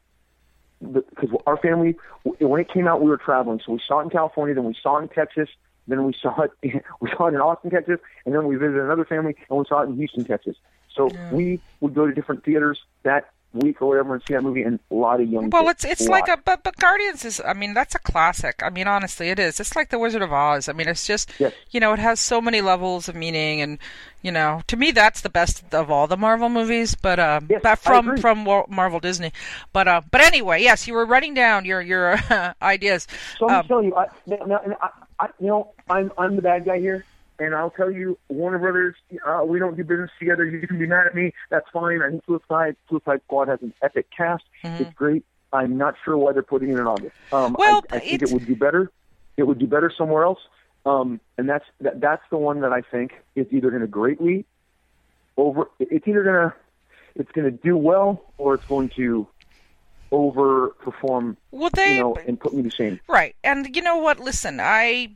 because 0.80 1.28
our 1.46 1.56
family 1.58 1.96
when 2.24 2.60
it 2.60 2.72
came 2.72 2.86
out 2.86 3.02
we 3.02 3.10
were 3.10 3.18
traveling, 3.18 3.60
so 3.64 3.72
we 3.72 3.80
saw 3.86 4.00
it 4.00 4.04
in 4.04 4.10
California, 4.10 4.54
then 4.54 4.64
we 4.64 4.76
saw 4.82 4.98
it 4.98 5.02
in 5.02 5.08
Texas, 5.08 5.48
then 5.86 6.04
we 6.04 6.14
saw 6.20 6.42
it 6.42 6.50
we 7.00 7.10
saw 7.16 7.26
it 7.26 7.34
in 7.34 7.40
Austin, 7.40 7.70
Texas, 7.70 7.98
and 8.24 8.34
then 8.34 8.46
we 8.46 8.56
visited 8.56 8.82
another 8.82 9.04
family 9.04 9.36
and 9.48 9.58
we 9.58 9.64
saw 9.68 9.82
it 9.82 9.88
in 9.88 9.96
Houston, 9.96 10.24
Texas. 10.24 10.56
So 10.94 11.10
we 11.30 11.60
would 11.80 11.94
go 11.94 12.06
to 12.06 12.12
different 12.12 12.44
theaters 12.44 12.78
that 13.04 13.30
week 13.52 13.82
or 13.82 13.88
whatever 13.88 14.14
and 14.14 14.22
see 14.26 14.34
that 14.34 14.42
movie, 14.42 14.62
and 14.62 14.78
a 14.90 14.94
lot 14.94 15.20
of 15.20 15.28
young. 15.28 15.50
Well, 15.50 15.64
kids. 15.66 15.84
it's 15.84 16.00
it's 16.02 16.08
lot. 16.08 16.28
like 16.28 16.28
a 16.28 16.42
but 16.44 16.62
but 16.62 16.76
Guardians 16.76 17.24
is 17.24 17.40
I 17.44 17.52
mean 17.52 17.74
that's 17.74 17.94
a 17.94 17.98
classic. 17.98 18.60
I 18.62 18.70
mean 18.70 18.86
honestly 18.86 19.28
it 19.28 19.38
is. 19.38 19.58
It's 19.60 19.74
like 19.74 19.90
the 19.90 19.98
Wizard 19.98 20.22
of 20.22 20.32
Oz. 20.32 20.68
I 20.68 20.72
mean 20.72 20.88
it's 20.88 21.06
just 21.06 21.30
Yes. 21.38 21.52
you 21.70 21.80
know 21.80 21.92
it 21.92 21.98
has 21.98 22.20
so 22.20 22.40
many 22.40 22.60
levels 22.60 23.08
of 23.08 23.14
meaning 23.16 23.60
and 23.60 23.78
you 24.22 24.30
know 24.30 24.62
to 24.68 24.76
me 24.76 24.90
that's 24.92 25.20
the 25.22 25.28
best 25.30 25.74
of 25.74 25.90
all 25.90 26.06
the 26.06 26.16
Marvel 26.16 26.48
movies. 26.48 26.94
But 26.94 27.18
uh, 27.18 27.40
Yes, 27.48 27.60
but 27.62 27.76
from 27.80 28.16
from 28.18 28.44
Marvel 28.68 29.00
Disney. 29.00 29.32
But 29.72 29.88
uh, 29.88 30.02
but 30.10 30.20
anyway, 30.20 30.62
yes, 30.62 30.86
you 30.86 30.94
were 30.94 31.04
writing 31.06 31.34
down 31.34 31.64
your 31.64 31.80
your 31.80 32.18
ideas. 32.62 33.06
So 33.38 33.48
I'm 33.48 33.60
Um, 33.60 33.66
telling 33.66 33.86
you, 33.86 33.96
I, 33.96 34.06
now, 34.26 34.36
now, 34.46 34.60
I, 34.80 34.88
I, 35.18 35.28
you 35.40 35.48
know, 35.48 35.72
I'm 35.88 36.12
I'm 36.16 36.36
the 36.36 36.42
bad 36.42 36.64
guy 36.64 36.78
here, 36.78 37.04
and 37.40 37.54
I'll 37.54 37.70
tell 37.70 37.90
you, 37.90 38.18
Warner 38.28 38.58
Brothers, 38.58 38.94
uh, 39.26 39.42
we 39.44 39.58
don't 39.58 39.76
do 39.76 39.82
business 39.82 40.10
together. 40.18 40.44
You 40.44 40.66
can 40.68 40.78
be 40.78 40.86
mad 40.86 41.06
at 41.06 41.14
me. 41.14 41.32
That's 41.48 41.66
fine. 41.72 42.02
I 42.02 42.10
think 42.10 42.22
Suicide 42.26 42.76
Suicide 42.88 43.20
Squad 43.24 43.48
has 43.48 43.60
an 43.62 43.72
epic 43.82 44.06
cast. 44.16 44.44
It's 44.62 44.94
great. 44.94 45.24
I'm 45.52 45.76
not 45.76 45.94
sure 46.04 46.16
why 46.16 46.32
they're 46.32 46.42
putting 46.42 46.68
it 46.70 46.78
in 46.78 46.86
August. 46.86 47.16
Um, 47.32 47.56
Well, 47.58 47.82
I, 47.90 47.96
I 47.96 47.98
think 47.98 48.22
it 48.22 48.30
would 48.30 48.46
do 48.46 48.54
better. 48.54 48.92
It 49.36 49.44
would 49.44 49.58
do 49.58 49.66
better 49.66 49.90
somewhere 49.96 50.22
else. 50.24 50.38
Um, 50.86 51.20
and 51.38 51.48
that's 51.48 51.64
that, 51.80 52.00
that's 52.00 52.22
the 52.30 52.36
one 52.38 52.60
that 52.60 52.72
I 52.72 52.82
think 52.82 53.12
is 53.34 53.46
either 53.50 53.70
going 53.70 53.82
to 53.82 53.88
greatly 53.88 54.44
over. 55.36 55.68
It's 55.78 56.06
either 56.06 56.22
going 56.22 56.50
to 56.50 56.54
it's 57.16 57.32
going 57.32 57.46
to 57.46 57.50
do 57.50 57.76
well 57.76 58.22
or 58.38 58.54
it's 58.54 58.64
going 58.66 58.90
to 58.90 59.26
overperform, 60.12 61.36
well, 61.50 61.70
they, 61.74 61.96
you 61.96 62.00
know, 62.00 62.16
and 62.26 62.38
put 62.38 62.52
me 62.52 62.62
to 62.62 62.70
shame. 62.70 63.00
Right, 63.08 63.36
and 63.44 63.74
you 63.74 63.82
know 63.82 63.98
what? 63.98 64.20
Listen, 64.20 64.60
I 64.60 65.14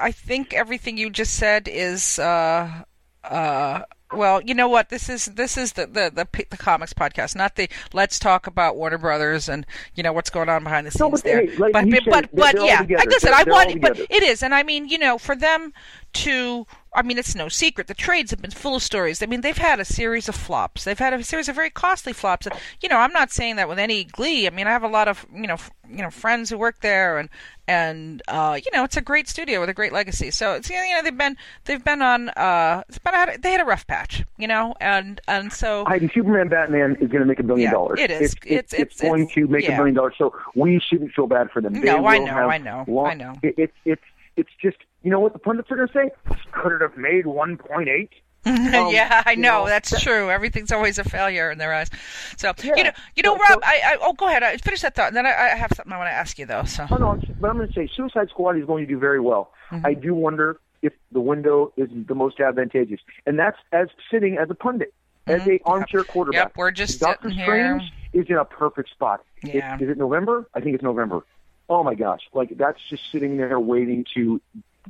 I 0.00 0.12
think 0.12 0.54
everything 0.54 0.98
you 0.98 1.10
just 1.10 1.34
said 1.34 1.68
is. 1.68 2.18
Uh, 2.18 2.82
uh, 3.24 3.82
well, 4.12 4.40
you 4.40 4.54
know 4.54 4.68
what? 4.68 4.88
This 4.88 5.08
is 5.08 5.26
this 5.26 5.58
is 5.58 5.74
the, 5.74 5.86
the 5.86 6.10
the 6.14 6.44
the 6.48 6.56
comics 6.56 6.94
podcast, 6.94 7.36
not 7.36 7.56
the 7.56 7.68
let's 7.92 8.18
talk 8.18 8.46
about 8.46 8.76
Warner 8.76 8.96
Brothers 8.96 9.48
and 9.50 9.66
you 9.94 10.02
know 10.02 10.14
what's 10.14 10.30
going 10.30 10.48
on 10.48 10.64
behind 10.64 10.86
the 10.86 10.90
scenes 10.90 11.00
no, 11.00 11.10
but, 11.10 11.24
there. 11.24 11.46
Hey, 11.46 11.56
like 11.56 11.72
but 11.72 11.84
but 11.84 11.90
said, 11.90 12.04
but, 12.10 12.30
but 12.32 12.54
yeah. 12.56 12.86
I 12.98 13.04
listen. 13.04 13.30
They're, 13.30 13.34
I 13.34 13.44
want, 13.44 13.80
but 13.82 13.98
it 13.98 14.22
is, 14.22 14.42
and 14.42 14.54
I 14.54 14.62
mean, 14.62 14.88
you 14.88 14.98
know, 14.98 15.18
for 15.18 15.36
them 15.36 15.72
to. 16.14 16.66
I 16.98 17.02
mean, 17.02 17.16
it's 17.16 17.34
no 17.36 17.48
secret. 17.48 17.86
The 17.86 17.94
trades 17.94 18.32
have 18.32 18.42
been 18.42 18.50
full 18.50 18.74
of 18.74 18.82
stories. 18.82 19.22
I 19.22 19.26
mean, 19.26 19.42
they've 19.42 19.56
had 19.56 19.78
a 19.78 19.84
series 19.84 20.28
of 20.28 20.34
flops. 20.34 20.82
They've 20.82 20.98
had 20.98 21.12
a 21.12 21.22
series 21.22 21.48
of 21.48 21.54
very 21.54 21.70
costly 21.70 22.12
flops. 22.12 22.46
And, 22.46 22.56
you 22.80 22.88
know, 22.88 22.96
I'm 22.98 23.12
not 23.12 23.30
saying 23.30 23.54
that 23.56 23.68
with 23.68 23.78
any 23.78 24.02
glee. 24.04 24.46
I 24.48 24.50
mean, 24.50 24.66
I 24.66 24.70
have 24.70 24.82
a 24.82 24.88
lot 24.88 25.06
of 25.06 25.24
you 25.32 25.46
know, 25.46 25.54
f- 25.54 25.70
you 25.88 26.02
know, 26.02 26.10
friends 26.10 26.50
who 26.50 26.58
work 26.58 26.80
there, 26.80 27.18
and 27.18 27.28
and 27.68 28.20
uh, 28.26 28.58
you 28.62 28.70
know, 28.76 28.82
it's 28.84 28.96
a 28.96 29.00
great 29.00 29.28
studio 29.28 29.60
with 29.60 29.68
a 29.68 29.74
great 29.74 29.92
legacy. 29.92 30.30
So 30.32 30.54
it's 30.54 30.68
you 30.68 30.76
know, 30.76 31.02
they've 31.02 31.16
been 31.16 31.36
they've 31.66 31.84
been 31.84 32.02
on. 32.02 32.30
Uh, 32.30 32.82
it's 32.88 32.98
been 32.98 33.14
a, 33.14 33.38
they 33.38 33.52
had 33.52 33.60
a 33.60 33.64
rough 33.64 33.86
patch, 33.86 34.24
you 34.36 34.48
know, 34.48 34.74
and 34.80 35.20
and 35.28 35.52
so. 35.52 35.84
I 35.86 35.98
think 36.00 36.12
Superman 36.12 36.48
Batman 36.48 36.92
is 37.00 37.08
going 37.10 37.20
to 37.20 37.26
make 37.26 37.38
a 37.38 37.42
billion 37.44 37.66
Yeah, 37.68 37.72
dollars. 37.72 38.00
it 38.00 38.10
is. 38.10 38.20
It's, 38.20 38.34
it's, 38.34 38.50
It's- 38.50 38.72
it's- 38.80 39.00
going 39.00 39.22
it's- 39.22 39.34
to 39.34 39.46
make 39.46 39.64
yeah. 39.64 39.74
a 39.74 39.76
billion 39.76 39.94
dollars. 39.94 40.14
So 40.18 40.34
we 40.56 40.80
shouldn't 40.80 41.12
feel 41.12 41.26
bad 41.28 41.50
for 41.50 41.60
them. 41.62 41.74
They 41.74 41.80
No, 41.80 42.06
I 42.06 42.18
know, 42.18 42.32
I 42.32 42.58
know, 42.58 42.84
long- 42.88 43.06
I 43.06 43.14
know. 43.14 43.34
It, 43.42 43.54
it's 43.56 43.76
it's 43.84 44.02
it's 44.36 44.50
just 44.60 44.76
you 45.02 45.10
know 45.10 45.20
what 45.20 45.32
the 45.32 45.38
pundits 45.38 45.70
are 45.70 45.76
going 45.76 45.88
to 45.88 45.94
say. 45.94 46.10
Could 46.52 46.72
it 46.72 46.82
have 46.82 46.96
made 46.96 47.24
1.8? 47.24 48.08
Um, 48.46 48.56
yeah, 48.92 49.22
I 49.26 49.34
know, 49.34 49.64
know, 49.64 49.66
that's 49.66 50.00
true. 50.00 50.30
Everything's 50.30 50.72
always 50.72 50.98
a 50.98 51.04
failure 51.04 51.50
in 51.50 51.58
their 51.58 51.74
eyes. 51.74 51.90
So 52.38 52.52
Yeah. 52.62 52.76
you 52.76 52.84
know, 52.84 52.90
you 53.16 53.22
know, 53.22 53.34
So- 53.36 53.40
Rob. 53.42 53.50
so- 53.50 53.60
I, 53.62 53.80
I 53.84 53.96
oh, 54.00 54.12
go 54.14 54.26
ahead. 54.26 54.42
I, 54.42 54.56
finish 54.56 54.80
that 54.82 54.94
thought, 54.94 55.08
and 55.08 55.16
then 55.16 55.26
I, 55.26 55.30
I 55.30 55.48
have 55.56 55.70
something 55.76 55.92
I 55.92 55.98
want 55.98 56.08
to 56.08 56.12
ask 56.14 56.38
you 56.38 56.46
though. 56.46 56.62
So 56.64 56.86
Oh 56.90 56.96
no, 56.96 57.20
but 57.40 57.50
I'm 57.50 57.56
going 57.56 57.68
to 57.68 57.74
say 57.74 57.90
Suicide 57.94 58.28
Squad 58.30 58.56
is 58.56 58.64
going 58.64 58.86
to 58.86 58.88
do 58.90 58.98
very 58.98 59.20
well. 59.20 59.52
Mm-hmm. 59.70 59.84
I 59.86 59.92
do 59.94 60.14
wonder 60.14 60.60
if 60.80 60.92
the 61.12 61.20
window 61.20 61.72
is 61.76 61.90
the 61.92 62.14
most 62.14 62.40
advantageous, 62.40 63.00
and 63.26 63.38
that's 63.38 63.58
as 63.72 63.88
sitting 64.10 64.38
as 64.38 64.48
a 64.48 64.54
pundit, 64.54 64.94
as 65.26 65.46
a 65.46 65.60
armchair 65.66 66.04
quarterback. 66.04 66.38
Mm-hmm. 66.40 66.48
Yep, 66.50 66.56
we're 66.56 66.70
just 66.70 67.00
Doctor 67.00 67.28
sitting 67.30 67.44
here. 67.44 67.78
Strange 67.80 67.92
is 68.14 68.26
in 68.30 68.36
a 68.36 68.44
perfect 68.46 68.88
spot. 68.90 69.24
Yeah. 69.42 69.76
is 69.78 69.90
it 69.90 69.98
November? 69.98 70.48
I 70.54 70.60
think 70.60 70.74
it's 70.74 70.84
November. 70.84 71.20
Oh 71.68 71.82
my 71.82 71.94
gosh, 71.96 72.20
like 72.32 72.56
that's 72.56 72.78
just 72.88 73.02
sitting 73.12 73.36
there 73.36 73.60
waiting 73.60 74.06
to 74.14 74.40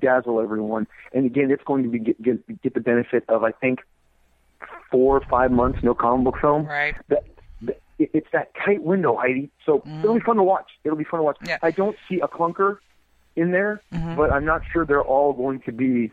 dazzle 0.01 0.41
everyone. 0.41 0.87
And 1.13 1.27
again, 1.27 1.51
it's 1.51 1.63
going 1.65 1.83
to 1.85 1.89
be 1.89 1.99
get 1.99 2.23
get, 2.23 2.63
get 2.63 2.75
the 2.75 2.81
benefit 2.81 3.25
of 3.29 3.45
I 3.45 3.53
think 3.53 3.81
four 4.91 5.17
or 5.17 5.23
five 5.31 5.51
months 5.51 5.79
no 5.83 5.95
comic 5.95 6.25
book 6.25 6.37
film. 6.41 6.67
right. 6.67 6.95
That, 7.09 7.25
that 7.63 7.81
it- 7.99 8.11
it's 8.15 8.29
that 8.33 8.53
tight 8.65 8.83
window, 8.83 9.17
Heidi. 9.17 9.51
So 9.67 9.83
it'll 10.01 10.15
be 10.15 10.21
fun 10.21 10.37
to 10.37 10.43
watch. 10.43 10.71
It'll 10.85 10.97
be 10.99 11.05
fun 11.05 11.19
to 11.21 11.25
watch. 11.25 11.39
Mm. 11.43 11.49
Yeah. 11.49 11.59
I 11.63 11.71
don't 11.71 11.97
see 12.09 12.21
a 12.21 12.29
clunker 12.29 12.79
in 13.37 13.51
there, 13.53 13.81
Mm-hmm. 13.93 14.17
but 14.17 14.33
I'm 14.33 14.45
not 14.45 14.63
sure 14.73 14.85
they're 14.87 15.03
all 15.03 15.33
going 15.33 15.61
to 15.63 15.73
be, 15.73 16.11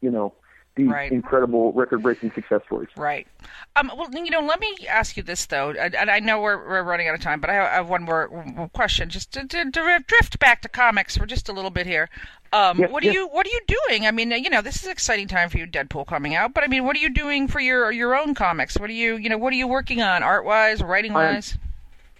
you 0.00 0.10
know, 0.10 0.34
these 0.76 0.88
Right. 0.88 1.10
incredible 1.10 1.72
record-breaking 1.72 2.32
success 2.32 2.60
stories. 2.66 2.90
Right. 2.96 3.26
Um, 3.74 3.90
well, 3.96 4.08
you 4.12 4.30
know, 4.30 4.40
let 4.40 4.60
me 4.60 4.76
ask 4.88 5.16
you 5.16 5.22
this 5.22 5.46
though, 5.46 5.70
and, 5.70 5.96
I 5.96 6.20
know 6.20 6.40
we're, 6.40 6.58
we're 6.68 6.82
running 6.82 7.08
out 7.08 7.14
of 7.14 7.20
time, 7.20 7.40
but 7.40 7.50
I 7.50 7.54
have, 7.54 7.66
I 7.66 7.74
have 7.76 7.88
one 7.88 8.02
more 8.02 8.70
question, 8.74 9.08
just 9.08 9.32
to, 9.32 9.46
to, 9.48 9.70
to 9.70 10.04
drift 10.06 10.38
back 10.38 10.62
to 10.62 10.68
comics 10.68 11.16
for 11.16 11.26
just 11.26 11.48
a 11.48 11.52
little 11.52 11.70
bit 11.70 11.86
here. 11.86 12.08
Um, 12.52 12.78
Yes, 12.78 12.90
what 12.90 13.02
are 13.02 13.06
yes. 13.06 13.14
you 13.14 13.26
What 13.28 13.46
are 13.46 13.50
you 13.50 13.60
doing? 13.66 14.06
I 14.06 14.10
mean, 14.10 14.30
you 14.30 14.50
know, 14.50 14.62
this 14.62 14.76
is 14.76 14.84
an 14.84 14.92
exciting 14.92 15.26
time 15.28 15.48
for 15.48 15.58
you, 15.58 15.66
Deadpool 15.66 16.06
coming 16.06 16.34
out. 16.34 16.54
But 16.54 16.62
I 16.62 16.68
mean, 16.68 16.84
what 16.84 16.94
are 16.94 17.00
you 17.00 17.10
doing 17.10 17.48
for 17.48 17.58
your 17.58 17.90
your 17.90 18.14
own 18.14 18.34
comics? 18.34 18.78
What 18.78 18.88
are 18.88 18.92
you 18.92 19.16
you 19.16 19.28
know 19.28 19.38
What 19.38 19.52
are 19.52 19.56
you 19.56 19.66
working 19.66 20.00
on, 20.00 20.22
art 20.22 20.44
wise, 20.44 20.82
writing 20.82 21.12
wise? 21.12 21.58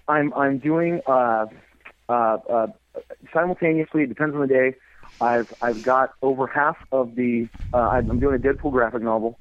I'm 0.09 0.33
I'm 0.35 0.59
doing 0.59 1.01
uh, 1.07 1.47
uh, 2.09 2.13
uh, 2.13 2.67
simultaneously. 3.33 4.03
It 4.03 4.09
depends 4.09 4.35
on 4.35 4.41
the 4.41 4.47
day. 4.49 4.75
I've 5.21 5.53
I've 5.61 5.83
got 5.83 6.11
over 6.23 6.47
half 6.47 6.77
of 6.93 7.15
the. 7.15 7.49
Uh, 7.73 7.79
I'm 7.79 8.19
doing 8.21 8.37
a 8.37 8.39
Deadpool 8.39 8.73
graphic 8.73 9.03
novel, 9.03 9.37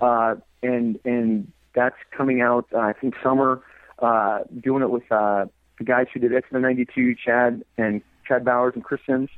uh, 0.00 0.34
and 0.62 0.98
and 1.04 1.52
that's 1.74 1.96
coming 2.16 2.40
out. 2.40 2.66
Uh, 2.74 2.78
I 2.78 2.92
think 2.92 3.14
summer. 3.22 3.62
Uh, 4.00 4.40
doing 4.62 4.82
it 4.82 4.90
with 4.90 5.10
uh, 5.10 5.44
the 5.78 5.84
guys 5.84 6.06
who 6.14 6.20
did 6.20 6.32
X 6.34 6.46
Men 6.52 6.62
'92, 6.62 7.16
Chad 7.16 7.64
and 7.76 8.00
Chad 8.26 8.44
Bowers 8.44 8.72
and 8.76 8.84
Chris 8.84 9.00
Sims. 9.08 9.28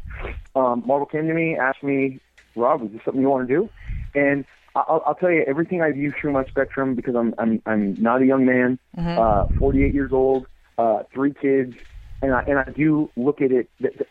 Um, 0.55 0.83
Marvel 0.87 1.07
came 1.07 1.26
to 1.29 1.33
me, 1.35 1.57
asked 1.57 1.83
me, 1.83 2.20
Rob, 2.55 2.83
is 2.85 2.92
this 2.92 3.00
something 3.05 3.22
you 3.22 3.29
want 3.31 3.48
to 3.48 3.55
do? 3.55 3.70
And 4.14 4.44
I'll, 4.74 5.03
I'll 5.07 5.14
tell 5.14 5.31
you 5.31 5.44
everything 5.46 5.81
I 5.81 5.92
view 5.92 6.12
through 6.20 6.33
my 6.33 6.44
spectrum 6.44 6.94
because 6.94 7.14
I'm 7.16 7.35
I'm 7.38 7.62
I'm 7.66 7.96
not 8.00 8.22
a 8.22 8.26
young 8.26 8.44
man, 8.44 8.79
uh, 9.18 9.44
48 9.59 9.94
years 9.94 10.12
old, 10.12 10.46
uh, 10.79 11.05
three 11.12 11.33
kids, 11.33 11.74
and 12.22 12.35
I 12.35 12.42
and 12.46 12.59
I 12.59 12.70
do 12.76 13.11
look 13.16 13.40
at 13.40 13.50
it. 13.53 13.70
That, 13.81 13.96
that, 13.98 14.09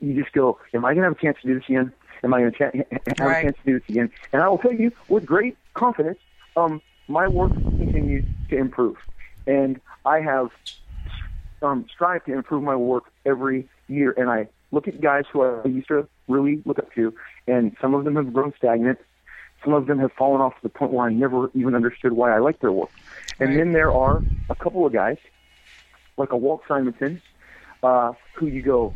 you 0.00 0.22
just 0.22 0.32
go, 0.32 0.58
am 0.74 0.84
I 0.84 0.94
going 0.94 1.02
to 1.02 1.08
have 1.08 1.16
a 1.16 1.20
chance 1.20 1.38
to 1.42 1.48
do 1.48 1.54
this 1.54 1.64
again? 1.68 1.92
Am 2.22 2.34
I 2.34 2.40
going 2.40 2.52
to 2.52 2.64
have 3.06 3.16
Right. 3.18 3.38
a 3.38 3.42
chance 3.42 3.56
to 3.64 3.72
do 3.72 3.78
this 3.78 3.88
again? 3.88 4.10
And 4.32 4.42
I 4.42 4.48
will 4.48 4.58
tell 4.58 4.72
you 4.72 4.92
with 5.08 5.24
great 5.24 5.56
confidence, 5.74 6.18
um, 6.56 6.82
my 7.08 7.26
work 7.28 7.54
continues 7.78 8.24
to 8.50 8.56
improve, 8.56 8.96
and 9.46 9.80
I 10.04 10.20
have 10.20 10.48
um, 11.62 11.86
strive 11.92 12.24
to 12.24 12.32
improve 12.32 12.62
my 12.62 12.76
work 12.76 13.04
every 13.26 13.68
year. 13.88 14.14
And 14.16 14.30
I 14.30 14.48
look 14.70 14.88
at 14.88 15.00
guys 15.00 15.24
who 15.32 15.42
I 15.42 15.66
used 15.66 15.88
to 15.88 16.08
really 16.28 16.62
look 16.64 16.78
up 16.78 16.92
to, 16.94 17.12
and 17.46 17.76
some 17.80 17.94
of 17.94 18.04
them 18.04 18.16
have 18.16 18.32
grown 18.32 18.52
stagnant. 18.56 18.98
Some 19.64 19.74
of 19.74 19.86
them 19.86 19.98
have 19.98 20.12
fallen 20.16 20.40
off 20.40 20.54
to 20.54 20.62
the 20.62 20.70
point 20.70 20.92
where 20.92 21.06
I 21.06 21.12
never 21.12 21.50
even 21.54 21.74
understood 21.74 22.12
why 22.12 22.34
I 22.34 22.38
liked 22.38 22.62
their 22.62 22.72
work. 22.72 22.90
And 23.38 23.50
Right. 23.50 23.58
then 23.58 23.72
there 23.72 23.92
are 23.92 24.22
a 24.48 24.54
couple 24.54 24.86
of 24.86 24.92
guys, 24.92 25.18
like 26.16 26.32
a 26.32 26.36
Walt 26.36 26.62
Simonson, 26.66 27.20
uh, 27.82 28.12
who 28.34 28.46
you 28.46 28.62
go, 28.62 28.94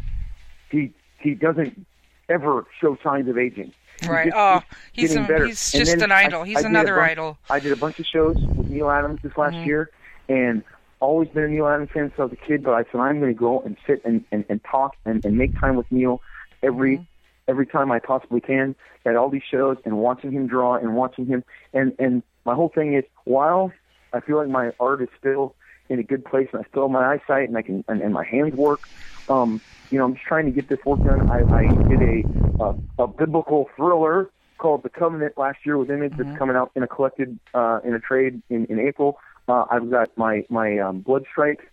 he 0.70 0.92
he 1.18 1.34
doesn't 1.34 1.86
ever 2.28 2.66
show 2.80 2.96
signs 3.02 3.28
of 3.28 3.38
aging. 3.38 3.72
He 4.00 4.08
Right. 4.08 4.26
just 4.26 4.36
Oh, 4.36 4.62
he's 4.92 5.14
getting 5.14 5.30
a- 5.42 5.46
he's 5.46 5.72
just 5.72 5.96
an 6.02 6.10
I- 6.12 6.24
idol. 6.24 6.42
He's 6.42 6.64
I 6.64 6.68
another 6.68 6.96
bunch- 6.96 7.10
idol. 7.12 7.38
I 7.48 7.60
did 7.60 7.72
a 7.72 7.76
bunch 7.76 7.98
of 8.00 8.06
shows 8.06 8.36
with 8.36 8.68
Neal 8.70 8.90
Adams 8.90 9.20
this 9.22 9.36
last 9.36 9.54
Mm-hmm. 9.54 9.66
year, 9.66 9.90
and 10.28 10.62
always 11.00 11.28
been 11.28 11.44
a 11.44 11.48
Neal 11.48 11.66
Adams 11.68 11.90
fan 11.90 12.08
since 12.10 12.18
I 12.18 12.22
was 12.24 12.32
a 12.32 12.36
kid. 12.36 12.62
But 12.62 12.72
I 12.74 12.82
said 12.90 13.00
I'm 13.00 13.20
going 13.20 13.32
to 13.32 13.38
go 13.38 13.60
and 13.60 13.76
sit 13.86 14.02
and, 14.04 14.24
and, 14.32 14.44
and 14.48 14.62
talk 14.64 14.96
and, 15.04 15.24
and 15.24 15.36
make 15.38 15.58
time 15.60 15.76
with 15.76 15.90
Neal 15.92 16.20
every 16.62 16.96
Mm-hmm. 16.96 17.04
every 17.46 17.66
time 17.66 17.92
I 17.92 17.98
possibly 17.98 18.40
can 18.40 18.74
at 19.04 19.16
all 19.16 19.28
these 19.28 19.42
shows 19.48 19.76
and 19.84 19.98
watching 19.98 20.32
him 20.32 20.46
draw 20.46 20.76
and 20.76 20.96
watching 20.96 21.26
him 21.26 21.44
and 21.74 21.92
and 21.98 22.22
my 22.46 22.54
whole 22.54 22.70
thing 22.70 22.94
is 22.94 23.04
while 23.24 23.70
I 24.14 24.20
feel 24.20 24.38
like 24.38 24.48
my 24.48 24.72
art 24.80 25.02
is 25.02 25.08
still 25.18 25.54
in 25.88 25.98
a 25.98 26.02
good 26.02 26.24
place 26.24 26.48
and 26.52 26.64
I 26.64 26.68
still 26.68 26.82
have 26.82 26.90
my 26.90 27.14
eyesight 27.14 27.48
and 27.48 27.56
I 27.56 27.62
can 27.62 27.84
and, 27.88 28.00
and 28.00 28.12
my 28.12 28.24
hands 28.24 28.54
work. 28.54 28.80
Um, 29.28 29.60
you 29.90 29.98
know, 29.98 30.04
I'm 30.04 30.14
just 30.14 30.26
trying 30.26 30.46
to 30.46 30.50
get 30.50 30.68
this 30.68 30.78
work 30.84 31.02
done. 31.04 31.30
I, 31.30 31.40
I 31.54 31.66
did 31.88 32.02
a, 32.02 32.62
a 32.62 33.04
a 33.04 33.06
biblical 33.06 33.68
thriller 33.76 34.30
called 34.58 34.82
The 34.82 34.88
Covenant 34.88 35.36
last 35.36 35.58
year 35.64 35.76
with 35.76 35.90
Image 35.90 36.14
that's 36.16 36.38
coming 36.38 36.56
out 36.56 36.70
in 36.74 36.82
a 36.82 36.86
collected 36.86 37.38
uh, 37.52 37.80
in 37.84 37.94
a 37.94 38.00
trade 38.00 38.42
in, 38.48 38.66
in 38.66 38.78
April. 38.78 39.18
Uh, 39.46 39.64
I've 39.70 39.90
got 39.90 40.16
my 40.16 40.44
my 40.48 40.78
um, 40.78 41.00
Blood 41.00 41.24
Strike 41.30 41.70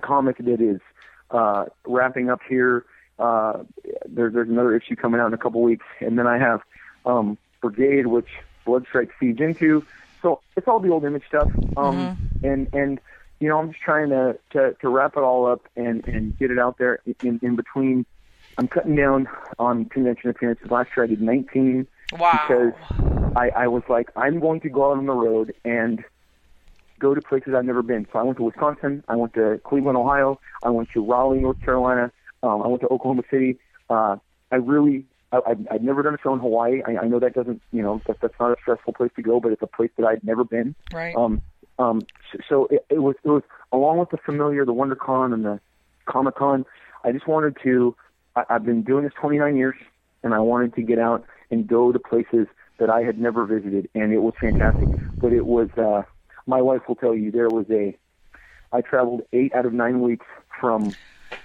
comic 0.00 0.38
that 0.38 0.60
is 0.60 0.80
uh, 1.30 1.66
wrapping 1.86 2.30
up 2.30 2.40
here. 2.48 2.84
Uh, 3.18 3.64
there, 4.08 4.30
there's 4.30 4.48
another 4.48 4.74
issue 4.74 4.96
coming 4.96 5.20
out 5.20 5.26
in 5.26 5.34
a 5.34 5.38
couple 5.38 5.62
weeks, 5.62 5.86
and 6.00 6.18
then 6.18 6.26
I 6.26 6.38
have 6.38 6.62
um, 7.04 7.38
Brigade, 7.60 8.06
which 8.06 8.28
Blood 8.64 8.86
Strike 8.88 9.10
feeds 9.18 9.40
into. 9.40 9.84
So 10.22 10.40
it's 10.56 10.68
all 10.68 10.80
the 10.80 10.90
old 10.90 11.04
image 11.04 11.24
stuff, 11.26 11.50
um, 11.76 12.16
and 12.42 12.68
and 12.72 13.00
you 13.40 13.48
know 13.48 13.58
I'm 13.58 13.70
just 13.72 13.82
trying 13.82 14.10
to, 14.10 14.38
to 14.50 14.76
to 14.80 14.88
wrap 14.88 15.16
it 15.16 15.20
all 15.22 15.46
up 15.46 15.62
and 15.76 16.06
and 16.06 16.38
get 16.38 16.50
it 16.50 16.58
out 16.58 16.78
there 16.78 17.00
in, 17.22 17.40
in 17.42 17.56
between. 17.56 18.06
I'm 18.58 18.68
cutting 18.68 18.94
down 18.94 19.26
on 19.58 19.86
convention 19.86 20.28
appearances. 20.30 20.70
Last 20.70 20.90
year 20.96 21.04
I 21.04 21.06
did 21.06 21.22
19 21.22 21.86
Wow. 22.18 22.32
because 22.32 23.32
I, 23.36 23.50
I 23.56 23.66
was 23.68 23.82
like, 23.88 24.10
I'm 24.16 24.40
going 24.40 24.60
to 24.62 24.68
go 24.68 24.90
out 24.90 24.98
on 24.98 25.06
the 25.06 25.12
road 25.14 25.54
and 25.64 26.04
go 26.98 27.14
to 27.14 27.22
places 27.22 27.54
I've 27.54 27.64
never 27.64 27.82
been. 27.82 28.06
So 28.12 28.18
I 28.18 28.22
went 28.22 28.36
to 28.38 28.42
Wisconsin, 28.42 29.02
I 29.08 29.16
went 29.16 29.34
to 29.34 29.60
Cleveland, 29.64 29.96
Ohio, 29.96 30.40
I 30.62 30.70
went 30.70 30.90
to 30.92 31.02
Raleigh, 31.04 31.40
North 31.40 31.60
Carolina, 31.60 32.12
um, 32.42 32.62
I 32.62 32.66
went 32.66 32.82
to 32.82 32.88
Oklahoma 32.88 33.22
City. 33.30 33.58
Uh, 33.88 34.16
I 34.50 34.56
really, 34.56 35.06
I, 35.32 35.40
I've, 35.46 35.66
I've 35.70 35.82
never 35.82 36.02
done 36.02 36.14
a 36.14 36.18
show 36.20 36.34
in 36.34 36.40
Hawaii. 36.40 36.82
I, 36.86 36.98
I 37.04 37.06
know 37.06 37.20
that 37.20 37.34
doesn't, 37.34 37.62
you 37.72 37.82
know, 37.82 38.02
that, 38.06 38.20
that's 38.20 38.34
not 38.38 38.50
a 38.50 38.56
stressful 38.60 38.92
place 38.94 39.12
to 39.16 39.22
go, 39.22 39.40
but 39.40 39.52
it's 39.52 39.62
a 39.62 39.66
place 39.66 39.90
that 39.96 40.04
I'd 40.06 40.24
never 40.24 40.44
been. 40.44 40.74
Right. 40.92 41.14
Um, 41.16 41.40
um, 41.80 42.02
so 42.48 42.66
it, 42.66 42.84
it 42.90 43.02
was, 43.02 43.16
it 43.24 43.28
was 43.28 43.42
along 43.72 43.98
with 43.98 44.10
the 44.10 44.16
familiar, 44.18 44.64
the 44.64 44.74
WonderCon 44.74 45.32
and 45.32 45.44
the 45.44 45.60
Comic 46.06 46.36
Con. 46.36 46.64
I 47.04 47.12
just 47.12 47.26
wanted 47.26 47.56
to. 47.62 47.96
I, 48.36 48.44
I've 48.50 48.64
been 48.64 48.82
doing 48.82 49.04
this 49.04 49.12
29 49.20 49.56
years, 49.56 49.76
and 50.22 50.34
I 50.34 50.38
wanted 50.40 50.74
to 50.74 50.82
get 50.82 50.98
out 50.98 51.24
and 51.50 51.66
go 51.66 51.90
to 51.92 51.98
places 51.98 52.46
that 52.78 52.90
I 52.90 53.02
had 53.02 53.18
never 53.18 53.44
visited, 53.46 53.88
and 53.94 54.12
it 54.12 54.18
was 54.18 54.34
fantastic. 54.40 54.88
But 55.18 55.32
it 55.32 55.46
was. 55.46 55.70
Uh, 55.76 56.02
my 56.46 56.60
wife 56.62 56.82
will 56.88 56.96
tell 56.96 57.14
you 57.14 57.30
there 57.30 57.48
was 57.48 57.66
a. 57.70 57.96
I 58.72 58.82
traveled 58.82 59.22
eight 59.32 59.54
out 59.54 59.66
of 59.66 59.72
nine 59.72 60.00
weeks 60.00 60.26
from 60.60 60.94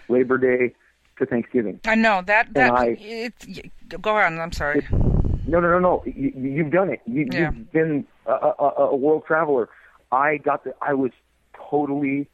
Labor 0.09 0.37
Day 0.37 0.75
to 1.17 1.25
Thanksgiving. 1.25 1.79
I 1.85 1.95
know 1.95 2.21
that 2.25 2.53
that 2.53 2.71
I- 2.73 2.97
it, 2.99 3.33
go 4.01 4.17
on. 4.17 4.39
I'm 4.39 4.51
sorry. 4.51 4.85
No, 5.47 5.59
no, 5.59 5.69
no, 5.69 5.79
no. 5.79 6.03
You, 6.05 6.33
you've 6.35 6.71
done 6.71 6.89
it. 6.89 7.01
You, 7.05 7.27
Yeah. 7.31 7.51
You've 7.51 7.71
been 7.71 8.07
a, 8.25 8.31
a- 8.59 8.73
a 8.91 8.95
world 8.95 9.23
traveler. 9.25 9.69
I 10.15 10.37
got 10.37 10.63
the. 10.63 10.73
I 10.81 10.93
was 10.93 11.11
totally 11.69 12.27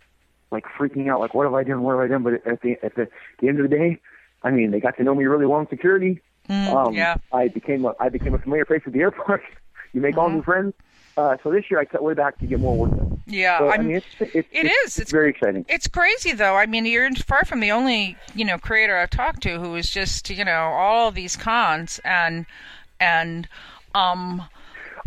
like 0.51 0.65
freaking 0.77 1.09
out, 1.09 1.19
like 1.19 1.33
what 1.33 1.43
have 1.45 1.53
I 1.53 1.63
done? 1.63 1.81
What 1.83 1.91
have 1.93 2.01
I 2.01 2.07
done? 2.07 2.23
But 2.23 2.45
at 2.45 2.61
the 2.61 2.77
at 2.83 2.95
the, 2.95 3.07
the 3.39 3.47
end 3.47 3.59
of 3.59 3.69
the 3.69 3.75
day, 3.75 3.99
I 4.43 4.51
mean, 4.51 4.71
they 4.71 4.79
got 4.79 4.97
to 4.97 5.03
know 5.03 5.15
me 5.15 5.25
really 5.25 5.45
well 5.45 5.59
in 5.59 5.67
security. 5.69 6.21
Mm, 6.49 6.67
Um, 6.73 6.93
yeah. 6.93 7.17
I 7.31 7.47
became 7.47 7.85
a, 7.85 7.93
I 7.99 8.09
became 8.09 8.33
a 8.33 8.39
familiar 8.39 8.65
face 8.65 8.81
at 8.85 8.93
the 8.93 8.99
airport. 8.99 9.41
you 9.93 10.01
make 10.01 10.17
all 10.17 10.27
Mm-hmm. 10.27 10.37
new 10.37 10.43
friends. 10.43 10.73
Uh, 11.17 11.35
so 11.43 11.51
this 11.51 11.65
year 11.69 11.79
I 11.79 11.83
cut 11.85 12.01
way 12.01 12.13
back 12.13 12.39
to 12.39 12.45
get 12.47 12.59
more 12.59 12.75
work 12.75 12.91
done. 12.91 13.21
Yeah. 13.27 13.59
So, 13.59 13.69
I 13.69 13.77
mean, 13.79 13.97
it's, 13.97 14.05
it's, 14.19 14.33
it 14.33 14.45
it's, 14.51 14.63
is. 14.63 14.71
It's, 14.85 14.97
It's- 14.99 15.11
very 15.11 15.29
exciting. 15.29 15.65
It's 15.67 15.87
crazy 15.87 16.31
though. 16.31 16.55
I 16.55 16.65
mean, 16.65 16.85
you're 16.85 17.11
far 17.15 17.43
from 17.45 17.59
the 17.59 17.69
only, 17.71 18.17
you 18.33 18.45
know, 18.45 18.57
creator 18.57 18.97
I've 18.97 19.09
talked 19.09 19.43
to 19.43 19.59
who 19.59 19.75
is 19.75 19.89
just, 19.89 20.29
you 20.29 20.43
know, 20.45 20.51
all 20.73 21.11
these 21.11 21.35
cons 21.35 21.99
and 22.05 22.45
and 22.99 23.47
um 23.93 24.43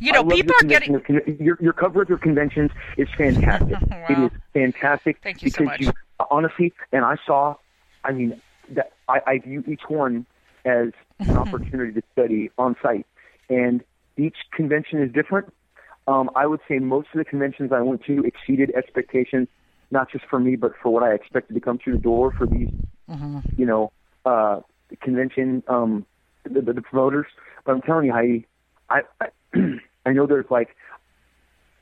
you 0.05 0.13
know, 0.13 0.25
people 0.25 0.55
your 0.61 0.65
are 0.65 0.69
getting 0.69 1.37
your 1.41 1.57
your 1.61 1.73
coverage 1.73 2.11
of 2.11 2.21
conventions 2.21 2.71
is 2.97 3.09
fantastic. 3.17 3.79
It 4.09 4.19
Wow. 4.19 4.27
is 4.27 4.33
fantastic 4.53 5.17
Thank 5.23 5.43
you 5.43 5.51
so 5.51 5.65
much. 5.65 5.81
you 5.81 5.91
honestly, 6.31 6.73
and 6.93 7.05
I 7.05 7.17
saw, 7.27 7.55
I 8.05 8.13
mean, 8.13 8.41
that 8.71 8.93
I, 9.09 9.21
I 9.27 9.39
view 9.39 9.65
each 9.67 9.83
one 9.89 10.27
as 10.67 10.89
an 11.21 11.37
opportunity 11.45 11.93
to 11.99 12.03
study 12.13 12.51
on 12.59 12.77
site, 12.83 13.07
and 13.49 13.83
each 14.19 14.37
convention 14.53 15.03
is 15.03 15.11
different. 15.13 15.53
Um, 16.07 16.31
I 16.37 16.47
would 16.47 16.61
say 16.69 16.79
most 16.81 17.09
of 17.15 17.19
the 17.19 17.25
conventions 17.25 17.73
I 17.73 17.81
went 17.81 18.05
to 18.05 18.23
exceeded 18.25 18.73
expectations, 18.77 19.49
not 19.91 20.11
just 20.11 20.27
for 20.29 20.39
me, 20.39 20.55
but 20.57 20.73
for 20.83 20.91
what 20.93 21.03
I 21.03 21.15
expected 21.15 21.55
to 21.55 21.61
come 21.61 21.79
through 21.79 21.95
the 21.95 22.03
door 22.03 22.31
for 22.37 22.47
these, 22.47 22.69
Mm-hmm. 23.11 23.39
you 23.57 23.67
know, 23.67 23.91
uh, 24.27 24.61
convention, 25.03 25.63
um, 25.69 26.05
the, 26.45 26.61
the, 26.61 26.73
the 26.75 26.83
promoters. 26.83 27.27
But 27.65 27.73
I'm 27.73 27.83
telling 27.83 28.07
you, 28.07 28.13
Heidi, 28.13 28.47
I, 28.91 29.01
I, 29.21 29.27
I 30.07 30.13
know 30.13 30.27
there's 30.27 30.51
like 30.51 30.77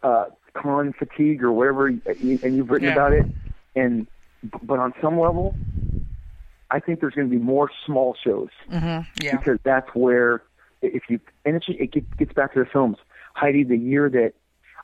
uh, 0.03 0.27
con 0.55 0.93
fatigue 0.99 1.43
or 1.43 1.53
whatever, 1.53 1.87
and 1.87 2.01
you've 2.57 2.71
written 2.71 2.89
Yeah. 2.89 2.93
about 2.93 3.13
it. 3.13 3.27
And 3.75 4.07
but 4.63 4.79
on 4.79 4.93
some 5.01 5.19
level, 5.19 5.55
I 6.71 6.81
think 6.81 7.01
there's 7.01 7.15
going 7.15 7.29
to 7.31 7.37
be 7.37 7.43
more 7.43 7.71
small 7.87 8.15
shows 8.23 8.49
Mhm, 8.71 9.07
yeah. 9.23 9.37
because 9.37 9.59
that's 9.63 9.89
where 9.95 10.43
if 10.83 11.05
you 11.09 11.21
and 11.45 11.57
it's, 11.57 11.67
it 11.69 12.17
gets 12.19 12.33
back 12.33 12.55
to 12.55 12.61
the 12.61 12.67
films. 12.67 12.99
Heidi, 13.35 13.65
the 13.65 13.77
year 13.79 14.11
that 14.11 14.33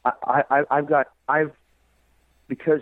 I, 0.05 0.43
I 0.51 0.62
I've 0.70 0.89
got 0.89 1.09
I've 1.28 1.53
because 2.49 2.80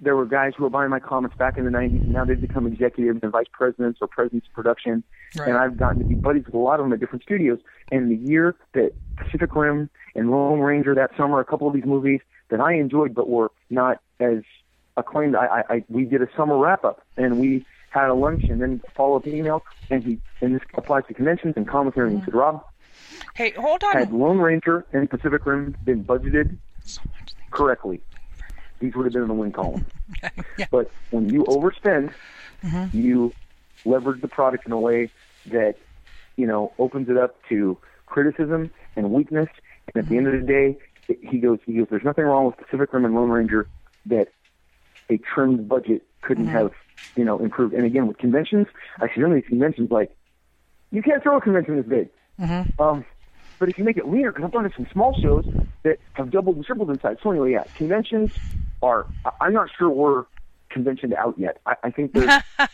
there 0.00 0.14
were 0.14 0.26
guys 0.26 0.52
who 0.56 0.62
were 0.62 0.70
buying 0.70 0.90
my 0.90 1.00
comics 1.00 1.34
back 1.36 1.56
in 1.56 1.64
the 1.64 1.70
90s, 1.70 2.02
and 2.02 2.12
now 2.12 2.24
they've 2.24 2.40
become 2.40 2.66
executives 2.66 3.18
and 3.22 3.32
vice 3.32 3.46
presidents 3.50 3.98
or 4.02 4.06
presidents 4.08 4.46
of 4.46 4.52
production. 4.54 5.02
Right. 5.36 5.48
And 5.48 5.56
I've 5.56 5.76
gotten 5.78 5.98
to 6.00 6.04
be 6.04 6.14
buddies 6.14 6.44
with 6.44 6.54
a 6.54 6.58
lot 6.58 6.80
of 6.80 6.84
them 6.86 6.92
at 6.92 7.00
different 7.00 7.22
studios. 7.22 7.58
And 7.90 8.10
the 8.10 8.16
year 8.16 8.54
that 8.74 8.92
Pacific 9.16 9.54
Rim 9.54 9.90
and 10.14 10.30
Lone 10.30 10.60
Ranger 10.60 10.94
that 10.94 11.10
summer, 11.16 11.40
a 11.40 11.44
couple 11.44 11.68
of 11.68 11.74
these 11.74 11.84
movies 11.84 12.20
that 12.48 12.60
I 12.60 12.74
enjoyed 12.74 13.14
but 13.14 13.28
were 13.28 13.50
not 13.70 14.00
as 14.20 14.42
acclaimed, 14.96 15.36
I, 15.36 15.46
I, 15.46 15.74
I 15.74 15.84
we 15.88 16.04
did 16.04 16.22
a 16.22 16.28
summer 16.36 16.56
wrap 16.56 16.84
up 16.84 17.02
and 17.16 17.38
we 17.38 17.66
had 17.90 18.08
a 18.08 18.14
lunch 18.14 18.44
and 18.44 18.60
then 18.60 18.80
follow 18.94 19.16
up 19.16 19.26
email. 19.26 19.64
And 19.90 20.02
he 20.02 20.18
and 20.40 20.54
this 20.54 20.62
applies 20.74 21.04
to 21.08 21.14
conventions 21.14 21.54
and 21.56 21.66
commentary. 21.66 22.10
And 22.10 22.20
he 22.20 22.24
said, 22.24 22.34
Rob, 22.34 22.64
Hey, 23.34 23.50
hold 23.52 23.84
on. 23.84 23.92
had. 23.92 24.12
Lone 24.12 24.38
Ranger 24.38 24.86
and 24.92 25.08
Pacific 25.08 25.44
Rim 25.44 25.76
been 25.84 26.04
budgeted 26.04 26.56
So 26.84 27.00
correctly, 27.50 28.00
these 28.80 28.94
would 28.94 29.04
have 29.04 29.12
been 29.12 29.22
in 29.22 29.28
the 29.28 29.34
win 29.34 29.52
column. 29.52 29.86
Yeah. 30.56 30.66
But 30.70 30.90
when 31.10 31.28
you 31.28 31.44
overspend, 31.44 32.12
mm-hmm. 32.64 32.96
you 32.96 33.32
leverage 33.84 34.22
the 34.22 34.28
product 34.28 34.64
in 34.64 34.72
a 34.72 34.78
way 34.78 35.10
that 35.46 35.74
you 36.36 36.46
know 36.46 36.72
opens 36.78 37.08
it 37.10 37.16
up 37.18 37.36
to 37.48 37.76
criticism 38.06 38.70
and 38.96 39.10
weakness. 39.12 39.48
And 39.94 40.02
at 40.02 40.08
the 40.08 40.16
end 40.16 40.26
of 40.26 40.32
the 40.32 40.46
day, 40.46 40.78
it- 41.08 41.18
he 41.22 41.38
goes, 41.38 41.58
he 41.66 41.74
goes, 41.74 41.86
there's 41.90 42.04
nothing 42.04 42.24
wrong 42.24 42.46
with 42.46 42.56
Pacific 42.56 42.92
Rim 42.92 43.04
and 43.04 43.14
Lone 43.14 43.30
Ranger 43.30 43.68
that 44.06 44.28
a 45.08 45.18
trimmed 45.18 45.68
budget 45.68 46.02
couldn't 46.22 46.46
have, 46.48 46.72
you 47.16 47.24
know, 47.24 47.38
improved. 47.38 47.74
And 47.74 47.84
again, 47.84 48.06
with 48.08 48.18
conventions, 48.18 48.66
I 49.00 49.06
see 49.08 49.20
some 49.20 49.30
of 49.30 49.34
these 49.34 49.46
conventions 49.48 49.90
like 49.90 50.16
you 50.90 51.02
can't 51.02 51.22
throw 51.22 51.36
a 51.36 51.40
convention 51.40 51.76
this 51.76 51.86
big. 51.86 52.08
Um, 52.78 53.04
but 53.58 53.68
if 53.68 53.78
you 53.78 53.84
make 53.84 53.96
it 53.96 54.06
leaner, 54.08 54.32
because 54.32 54.44
I've 54.44 54.52
done 54.52 54.70
some 54.76 54.86
small 54.92 55.18
shows 55.20 55.46
that 55.84 55.98
have 56.14 56.30
doubled 56.30 56.56
and 56.56 56.64
tripled 56.64 56.90
in 56.90 57.00
size. 57.00 57.16
So 57.22 57.30
anyway, 57.30 57.52
yeah, 57.52 57.64
conventions 57.76 58.32
are. 58.82 59.06
I- 59.24 59.30
I'm 59.42 59.52
not 59.52 59.70
sure 59.78 59.88
we're 59.88 60.24
conventioned 60.68 61.14
out 61.14 61.38
yet. 61.38 61.58
I, 61.66 61.76
I 61.84 61.90
think 61.90 62.12
there's. 62.12 62.42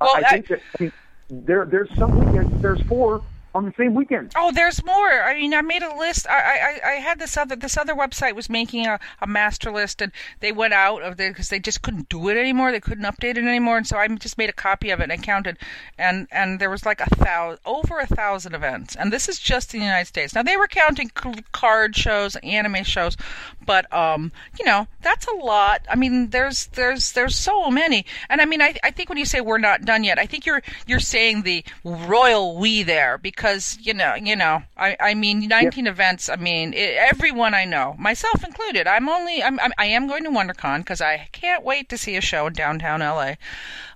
Well, 0.00 0.10
I, 0.14 0.18
I 0.18 0.30
think 0.30 0.46
that 0.48 0.60
I 0.78 0.82
mean, 0.84 0.92
there 1.30 1.64
there's 1.66 1.92
some 1.96 2.16
weekends. 2.18 2.62
There's 2.62 2.80
four 2.82 3.22
on 3.54 3.64
the 3.64 3.72
same 3.76 3.94
weekend. 3.94 4.32
Oh, 4.36 4.52
there's 4.52 4.84
more. 4.84 5.22
I 5.22 5.34
mean, 5.34 5.54
I 5.54 5.62
made 5.62 5.82
a 5.82 5.96
list. 5.96 6.26
I 6.28 6.80
I, 6.84 6.90
I 6.90 6.92
had 6.94 7.18
this 7.18 7.36
other 7.36 7.56
this 7.56 7.76
other 7.76 7.94
website 7.94 8.34
was 8.34 8.48
making 8.48 8.86
a, 8.86 9.00
a 9.20 9.26
master 9.26 9.70
list, 9.70 10.02
and 10.02 10.12
they 10.40 10.52
went 10.52 10.74
out 10.74 11.02
of 11.02 11.16
there 11.16 11.30
because 11.30 11.48
they 11.48 11.58
just 11.58 11.82
couldn't 11.82 12.08
do 12.08 12.28
it 12.28 12.36
anymore. 12.36 12.72
They 12.72 12.80
couldn't 12.80 13.04
update 13.04 13.36
it 13.36 13.38
anymore, 13.38 13.76
and 13.78 13.86
so 13.86 13.96
I 13.96 14.06
just 14.08 14.38
made 14.38 14.50
a 14.50 14.54
copy 14.54 14.90
of 14.90 15.00
it 15.00 15.04
and 15.04 15.12
I 15.12 15.16
counted, 15.16 15.58
and 15.98 16.28
and 16.30 16.60
there 16.60 16.70
was 16.70 16.84
like 16.84 17.00
a 17.00 17.10
thousand, 17.16 17.60
over 17.64 17.98
a 17.98 18.06
thousand 18.06 18.54
events, 18.54 18.94
and 18.94 19.12
this 19.12 19.28
is 19.28 19.38
just 19.38 19.74
in 19.74 19.80
the 19.80 19.86
United 19.86 20.06
States. 20.06 20.34
Now 20.34 20.42
they 20.42 20.56
were 20.56 20.68
counting 20.68 21.10
card 21.52 21.96
shows, 21.96 22.36
anime 22.36 22.84
shows, 22.84 23.16
but 23.64 23.92
um, 23.92 24.32
you 24.58 24.64
know, 24.64 24.86
that's 25.00 25.26
a 25.26 25.34
lot. 25.34 25.86
I 25.90 25.96
mean, 25.96 26.30
there's 26.30 26.66
there's 26.68 27.12
there's 27.12 27.36
so 27.36 27.70
many, 27.70 28.04
and 28.28 28.40
I 28.40 28.44
mean, 28.44 28.62
I 28.62 28.74
I 28.84 28.90
think 28.90 29.08
when 29.08 29.18
you 29.18 29.24
say 29.24 29.40
we're 29.40 29.58
not 29.58 29.82
done 29.82 30.04
yet, 30.04 30.18
I 30.18 30.26
think 30.26 30.46
you're 30.46 30.62
you're 30.86 31.00
saying 31.00 31.42
the 31.42 31.64
royal 31.84 32.56
we 32.56 32.82
there 32.82 33.18
because 33.18 33.37
you 33.80 33.94
know 33.94 34.14
you 34.14 34.36
know 34.36 34.62
I 34.76 34.96
I 35.00 35.14
mean 35.14 35.46
19 35.48 35.86
events. 35.86 36.28
I 36.28 36.36
mean 36.36 36.72
it, 36.74 36.96
everyone 36.96 37.54
I 37.54 37.64
know, 37.64 37.94
myself 37.98 38.44
included. 38.44 38.86
I'm 38.86 39.08
only 39.08 39.42
I'm, 39.42 39.58
I'm 39.60 39.72
I 39.78 39.86
am 39.86 40.06
going 40.06 40.24
to 40.24 40.30
WonderCon 40.30 40.78
because 40.78 41.00
I 41.00 41.28
can't 41.32 41.64
wait 41.64 41.88
to 41.90 41.96
see 41.98 42.16
a 42.16 42.20
show 42.20 42.46
in 42.46 42.52
downtown 42.52 43.00
LA, 43.00 43.34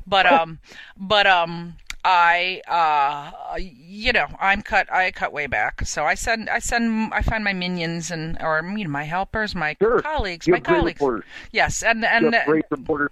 but 0.06 0.26
um 0.26 0.58
but 0.96 1.26
um. 1.26 1.76
I 2.04 2.60
uh 2.66 3.58
you 3.58 4.12
know 4.12 4.26
I'm 4.40 4.60
cut 4.62 4.92
I 4.92 5.12
cut 5.12 5.32
way 5.32 5.46
back 5.46 5.86
so 5.86 6.04
I 6.04 6.14
send 6.16 6.50
I 6.50 6.58
send 6.58 7.14
I 7.14 7.22
find 7.22 7.44
my 7.44 7.52
minions 7.52 8.10
and 8.10 8.36
or 8.42 8.60
you 8.76 8.82
know 8.82 8.90
my 8.90 9.04
helpers 9.04 9.54
my 9.54 9.76
Sure. 9.80 10.02
colleagues 10.02 10.48
You 10.48 10.54
my 10.54 10.58
colleagues 10.58 11.00
yes 11.52 11.84
and 11.84 12.04
and 12.04 12.34
great 12.44 12.64
reporters. 12.70 13.10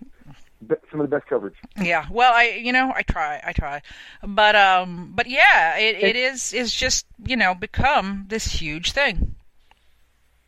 Some 0.91 1.01
of 1.01 1.09
the 1.09 1.17
best 1.17 1.29
coverage. 1.29 1.55
yeah, 1.81 2.07
well, 2.11 2.33
I 2.35 2.61
you 2.63 2.73
know 2.73 2.93
I 2.95 3.03
try, 3.03 3.41
I 3.45 3.53
try, 3.53 3.81
but 4.23 4.55
um, 4.55 5.13
but 5.15 5.27
yeah, 5.27 5.79
it, 5.79 5.97
it 5.97 6.17
is 6.17 6.53
is 6.53 6.75
just 6.75 7.07
you 7.25 7.37
know 7.37 7.55
become 7.55 8.27
this 8.29 8.47
huge 8.47 8.93
thing. 8.93 9.35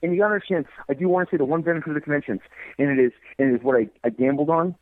And 0.02 0.12
you 0.12 0.18
gotta 0.20 0.34
understand, 0.34 0.66
I 0.88 0.94
do 0.94 1.08
want 1.08 1.28
to 1.28 1.32
say 1.34 1.38
the 1.38 1.44
one 1.44 1.62
benefit 1.62 1.88
of 1.88 1.94
the 1.94 2.00
conventions, 2.00 2.40
and 2.78 2.90
it 2.90 3.02
is, 3.02 3.12
and 3.38 3.52
it 3.52 3.60
is 3.60 3.62
what 3.62 3.76
I, 3.76 3.88
I 4.04 4.10
gambled 4.10 4.50
on, 4.50 4.74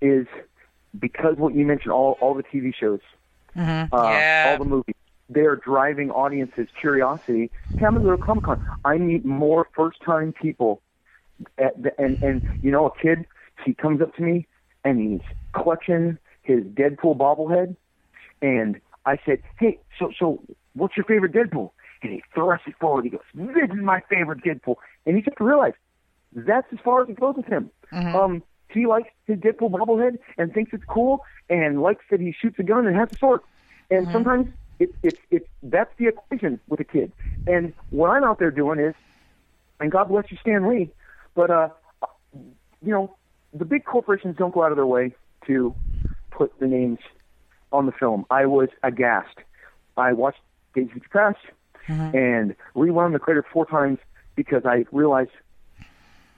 is 0.00 0.26
because 0.98 1.36
what 1.36 1.54
you 1.54 1.64
mentioned, 1.64 1.92
all 1.92 2.16
all 2.20 2.34
the 2.34 2.42
TV 2.44 2.74
shows, 2.74 3.00
Mm-hmm. 3.56 3.92
uh, 3.92 4.04
yeah, 4.04 4.44
all 4.52 4.58
the 4.58 4.64
movies, 4.70 4.94
they 5.28 5.40
are 5.40 5.56
driving 5.56 6.10
audiences' 6.12 6.68
curiosity. 6.78 7.50
Hey, 7.76 7.86
I'm 7.86 7.94
gonna 7.94 8.04
go 8.04 8.10
to 8.16 8.18
Comic 8.22 8.44
Con. 8.44 8.58
I 8.84 8.98
meet 8.98 9.24
more 9.24 9.66
first 9.74 10.00
time 10.02 10.32
people, 10.32 10.80
at 11.58 11.82
the, 11.82 11.98
and 12.00 12.18
and 12.22 12.42
you 12.62 12.70
know, 12.70 12.86
a 12.86 12.96
kid, 13.00 13.26
he 13.64 13.74
comes 13.74 14.00
up 14.00 14.14
to 14.16 14.22
me 14.22 14.46
and 14.84 15.00
he's 15.00 15.36
clutching 15.52 16.18
his 16.42 16.64
Deadpool 16.64 17.16
bobblehead, 17.16 17.76
and 18.42 18.80
I 19.06 19.18
said, 19.24 19.42
hey, 19.58 19.78
so 19.98 20.10
so 20.18 20.42
what's 20.74 20.96
your 20.96 21.04
favorite 21.04 21.32
Deadpool? 21.32 21.70
And 22.02 22.12
he 22.12 22.22
thrusts 22.34 22.66
it 22.66 22.74
forward. 22.80 23.04
He 23.04 23.10
goes, 23.10 23.20
this 23.34 23.70
is 23.70 23.76
my 23.76 24.02
favorite 24.08 24.42
Deadpool. 24.42 24.76
And 25.04 25.16
he 25.16 25.22
just 25.22 25.36
to 25.36 25.44
realize 25.44 25.74
that's 26.32 26.66
as 26.72 26.78
far 26.82 27.02
as 27.02 27.08
it 27.08 27.20
goes 27.20 27.36
with 27.36 27.46
him. 27.46 27.70
Um, 28.14 28.42
he 28.68 28.86
likes 28.86 29.10
his 29.26 29.38
Deadpool 29.38 29.70
bobblehead 29.72 30.18
and 30.38 30.52
thinks 30.54 30.72
it's 30.72 30.84
cool, 30.84 31.24
and 31.48 31.82
likes 31.82 32.04
that 32.10 32.20
he 32.20 32.32
shoots 32.32 32.58
a 32.58 32.62
gun 32.62 32.86
and 32.86 32.96
has 32.96 33.12
a 33.12 33.16
sword. 33.18 33.40
And 33.90 34.06
sometimes 34.12 34.48
it's 34.78 34.94
it's 35.02 35.18
it's 35.30 35.46
that's 35.62 35.92
the 35.98 36.06
equation 36.06 36.60
with 36.68 36.80
a 36.80 36.84
kid. 36.84 37.12
And 37.46 37.74
what 37.90 38.10
I'm 38.10 38.24
out 38.24 38.38
there 38.38 38.50
doing 38.52 38.78
is, 38.78 38.94
and 39.80 39.90
God 39.90 40.08
bless 40.08 40.30
you, 40.30 40.38
Stan 40.40 40.68
Lee, 40.68 40.90
but 41.34 41.50
uh, 41.50 41.68
you 42.32 42.92
know, 42.92 43.14
the 43.52 43.64
big 43.64 43.84
corporations 43.84 44.36
don't 44.36 44.54
go 44.54 44.62
out 44.62 44.72
of 44.72 44.76
their 44.76 44.86
way 44.86 45.14
to 45.46 45.74
put 46.30 46.58
the 46.60 46.66
names 46.66 46.98
on 47.72 47.86
the 47.86 47.92
film. 47.92 48.26
I 48.30 48.46
was 48.46 48.68
aghast. 48.82 49.38
I 49.96 50.12
watched 50.12 50.40
Days 50.74 50.86
of 50.86 50.92
Future 50.92 51.08
Past 51.12 51.38
mm-hmm. 51.88 52.16
and 52.16 52.56
rewound 52.74 53.14
the 53.14 53.18
credits 53.18 53.48
four 53.52 53.66
times 53.66 53.98
because 54.36 54.64
I 54.64 54.86
realized 54.92 55.30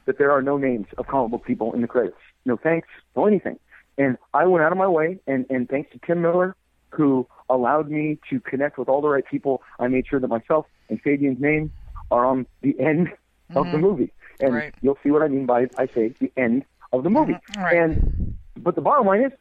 that 0.06 0.18
there 0.18 0.32
are 0.32 0.42
no 0.42 0.56
names 0.58 0.86
of 0.98 1.06
comic 1.06 1.30
book 1.30 1.44
people 1.44 1.72
in 1.72 1.80
the 1.80 1.86
credits. 1.86 2.16
No 2.44 2.56
thanks, 2.56 2.88
no 3.16 3.26
anything. 3.26 3.58
And 3.98 4.16
I 4.34 4.46
went 4.46 4.64
out 4.64 4.72
of 4.72 4.78
my 4.78 4.88
way, 4.88 5.20
and, 5.26 5.46
and 5.50 5.68
thanks 5.68 5.92
to 5.92 6.00
Tim 6.04 6.22
Miller, 6.22 6.56
who 6.90 7.26
allowed 7.48 7.90
me 7.90 8.18
to 8.30 8.40
connect 8.40 8.78
with 8.78 8.88
all 8.88 9.00
the 9.00 9.08
right 9.08 9.24
people, 9.24 9.62
I 9.78 9.88
made 9.88 10.06
sure 10.06 10.18
that 10.18 10.28
myself 10.28 10.66
and 10.88 11.00
Fabian's 11.00 11.40
name 11.40 11.70
are 12.10 12.24
on 12.24 12.46
the 12.62 12.78
end 12.80 13.08
of 13.54 13.66
the 13.66 13.72
mm-hmm. 13.72 13.80
movie. 13.80 14.12
And 14.40 14.54
Right. 14.54 14.74
you'll 14.80 14.98
see 15.02 15.10
what 15.10 15.22
I 15.22 15.28
mean 15.28 15.46
by 15.46 15.68
I 15.78 15.86
say 15.86 16.14
the 16.18 16.32
end 16.36 16.64
of 16.92 17.02
the 17.02 17.10
movie. 17.10 17.36
Right. 17.56 17.76
And 17.76 18.36
but 18.56 18.74
the 18.74 18.80
bottom 18.80 19.06
line 19.06 19.22
is, 19.24 19.32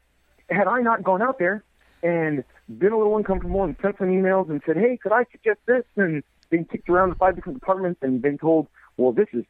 had 0.50 0.68
I 0.68 0.82
not 0.82 1.04
gone 1.04 1.22
out 1.22 1.38
there 1.40 1.64
and 2.04 2.44
been 2.78 2.92
a 2.92 2.98
little 2.98 3.18
uncomfortable 3.18 3.64
and 3.64 3.76
sent 3.82 3.98
some 3.98 4.08
emails 4.08 4.50
and 4.50 4.62
said, 4.66 4.78
hey, 4.78 4.98
could 5.02 5.12
I 5.12 5.26
suggest 5.32 5.60
this? 5.66 5.84
And 5.98 6.24
been 6.50 6.66
kicked 6.66 6.90
around 6.90 7.10
to 7.10 7.16
five 7.16 7.36
different 7.36 7.60
departments 7.60 8.00
and 8.02 8.22
been 8.22 8.38
told, 8.38 8.68
well, 8.98 9.12
this 9.12 9.28
is 9.34 9.46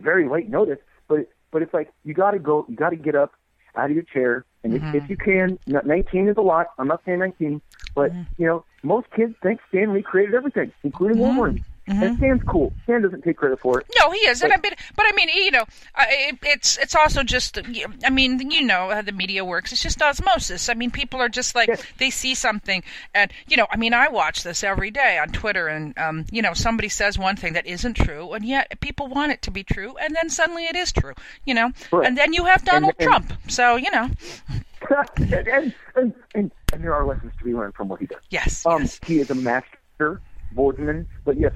very 0.00 0.28
late 0.28 0.48
notice. 0.48 0.78
But 1.08 1.28
but 1.50 1.62
it's 1.62 1.72
like 1.72 1.92
you 2.04 2.14
got 2.14 2.32
to 2.32 2.38
go, 2.38 2.66
you 2.68 2.76
got 2.76 2.90
to 2.90 2.96
get 2.96 3.14
up 3.14 3.32
out 3.76 3.90
of 3.90 3.96
your 3.96 4.04
chair, 4.04 4.44
and 4.64 4.72
Mm-hmm. 4.74 4.96
if, 4.96 5.04
if 5.04 5.10
you 5.10 5.16
can, 5.16 5.58
19 5.66 6.28
is 6.28 6.36
a 6.36 6.40
lot. 6.40 6.68
I'm 6.78 6.88
not 6.88 7.02
saying 7.06 7.18
19, 7.20 7.60
but 7.94 8.10
Mm-hmm. 8.10 8.42
you 8.42 8.46
know, 8.46 8.64
most 8.82 9.06
kids 9.14 9.34
think 9.42 9.60
Stan 9.68 9.92
Lee 9.94 10.02
created 10.02 10.34
everything, 10.34 10.72
including 10.82 11.18
Mm-hmm. 11.18 11.36
Wolverine. 11.36 11.64
And 11.88 12.16
Stan's 12.18 12.42
cool. 12.42 12.72
Stan 12.82 13.02
doesn't 13.02 13.22
take 13.22 13.36
credit 13.36 13.60
for 13.60 13.78
it. 13.80 13.86
No, 14.00 14.10
he 14.10 14.18
is, 14.18 14.42
and 14.42 14.52
I 14.52 14.56
mean, 14.56 14.72
but 14.96 15.06
I 15.08 15.12
mean, 15.14 15.28
you 15.28 15.52
know, 15.52 15.64
I- 15.94 16.06
it, 16.32 16.38
it's 16.42 16.76
it's 16.78 16.96
also 16.96 17.22
just, 17.22 17.58
I 18.04 18.10
mean, 18.10 18.50
you 18.50 18.62
know 18.62 18.90
how 18.90 19.02
the 19.02 19.12
media 19.12 19.44
works. 19.44 19.70
It's 19.70 19.82
just 19.82 20.02
osmosis. 20.02 20.68
I 20.68 20.74
mean, 20.74 20.90
people 20.90 21.20
are 21.22 21.28
just 21.28 21.54
like 21.54 21.68
Yes. 21.68 21.84
they 21.98 22.10
see 22.10 22.34
something, 22.34 22.82
and 23.14 23.30
you 23.46 23.56
know, 23.56 23.68
I 23.70 23.76
mean, 23.76 23.94
I 23.94 24.08
watch 24.08 24.42
this 24.42 24.64
every 24.64 24.90
day 24.90 25.18
on 25.18 25.28
Twitter, 25.28 25.68
and 25.68 25.96
um, 25.96 26.24
you 26.32 26.42
know, 26.42 26.54
somebody 26.54 26.88
says 26.88 27.18
one 27.18 27.36
thing 27.36 27.52
that 27.52 27.66
isn't 27.66 27.94
true, 27.94 28.32
and 28.32 28.44
yet 28.44 28.80
people 28.80 29.06
want 29.06 29.30
it 29.30 29.42
to 29.42 29.52
be 29.52 29.62
true, 29.62 29.96
and 30.00 30.14
then 30.16 30.28
suddenly 30.28 30.64
it 30.64 30.74
is 30.74 30.90
true, 30.90 31.14
you 31.44 31.54
know, 31.54 31.70
Right. 31.92 32.06
and 32.06 32.18
then 32.18 32.32
you 32.32 32.46
have 32.46 32.64
Donald 32.64 32.94
and- 32.98 33.06
Trump. 33.08 33.32
So 33.48 33.76
you 33.76 33.90
know, 33.92 34.10
and, 35.16 35.30
and, 35.48 35.74
and, 35.94 36.14
and, 36.34 36.50
and 36.72 36.82
there 36.84 36.94
are 36.94 37.06
lessons 37.06 37.32
to 37.38 37.44
be 37.44 37.54
learned 37.54 37.74
from 37.74 37.88
what 37.88 38.00
he 38.00 38.06
does. 38.06 38.20
yes, 38.30 38.66
Um, 38.66 38.82
yes, 38.82 39.00
He 39.06 39.20
is 39.20 39.30
a 39.30 39.34
master 39.36 40.20
But 40.56 41.38
yes, 41.38 41.52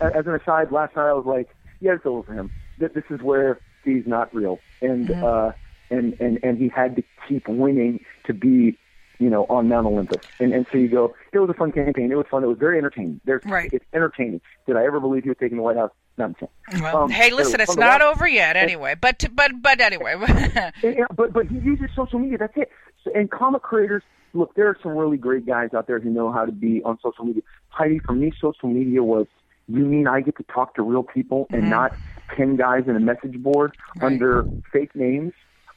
as 0.00 0.26
an 0.26 0.34
aside, 0.34 0.70
last 0.72 0.94
night 0.96 1.08
I 1.08 1.12
was 1.12 1.26
like, 1.26 1.48
yeah, 1.80 1.94
it's 1.94 2.06
over 2.06 2.22
for 2.22 2.34
him. 2.34 2.50
This 2.78 2.90
is 3.10 3.20
where 3.22 3.58
he's 3.84 4.06
not 4.06 4.32
real, 4.34 4.58
and 4.80 5.08
Mm-hmm. 5.08 5.24
uh, 5.24 5.52
and 5.90 6.14
and 6.20 6.38
and 6.42 6.58
he 6.58 6.68
had 6.68 6.96
to 6.96 7.02
keep 7.28 7.46
winning 7.48 8.04
to 8.24 8.32
be, 8.32 8.78
you 9.18 9.28
know, 9.30 9.44
on 9.50 9.68
Mount 9.68 9.86
Olympus. 9.86 10.24
And 10.40 10.52
and 10.54 10.66
so 10.72 10.78
you 10.78 10.88
go, 10.88 11.14
it 11.32 11.38
was 11.38 11.50
a 11.50 11.54
fun 11.54 11.70
campaign. 11.72 12.10
It 12.10 12.16
was 12.16 12.26
fun. 12.30 12.42
It 12.44 12.46
was 12.46 12.58
very 12.58 12.78
entertaining. 12.78 13.20
There's, 13.24 13.44
Right. 13.44 13.70
It's 13.72 13.84
entertaining. 13.92 14.40
Did 14.66 14.76
I 14.76 14.84
ever 14.86 15.00
believe 15.00 15.22
he 15.24 15.28
was 15.28 15.38
taking 15.38 15.58
the 15.58 15.62
White 15.62 15.76
House? 15.76 15.90
Not. 16.18 16.34
Well, 16.80 16.96
Um, 17.04 17.10
hey, 17.10 17.30
listen, 17.30 17.60
it's 17.60 17.76
not 17.76 18.00
over 18.02 18.26
yet, 18.28 18.56
anyway. 18.56 18.94
But 19.00 19.24
but 19.34 19.50
but 19.62 19.80
anyway, 19.80 20.14
And- 20.22 20.72
and- 20.82 21.06
but 21.14 21.32
but 21.32 21.46
he 21.46 21.56
uses 21.58 21.88
social 21.96 22.18
media. 22.18 22.38
That's 22.38 22.56
it. 22.56 22.70
So, 23.04 23.10
and 23.14 23.30
comic 23.30 23.62
creators, 23.62 24.02
look, 24.34 24.54
there 24.54 24.68
are 24.68 24.76
some 24.82 24.92
really 24.96 25.16
great 25.16 25.46
guys 25.46 25.70
out 25.74 25.86
there 25.86 26.00
who 26.00 26.10
know 26.10 26.32
how 26.32 26.44
to 26.44 26.52
be 26.52 26.82
on 26.84 26.98
social 27.02 27.24
media. 27.24 27.42
Heidi, 27.68 27.98
for 28.04 28.12
me, 28.14 28.32
social 28.40 28.68
media 28.68 29.02
was 29.02 29.26
you 29.68 29.84
mean 29.84 30.06
I 30.06 30.20
get 30.20 30.36
to 30.38 30.44
talk 30.44 30.74
to 30.74 30.82
real 30.82 31.02
people 31.02 31.48
and 31.52 31.68
not 31.70 31.92
ten 32.36 32.56
guys 32.56 32.84
in 32.86 32.96
a 32.96 33.00
message 33.00 33.40
board 33.42 33.72
Right. 33.96 34.12
under 34.12 34.46
fake 34.72 34.94
names, 34.94 35.32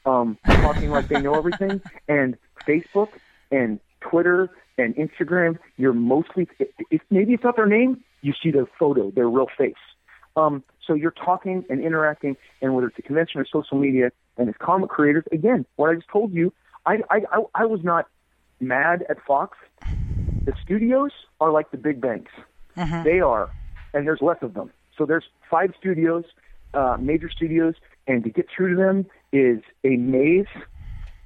um, 0.05 0.37
talking 0.59 0.89
like 0.89 1.07
they 1.09 1.17
know 1.19 1.37
everything. 1.37 1.81
And 2.07 2.37
Facebook 2.67 3.13
and 3.51 3.79
Twitter 4.01 4.49
and 4.77 4.95
Instagram, 4.95 5.57
you're 5.77 5.93
mostly 5.93 6.47
if 6.91 7.01
maybe 7.09 7.33
it's 7.33 7.43
not 7.43 7.55
their 7.55 7.65
name, 7.65 8.03
you 8.21 8.33
see 8.41 8.51
their 8.51 8.67
photo, 8.79 9.11
their 9.11 9.29
real 9.29 9.47
face. 9.57 9.73
Um, 10.35 10.63
so 10.85 10.93
you're 10.93 11.11
talking 11.11 11.63
and 11.69 11.81
interacting, 11.83 12.35
and 12.61 12.75
whether 12.75 12.87
it's 12.87 12.99
a 12.99 13.01
convention 13.01 13.39
or 13.41 13.45
social 13.51 13.77
media, 13.79 14.11
and 14.37 14.49
as 14.49 14.55
comic 14.59 14.89
creators, 14.89 15.23
again, 15.31 15.65
what 15.77 15.89
I 15.89 15.95
just 15.95 16.09
told 16.09 16.33
you, 16.33 16.53
I 16.85 16.97
I 17.09 17.21
I, 17.31 17.43
I 17.55 17.65
was 17.65 17.79
not 17.83 18.07
mad 18.59 19.05
at 19.09 19.17
Fox. 19.25 19.57
The 20.45 20.53
studios 20.63 21.11
are 21.39 21.51
like 21.51 21.71
the 21.71 21.77
big 21.77 22.01
banks. 22.01 22.31
They 23.03 23.19
are, 23.19 23.49
and 23.93 24.05
there's 24.05 24.21
less 24.21 24.37
of 24.41 24.53
them. 24.53 24.71
So 24.97 25.05
there's 25.05 25.25
five 25.49 25.71
studios, 25.79 26.23
uh, 26.73 26.97
major 26.99 27.29
studios, 27.29 27.75
and 28.07 28.23
to 28.23 28.29
get 28.29 28.47
through 28.55 28.75
to 28.75 28.81
them 28.81 29.05
is 29.31 29.61
a 29.83 29.97
maze 29.97 30.45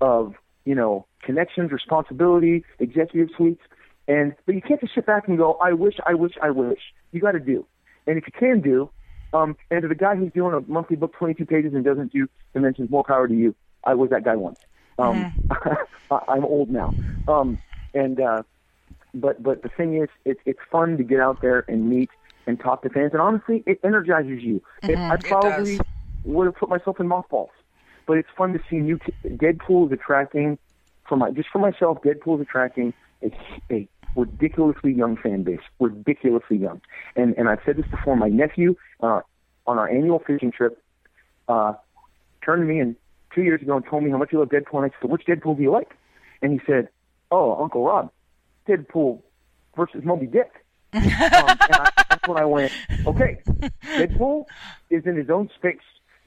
of 0.01 0.35
you 0.65 0.75
know 0.75 1.05
connections, 1.21 1.71
responsibility, 1.71 2.63
executive 2.79 3.29
suites, 3.35 3.61
and 4.07 4.35
but 4.45 4.55
you 4.55 4.61
can't 4.61 4.79
just 4.79 4.95
sit 4.95 5.05
back 5.05 5.27
and 5.27 5.37
go, 5.37 5.53
I 5.61 5.73
wish, 5.73 5.95
I 6.05 6.13
wish, 6.13 6.33
I 6.41 6.51
wish. 6.51 6.79
You 7.11 7.21
got 7.21 7.33
to 7.33 7.39
do, 7.39 7.65
and 8.07 8.17
if 8.17 8.25
you 8.27 8.33
can 8.37 8.61
do, 8.61 8.89
um, 9.33 9.55
and 9.69 9.81
to 9.81 9.87
the 9.87 9.95
guy 9.95 10.15
who's 10.15 10.31
doing 10.31 10.53
a 10.53 10.61
monthly 10.71 10.95
book, 10.95 11.13
22 11.13 11.45
pages, 11.45 11.73
and 11.73 11.83
doesn't 11.83 12.11
do 12.11 12.27
dimensions, 12.53 12.89
more 12.89 13.03
power 13.03 13.27
to 13.27 13.33
you. 13.33 13.55
I 13.83 13.93
was 13.93 14.09
that 14.09 14.23
guy 14.23 14.35
once. 14.35 14.57
Um, 14.99 15.27
I- 16.11 16.23
I'm 16.27 16.45
old 16.45 16.69
now, 16.69 16.95
um, 17.27 17.59
and 17.93 18.19
uh, 18.19 18.43
but 19.13 19.41
but 19.41 19.63
the 19.63 19.69
thing 19.69 19.95
is, 20.01 20.09
it's 20.25 20.39
it's 20.45 20.59
fun 20.71 20.97
to 20.97 21.03
get 21.03 21.19
out 21.19 21.41
there 21.41 21.65
and 21.67 21.89
meet 21.89 22.09
and 22.47 22.59
talk 22.59 22.83
to 22.83 22.89
fans, 22.89 23.11
and 23.13 23.21
honestly, 23.21 23.63
it 23.65 23.79
energizes 23.83 24.41
you. 24.43 24.61
It, 24.87 24.99
I 25.09 25.15
probably 25.17 25.85
would 26.23 26.45
have 26.45 26.55
put 26.55 26.69
myself 26.69 26.99
in 26.99 27.07
mothballs, 27.07 27.51
but 28.07 28.17
it's 28.17 28.29
fun 28.37 28.53
to 28.53 28.59
see 28.69 28.77
new. 28.77 28.99
T- 28.99 29.13
Deadpool 29.27 29.87
is 29.87 29.91
attracting, 29.93 30.57
for 31.07 31.15
my 31.17 31.31
just 31.31 31.49
for 31.51 31.59
myself, 31.59 31.99
Deadpool 32.03 32.35
is 32.35 32.41
attracting 32.41 32.93
a, 33.23 33.31
a 33.71 33.87
ridiculously 34.15 34.91
young 34.93 35.15
fan 35.17 35.43
base, 35.43 35.59
ridiculously 35.79 36.57
young. 36.57 36.81
And 37.15 37.35
and 37.37 37.47
I've 37.49 37.59
said 37.65 37.77
this 37.77 37.85
before. 37.89 38.15
My 38.15 38.29
nephew 38.29 38.75
uh, 39.01 39.21
on 39.65 39.77
our 39.77 39.89
annual 39.89 40.19
fishing 40.25 40.51
trip 40.51 40.81
uh, 41.47 41.73
turned 42.43 42.61
to 42.61 42.65
me 42.65 42.79
and 42.79 42.95
two 43.33 43.43
years 43.43 43.61
ago 43.61 43.75
and 43.75 43.85
told 43.85 44.03
me 44.03 44.09
how 44.09 44.17
much 44.17 44.29
he 44.31 44.37
loved 44.37 44.51
Deadpool, 44.51 44.83
and 44.83 44.91
I 44.91 45.01
said, 45.01 45.09
"Which 45.09 45.25
Deadpool 45.25 45.57
do 45.57 45.63
you 45.63 45.71
like?" 45.71 45.95
And 46.41 46.51
he 46.51 46.59
said, 46.65 46.89
"Oh, 47.31 47.61
Uncle 47.61 47.83
Rob, 47.83 48.11
Deadpool 48.67 49.21
versus 49.75 50.03
Moby 50.03 50.27
Dick." 50.27 50.51
um, 50.93 51.03
and 51.03 51.19
I, 51.29 51.91
that's 52.09 52.27
when 52.27 52.37
I 52.39 52.45
went, 52.45 52.71
okay, 53.05 53.39
Deadpool 53.83 54.45
is 54.89 55.05
in 55.05 55.15
his 55.15 55.29
own 55.29 55.49
space, 55.55 55.77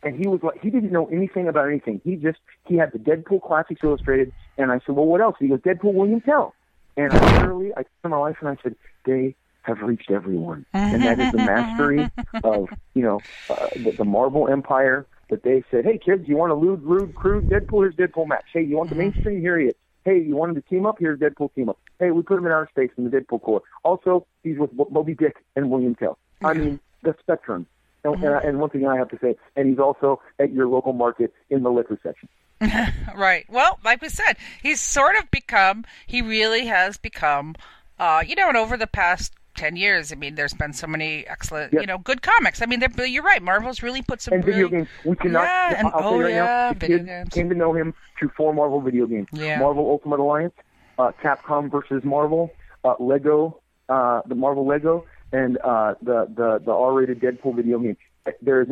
and 0.05 0.17
he 0.17 0.29
was 0.29 0.41
like, 0.45 0.63
he 0.63 0.71
didn't 0.71 0.93
know 0.93 1.07
anything 1.07 1.49
about 1.49 1.67
anything. 1.67 2.01
He 2.05 2.15
just 2.15 2.39
he 2.67 2.77
had 2.77 2.93
the 2.93 2.99
Deadpool 2.99 3.43
Classics 3.43 3.81
Illustrated, 3.83 4.33
and 4.57 4.71
I 4.71 4.79
said, 4.87 4.95
well, 4.95 5.07
what 5.07 5.21
else? 5.21 5.35
He 5.41 5.49
goes, 5.49 5.59
Deadpool 5.61 5.95
William 5.95 6.21
Tell, 6.21 6.55
and 6.97 7.13
I 7.13 7.39
literally, 7.41 7.73
I 7.73 7.83
turned 7.83 7.89
to 8.05 8.09
my 8.11 8.19
wife 8.19 8.37
and 8.41 8.49
I 8.51 8.57
said, 8.63 8.77
they 9.05 9.35
have 9.63 9.81
reached 9.81 10.11
everyone, 10.11 10.65
and 10.73 11.03
that 11.03 11.19
is 11.19 11.33
the 11.33 11.39
mastery 11.39 12.09
of 12.45 12.69
you 12.95 13.03
know 13.03 13.21
uh, 13.51 13.69
the, 13.75 13.95
the 13.99 14.05
Marvel 14.05 14.49
Empire. 14.49 15.07
That 15.31 15.43
they 15.43 15.65
said, 15.71 15.85
hey 15.85 15.99
kids, 15.99 16.29
you 16.29 16.37
want 16.37 16.53
a 16.53 16.55
lewd, 16.55 16.83
rude, 16.83 17.15
crude 17.15 17.49
Deadpool? 17.49 17.83
Here's 17.83 17.95
Deadpool 17.95 18.29
MAX. 18.29 18.45
Hey, 18.53 18.63
you 18.63 18.77
want 18.77 18.91
the 18.91 18.97
mainstream? 18.97 19.41
Here 19.41 19.59
he 19.59 19.67
is. 19.69 19.75
Hey, 20.05 20.19
you 20.21 20.35
want 20.37 20.51
him 20.51 20.57
to 20.63 20.69
team 20.69 20.85
up? 20.85 20.97
Here's 20.99 21.19
Deadpool 21.21 21.55
team 21.55 21.69
up. 21.69 21.79
Hey, 21.99 22.11
we 22.11 22.23
put 22.23 22.37
him 22.39 22.45
in 22.47 22.53
outer 22.53 22.69
space 22.71 22.91
in 22.99 23.09
the 23.09 23.11
Deadpool 23.11 23.41
Corps. 23.43 23.63
Also, 23.85 24.27
he's 24.43 24.59
with 24.59 24.71
Moby 24.91 25.15
Dick 25.15 25.37
and 25.57 25.71
William 25.71 25.95
Tell. 25.95 26.19
I 26.45 26.53
mean, 26.55 26.81
the 27.03 27.15
spectrum. 27.21 27.67
And, 28.05 28.17
and, 28.17 28.35
I- 28.35 28.41
and 28.41 28.59
one 28.59 28.69
thing 28.71 28.87
I 28.87 28.97
have 28.97 29.09
to 29.11 29.19
say, 29.23 29.37
and 29.57 29.69
he's 29.69 29.79
also 29.79 30.21
at 30.41 30.53
your 30.53 30.67
local 30.67 30.93
market 30.93 31.33
in 31.51 31.63
the 31.63 31.71
liquor 31.71 31.99
section. 32.03 32.29
Right. 33.17 33.45
Well, 33.49 33.79
like 33.85 34.01
we 34.03 34.09
said, 34.09 34.37
he's 34.63 34.81
sort 34.81 35.17
of 35.17 35.31
become, 35.31 35.85
he 36.07 36.21
really 36.23 36.67
has 36.67 36.97
become, 36.97 37.55
uh, 37.99 38.23
you 38.27 38.35
know, 38.35 38.49
and 38.49 38.57
over 38.57 38.77
the 38.77 38.87
past 38.87 39.33
10 39.55 39.77
years, 39.77 40.13
I 40.13 40.17
mean, 40.17 40.35
there's 40.35 40.55
been 40.55 40.73
so 40.73 40.87
many 40.87 41.27
excellent, 41.27 41.73
Yep. 41.73 41.81
you 41.83 41.87
know, 41.87 41.99
good 41.99 42.23
comics. 42.23 42.63
I 42.63 42.67
mean, 42.67 42.81
they're, 42.81 43.07
you're 43.07 43.23
right. 43.23 43.43
Marvel's 43.43 43.83
really 43.83 44.03
put 44.03 44.21
some 44.21 44.35
And 44.35 44.45
really, 44.45 44.63
video 44.63 44.79
games. 44.79 44.89
We 45.05 45.17
cannot. 45.17 45.43
Yeah, 45.45 45.79
and- 45.79 45.89
I'll 45.89 46.15
oh, 46.15 46.21
right 46.21 46.31
yeah, 46.31 46.45
now, 46.73 46.73
video 46.79 46.99
games. 46.99 47.29
came 47.31 47.49
to 47.49 47.55
know 47.55 47.73
him 47.75 47.95
through 48.19 48.31
four 48.37 48.53
Marvel 48.55 48.81
video 48.81 49.07
games. 49.07 49.29
Yeah. 49.33 49.59
Marvel 49.59 49.85
Ultimate 49.89 50.21
Alliance, 50.21 50.55
uh, 50.99 51.13
Capcom 51.23 51.71
versus 51.71 52.03
Marvel, 52.05 52.51
uh, 52.85 52.95
Lego, 52.99 53.61
uh, 53.89 54.23
the 54.27 54.35
Marvel 54.35 54.67
Lego, 54.67 55.05
and 55.33 55.59
uh, 55.59 55.95
the 56.03 56.27
the 56.35 56.61
the 56.65 56.73
R-rated 56.73 57.21
Deadpool 57.21 57.57
video 57.57 57.79
game. 57.79 57.97
There's 58.41 58.69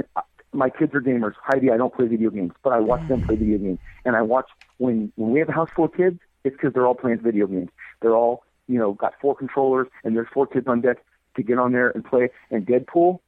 my 0.53 0.69
kids 0.71 0.95
are 0.95 1.01
gamers. 1.01 1.35
Heidi, 1.43 1.71
I 1.71 1.77
don't 1.77 1.95
play 1.95 2.07
video 2.07 2.31
games, 2.31 2.53
but 2.63 2.73
I 2.73 2.79
watch 2.81 3.07
them 3.09 3.23
play 3.27 3.37
video 3.37 3.59
games, 3.59 3.79
and 4.05 4.17
I 4.17 4.23
watch 4.23 4.49
when 4.79 5.13
when 5.17 5.31
we 5.31 5.39
have 5.41 5.49
a 5.49 5.53
house 5.53 5.71
full 5.75 5.87
of 5.87 5.95
kids. 5.95 6.19
It's 6.43 6.57
because 6.57 6.73
they're 6.73 6.87
all 6.87 6.95
playing 6.95 7.19
video 7.21 7.47
games. 7.47 7.69
They're 8.01 8.15
all 8.17 8.45
you 8.71 8.79
know 8.79 8.93
got 8.95 9.15
four 9.21 9.35
controllers, 9.35 9.89
and 10.05 10.17
there's 10.17 10.29
four 10.33 10.47
kids 10.47 10.67
on 10.69 10.81
deck 10.81 10.99
to 11.37 11.43
get 11.43 11.59
on 11.59 11.73
there 11.73 11.91
and 11.91 12.05
play. 12.05 12.31
And 12.51 12.67
Deadpool 12.67 13.21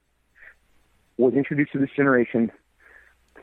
was 1.16 1.34
introduced 1.34 1.72
to 1.72 1.78
this 1.78 1.90
generation 1.94 2.50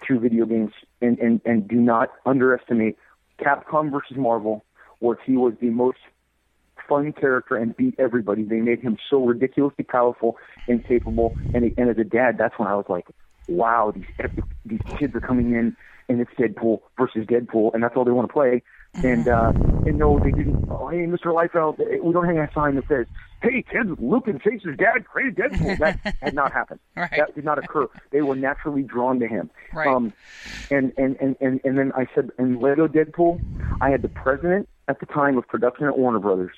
through 0.06 0.20
video 0.20 0.46
games, 0.46 0.72
and, 1.02 1.20
and, 1.20 1.42
and 1.46 1.68
do 1.68 1.76
not 1.76 2.10
underestimate 2.26 2.98
Capcom 3.40 3.92
versus 3.92 4.18
Marvel, 4.18 4.64
where 5.00 5.18
he 5.26 5.34
was 5.34 5.54
the 5.62 5.70
most 5.70 5.98
fun 6.88 7.14
character 7.14 7.56
and 7.56 7.76
beat 7.76 7.96
everybody. 8.00 8.44
They 8.44 8.62
made 8.62 8.80
him 8.80 8.98
so 9.10 9.24
ridiculously 9.24 9.84
powerful 9.84 10.38
and 10.68 10.86
capable. 10.86 11.36
And, 11.54 11.74
and 11.78 11.90
as 11.90 11.98
a 11.98 12.04
dad, 12.04 12.38
that's 12.38 12.58
when 12.58 12.68
I 12.68 12.76
was 12.76 12.86
like, 12.90 13.08
wow, 13.48 13.92
these 13.94 14.06
these 14.66 14.98
kids 14.98 15.16
are 15.16 15.22
coming 15.22 15.54
in, 15.54 15.76
and 16.08 16.22
it's 16.22 16.32
Deadpool 16.38 16.82
versus 16.98 17.26
Deadpool, 17.26 17.74
and 17.74 17.84
that's 17.84 17.96
all 17.96 18.06
they 18.06 18.12
want 18.12 18.30
to 18.30 18.34
play. 18.34 18.64
And 18.96 19.28
uh, 19.28 19.54
and 19.86 19.98
no, 19.98 20.20
they 20.20 20.32
didn't. 20.32 20.68
Oh, 20.70 20.88
hey, 20.88 21.06
Mr. 21.06 21.28
Liefeld, 21.28 21.78
we 21.78 22.12
don't 22.12 22.26
hang 22.26 22.40
a 22.40 22.50
sign 22.54 22.76
that 22.76 22.88
says, 22.88 23.06
"Hey, 23.42 23.64
kids, 23.72 23.90
Luke 24.00 24.28
and 24.28 24.42
Chase's 24.42 24.76
dad 24.78 25.06
created 25.06 25.36
Deadpool." 25.36 25.78
That 25.78 26.00
had 26.22 26.34
not 26.34 26.52
happened. 26.52 26.80
Right. 26.96 27.12
That 27.16 27.36
did 27.36 27.46
not 27.46 27.60
occur. 27.60 27.88
They 28.12 28.22
were 28.22 28.36
naturally 28.36 28.82
drawn 28.82 29.20
to 29.20 29.28
him. 29.28 29.52
Right. 29.74 29.88
Um, 29.88 30.12
and, 30.72 30.92
and, 30.98 31.16
and, 31.22 31.36
and, 31.40 31.62
and 31.64 31.78
then 31.78 31.92
I 31.96 32.08
said, 32.16 32.32
in 32.40 32.60
Lego 32.60 32.88
Deadpool, 32.88 33.40
I 33.80 33.90
had 33.90 34.02
the 34.02 34.10
president 34.10 34.68
at 34.88 35.00
the 35.00 35.06
time 35.06 35.38
of 35.38 35.48
production 35.48 35.86
at 35.86 35.98
Warner 35.98 36.20
Brothers 36.20 36.52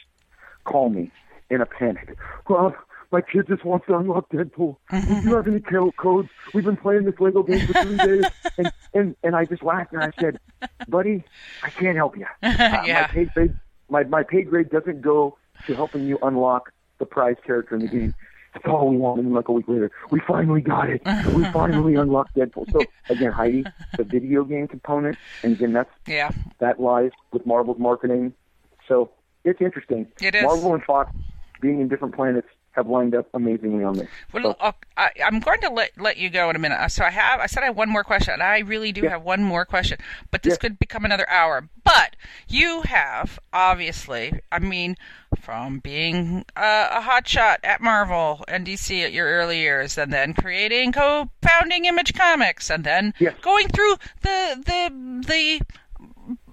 call 0.64 0.90
me 0.90 1.12
in 1.50 1.62
a 1.62 1.66
panic. 1.66 2.18
Well, 2.48 2.76
my 3.12 3.22
kid 3.22 3.48
just 3.48 3.66
wants 3.66 3.86
to 3.88 3.98
unlock 3.98 4.30
Deadpool. 4.32 4.78
Do 4.90 4.98
you 5.30 5.36
have 5.36 5.48
any 5.48 5.60
co- 5.60 5.92
codes? 5.94 6.30
We've 6.54 6.64
been 6.64 6.78
playing 6.78 7.04
this 7.04 7.16
Lego 7.20 7.44
game 7.44 7.68
for 7.68 7.74
three 7.84 7.98
days. 7.98 8.26
And, 8.58 8.72
and, 8.94 9.16
and 9.24 9.36
I 9.36 9.46
just 9.46 9.64
laughed 9.64 9.92
and 9.94 10.02
I 10.04 10.12
said, 10.20 10.40
buddy, 10.88 11.24
I 11.64 11.70
can't 11.70 11.98
help 11.98 12.18
you. 12.18 12.26
Uh, 12.44 12.84
Yeah. 12.86 13.02
my, 13.02 13.08
pay 13.08 13.26
grade, 13.26 13.54
my, 13.90 14.04
my 14.06 14.24
paid 14.24 14.50
grade 14.50 14.70
doesn't 14.70 15.02
go 15.02 15.38
to 15.68 15.76
helping 15.76 16.04
you 16.08 16.18
unlock 16.22 16.72
the 17.00 17.06
prize 17.06 17.36
character 17.46 17.76
in 17.76 17.82
the 17.82 17.88
game. 17.88 18.14
That's 18.54 18.66
all 18.68 18.90
we 18.90 18.98
want. 18.98 19.20
And 19.22 19.34
like 19.34 19.48
a 19.48 19.52
week 19.54 19.68
later, 19.68 19.92
we 20.10 20.20
finally 20.28 20.62
got 20.62 20.90
it. 20.90 21.02
we 21.34 21.44
finally 21.54 21.96
unlocked 21.96 22.36
Deadpool. 22.36 22.72
So 22.72 22.82
again, 23.10 23.32
Heidi, 23.32 23.64
the 23.98 24.04
video 24.04 24.44
game 24.44 24.68
component, 24.68 25.18
and 25.44 25.54
again, 25.56 25.72
that's 25.74 25.90
Yeah. 26.08 26.32
that 26.60 26.80
lies 26.80 27.12
with 27.32 27.46
Marvel's 27.46 27.80
marketing. 27.80 28.34
So 28.88 29.12
it's 29.46 29.62
interesting. 29.62 30.08
It 30.22 30.36
is. 30.36 30.44
Marvel 30.44 30.74
and 30.74 30.84
Fox 30.84 31.12
being 31.62 31.80
in 31.80 31.88
different 31.88 32.14
planets 32.16 32.48
have 32.74 32.88
lined 32.88 33.14
up 33.16 33.28
amazingly 33.34 33.84
on 33.84 33.98
this. 33.98 34.08
Well, 34.34 34.56
uh, 34.60 34.72
I, 34.98 35.12
I'm 35.26 35.40
going 35.40 35.60
to 35.62 35.70
let 35.70 35.92
let 36.00 36.18
you 36.18 36.30
go 36.30 36.50
in 36.50 36.56
a 36.56 36.60
minute. 36.60 36.80
Uh, 36.80 36.88
So 36.88 37.04
I 37.04 37.10
have 37.12 37.40
I 37.40 37.46
said 37.48 37.64
I 37.64 37.68
have 37.68 37.78
one 37.78 37.90
more 37.90 38.04
question, 38.04 38.34
and 38.34 38.44
I 38.44 38.60
really 38.60 38.92
do 38.92 39.02
Yeah. 39.04 39.10
have 39.12 39.24
one 39.24 39.44
more 39.44 39.66
question, 39.66 39.98
but 40.32 40.44
this 40.44 40.54
Yeah. 40.54 40.58
could 40.58 40.80
become 40.80 41.04
another 41.06 41.30
hour. 41.30 41.68
But 41.84 42.16
you 42.48 42.84
have 42.84 43.40
obviously, 43.52 44.40
I 44.52 44.60
mean, 44.60 44.96
from 45.40 45.80
being 45.80 46.46
uh, 46.56 46.90
a 46.92 47.02
hotshot 47.02 47.58
at 47.64 47.82
Marvel 47.82 48.44
and 48.48 48.66
DC 48.66 49.04
at 49.04 49.12
your 49.12 49.28
early 49.28 49.60
years, 49.60 49.98
and 49.98 50.12
then 50.14 50.34
creating 50.34 50.92
co-founding 50.94 51.86
Image 51.86 52.14
Comics, 52.14 52.70
and 52.70 52.84
then 52.84 53.14
Yes. 53.20 53.36
going 53.42 53.68
through 53.68 53.96
the 54.22 54.62
the 54.66 55.24
the 55.28 55.62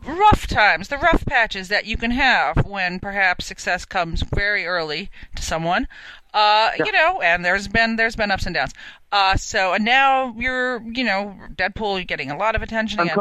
rough 0.09 0.47
times, 0.47 0.89
the 0.89 0.99
rough 0.99 1.25
patches 1.27 1.69
that 1.69 1.87
you 1.87 1.97
can 1.97 2.11
have 2.13 2.67
when 2.67 2.99
perhaps 2.99 3.47
success 3.47 3.85
comes 3.85 4.23
very 4.35 4.67
early 4.67 5.11
to 5.37 5.43
someone. 5.43 5.87
Uh, 6.35 6.71
you 6.87 6.93
know, 6.93 7.21
and 7.23 7.45
there's 7.45 7.69
been 7.69 7.97
there's 7.97 8.15
been 8.17 8.31
ups 8.31 8.45
and 8.47 8.55
downs. 8.55 8.73
Uh, 9.11 9.35
so 9.37 9.73
and 9.73 9.85
now 9.85 10.35
you're 10.37 10.83
you 10.83 11.03
know 11.05 11.35
Deadpool, 11.55 11.97
you're 11.97 12.05
getting 12.05 12.31
a 12.31 12.37
lot 12.37 12.55
of 12.55 12.63
attention. 12.63 13.01
Again. 13.07 13.15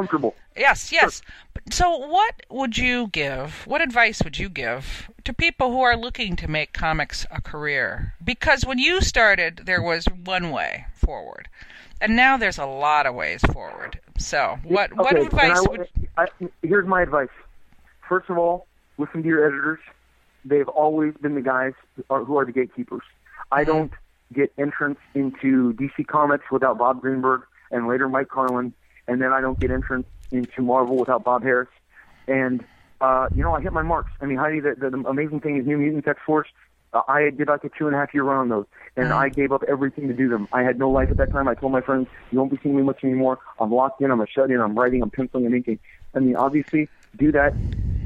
Yes, 0.58 0.92
yes. 0.92 1.22
But- 1.54 1.74
So, 1.74 1.96
what 1.98 2.34
would 2.50 2.78
you 2.78 3.08
give? 3.08 3.64
What 3.66 3.82
advice 3.82 4.22
would 4.24 4.38
you 4.38 4.50
give 4.50 5.10
to 5.24 5.34
people 5.34 5.72
who 5.72 5.82
are 5.82 5.96
looking 5.98 6.36
to 6.38 6.48
make 6.50 6.74
comics 6.74 7.26
a 7.32 7.42
career? 7.42 8.14
Because 8.24 8.66
when 8.66 8.78
you 8.80 9.02
started, 9.02 9.62
there 9.66 9.82
was 9.82 10.06
one 10.26 10.52
way 10.52 10.86
forward, 10.94 11.48
and 12.02 12.16
now 12.16 12.36
there's 12.38 12.58
a 12.58 12.66
lot 12.66 13.06
of 13.06 13.16
ways 13.16 13.42
forward. 13.54 14.00
So, 14.18 14.58
what 14.64 14.96
what 14.96 15.16
advice 15.18 15.58
I, 15.58 15.62
would? 15.70 15.88
I, 16.18 16.26
here's 16.64 16.88
my 16.88 17.02
advice. 17.02 17.30
First 18.08 18.30
of 18.30 18.38
all, 18.38 18.68
listen 18.98 19.22
to 19.22 19.28
your 19.28 19.46
editors. 19.46 19.80
They've 20.46 20.68
always 20.68 21.14
been 21.22 21.36
the 21.36 21.42
guys 21.42 21.74
who 21.96 22.04
are, 22.10 22.24
who 22.24 22.38
are 22.38 22.46
the 22.46 22.52
gatekeepers. 22.52 23.04
I 23.52 23.62
Mm-hmm. 23.64 23.72
don't 23.72 23.92
get 24.34 24.52
entrance 24.58 25.00
into 25.14 25.74
DC 25.74 26.08
Comics 26.08 26.46
without 26.52 26.78
Bob 26.78 27.02
Greenberg 27.02 27.42
and 27.72 27.88
later 27.88 28.10
Mike 28.10 28.30
Carlin, 28.30 28.74
and 29.08 29.22
then 29.22 29.32
I 29.32 29.40
don't 29.42 29.60
get 29.60 29.72
entrance 29.72 30.08
into 30.32 30.62
Marvel 30.62 30.98
without 30.98 31.24
Bob 31.24 31.44
Harras. 31.44 31.68
And 32.28 32.64
uh, 33.00 33.28
you 33.36 33.44
know, 33.44 33.54
I 33.54 33.62
hit 33.62 33.72
my 33.74 33.84
marks. 33.84 34.12
I 34.20 34.26
mean, 34.26 34.38
Heidi, 34.38 34.60
the, 34.60 34.76
the, 34.78 34.90
the 34.90 34.98
amazing 35.08 35.40
thing 35.42 35.58
is 35.58 35.68
New 35.68 35.78
Mutants 35.78 36.08
X 36.08 36.20
Force. 36.26 36.48
Uh, 36.94 37.02
I 37.08 37.30
did 37.30 37.48
like 37.48 37.64
a 37.64 37.70
two 37.70 37.88
and 37.88 37.96
a 37.96 38.00
half 38.00 38.14
year 38.14 38.24
run 38.24 38.38
on 38.38 38.50
those, 38.50 38.66
and 38.96 39.12
I 39.12 39.30
gave 39.30 39.52
up 39.52 39.64
everything 39.68 40.08
to 40.08 40.14
do 40.14 40.30
them. 40.30 40.48
I 40.54 40.64
had 40.64 40.80
no 40.80 40.90
life 40.90 41.10
at 41.12 41.18
that 41.18 41.32
time. 41.32 41.48
I 41.48 41.54
told 41.54 41.72
my 41.72 41.82
friends, 41.82 42.08
"You 42.32 42.40
won't 42.40 42.52
be 42.52 42.60
seeing 42.64 42.76
me 42.76 42.84
much 42.84 43.04
anymore. 43.04 43.40
I'm 43.60 43.72
locked 43.72 44.02
in. 44.02 44.10
I'm 44.10 44.22
a 44.22 44.28
shut 44.28 44.50
in. 44.52 44.60
I'm 44.60 44.78
writing. 44.78 45.02
I'm 45.02 45.10
penciling 45.10 45.46
and 45.46 45.56
inking." 45.56 45.80
I 46.16 46.20
mean, 46.20 46.36
obviously, 46.36 46.90
do 47.18 47.32
that. 47.34 47.58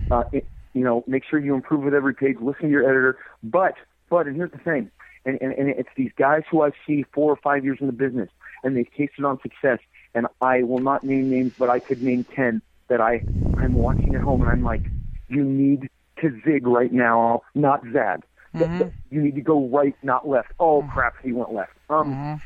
Uh, 0.09 0.23
it, 0.31 0.47
you 0.73 0.83
know, 0.83 1.03
make 1.07 1.23
sure 1.29 1.39
you 1.39 1.53
improve 1.53 1.83
with 1.83 1.93
every 1.93 2.13
page. 2.13 2.37
Listen 2.41 2.63
to 2.63 2.69
your 2.69 2.83
editor. 2.83 3.17
But, 3.43 3.75
but, 4.09 4.25
and 4.27 4.35
here's 4.35 4.51
the 4.51 4.57
thing, 4.57 4.89
and, 5.25 5.37
and, 5.41 5.53
and 5.53 5.69
it's 5.69 5.89
these 5.95 6.11
guys 6.17 6.43
who 6.49 6.61
I 6.61 6.71
see 6.87 7.05
four 7.13 7.31
or 7.31 7.35
five 7.37 7.63
years 7.63 7.77
in 7.81 7.87
the 7.87 7.93
business, 7.93 8.29
and 8.63 8.75
they've 8.75 8.91
tasted 8.97 9.25
on 9.25 9.39
success. 9.41 9.79
And 10.13 10.27
I 10.41 10.63
will 10.63 10.79
not 10.79 11.03
name 11.03 11.29
names, 11.29 11.53
but 11.57 11.69
I 11.69 11.79
could 11.79 12.01
name 12.01 12.25
ten 12.35 12.61
that 12.87 12.99
I 12.99 13.23
I'm 13.57 13.73
watching 13.73 14.15
at 14.15 14.21
home, 14.21 14.41
and 14.41 14.49
I'm 14.49 14.63
like, 14.63 14.83
you 15.27 15.43
need 15.43 15.89
to 16.21 16.41
zig 16.45 16.67
right 16.67 16.91
now, 16.91 17.43
not 17.53 17.83
zag. 17.93 18.23
Th- 18.53 18.91
You 19.09 19.21
need 19.21 19.35
to 19.35 19.41
go 19.41 19.67
right, 19.67 19.95
not 20.03 20.27
left. 20.27 20.51
Oh 20.59 20.83
crap, 20.83 21.15
he 21.23 21.31
went 21.33 21.53
left. 21.53 21.73
Um, 21.89 22.37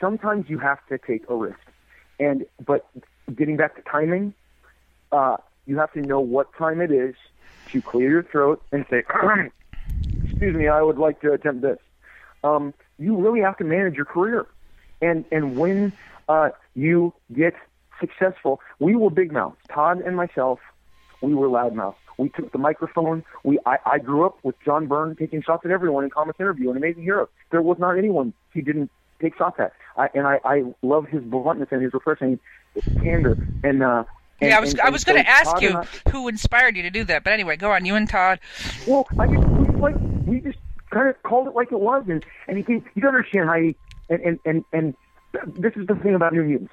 sometimes 0.00 0.46
you 0.48 0.58
have 0.58 0.78
to 0.88 0.98
take 0.98 1.24
a 1.28 1.34
risk, 1.34 1.58
and 2.18 2.44
but 2.64 2.86
getting 3.34 3.56
back 3.56 3.76
to 3.76 3.82
timing, 3.82 4.34
uh, 5.12 5.36
you 5.66 5.78
have 5.78 5.92
to 5.92 6.00
know 6.02 6.20
what 6.20 6.48
time 6.56 6.80
it 6.80 6.90
is 6.90 7.14
to 7.72 7.80
clear 7.80 8.10
your 8.10 8.22
throat 8.24 8.62
and 8.72 8.84
say, 8.90 9.02
"Excuse 10.24 10.54
me, 10.54 10.68
I 10.68 10.82
would 10.82 10.98
like 10.98 11.20
to 11.22 11.32
attempt 11.32 11.62
this." 11.62 11.78
Um, 12.44 12.74
you 12.98 13.16
really 13.16 13.40
have 13.40 13.56
to 13.58 13.64
manage 13.64 13.94
your 13.94 14.04
career, 14.04 14.46
and 15.00 15.24
and 15.30 15.56
when 15.56 15.92
uh, 16.28 16.50
you 16.74 17.14
get 17.34 17.54
successful, 18.00 18.60
we 18.80 18.96
were 18.96 19.10
big 19.10 19.32
mouth. 19.32 19.54
Todd 19.72 20.00
and 20.00 20.16
myself, 20.16 20.58
we 21.22 21.34
were 21.34 21.48
loudmouth. 21.48 21.94
We 22.18 22.28
took 22.28 22.52
the 22.52 22.58
microphone. 22.58 23.24
We 23.42 23.58
I, 23.64 23.78
I 23.86 23.98
grew 23.98 24.26
up 24.26 24.38
with 24.42 24.54
John 24.64 24.86
Byrne 24.86 25.16
taking 25.16 25.42
shots 25.42 25.64
at 25.64 25.70
everyone 25.70 26.04
in 26.04 26.10
Comics 26.10 26.38
Interview, 26.40 26.70
an 26.70 26.76
amazing 26.76 27.02
hero. 27.02 27.28
There 27.50 27.62
was 27.62 27.78
not 27.78 27.96
anyone 27.96 28.32
he 28.52 28.60
didn't 28.60 28.90
take 29.20 29.36
shots 29.36 29.58
at. 29.58 29.72
I, 29.96 30.08
and 30.14 30.26
I, 30.26 30.40
I 30.44 30.62
love 30.82 31.06
his 31.06 31.22
bluntness 31.22 31.68
and 31.70 31.82
his 31.82 31.92
refreshing 31.94 32.38
candor. 33.02 33.36
And 33.64 33.82
uh, 33.82 34.04
and, 34.40 34.50
Yeah, 34.50 34.58
I 34.58 34.60
was 34.60 34.72
and- 34.72 34.80
I 34.82 34.90
was 34.90 35.04
going 35.04 35.22
to 35.22 35.28
ask 35.28 35.52
Todd 35.52 35.62
you 35.62 35.70
I- 35.78 36.10
who 36.10 36.28
inspired 36.28 36.76
you 36.76 36.82
to 36.82 36.90
do 36.90 37.04
that, 37.04 37.24
but 37.24 37.32
anyway, 37.32 37.56
go 37.56 37.70
on. 37.72 37.84
You 37.86 37.94
and 37.96 38.08
Todd. 38.08 38.40
well, 38.86 39.06
I 39.18 39.26
just 39.26 39.46
we 39.48 39.66
just 39.66 39.78
like 39.78 39.94
we 40.26 40.40
just 40.40 40.58
kind 40.90 41.08
of 41.08 41.20
called 41.22 41.48
it 41.48 41.54
like 41.54 41.72
it 41.72 41.80
was, 41.80 42.04
and 42.08 42.24
and 42.46 42.58
you 42.58 42.64
can 42.64 42.84
you 42.94 43.06
understand 43.08 43.48
Heidi, 43.48 43.76
and 44.10 44.20
and 44.20 44.38
and 44.44 44.64
and 44.72 44.94
this 45.56 45.72
is 45.76 45.86
the 45.86 45.94
thing 45.96 46.14
about 46.14 46.32
New 46.34 46.42
Mutants. 46.44 46.72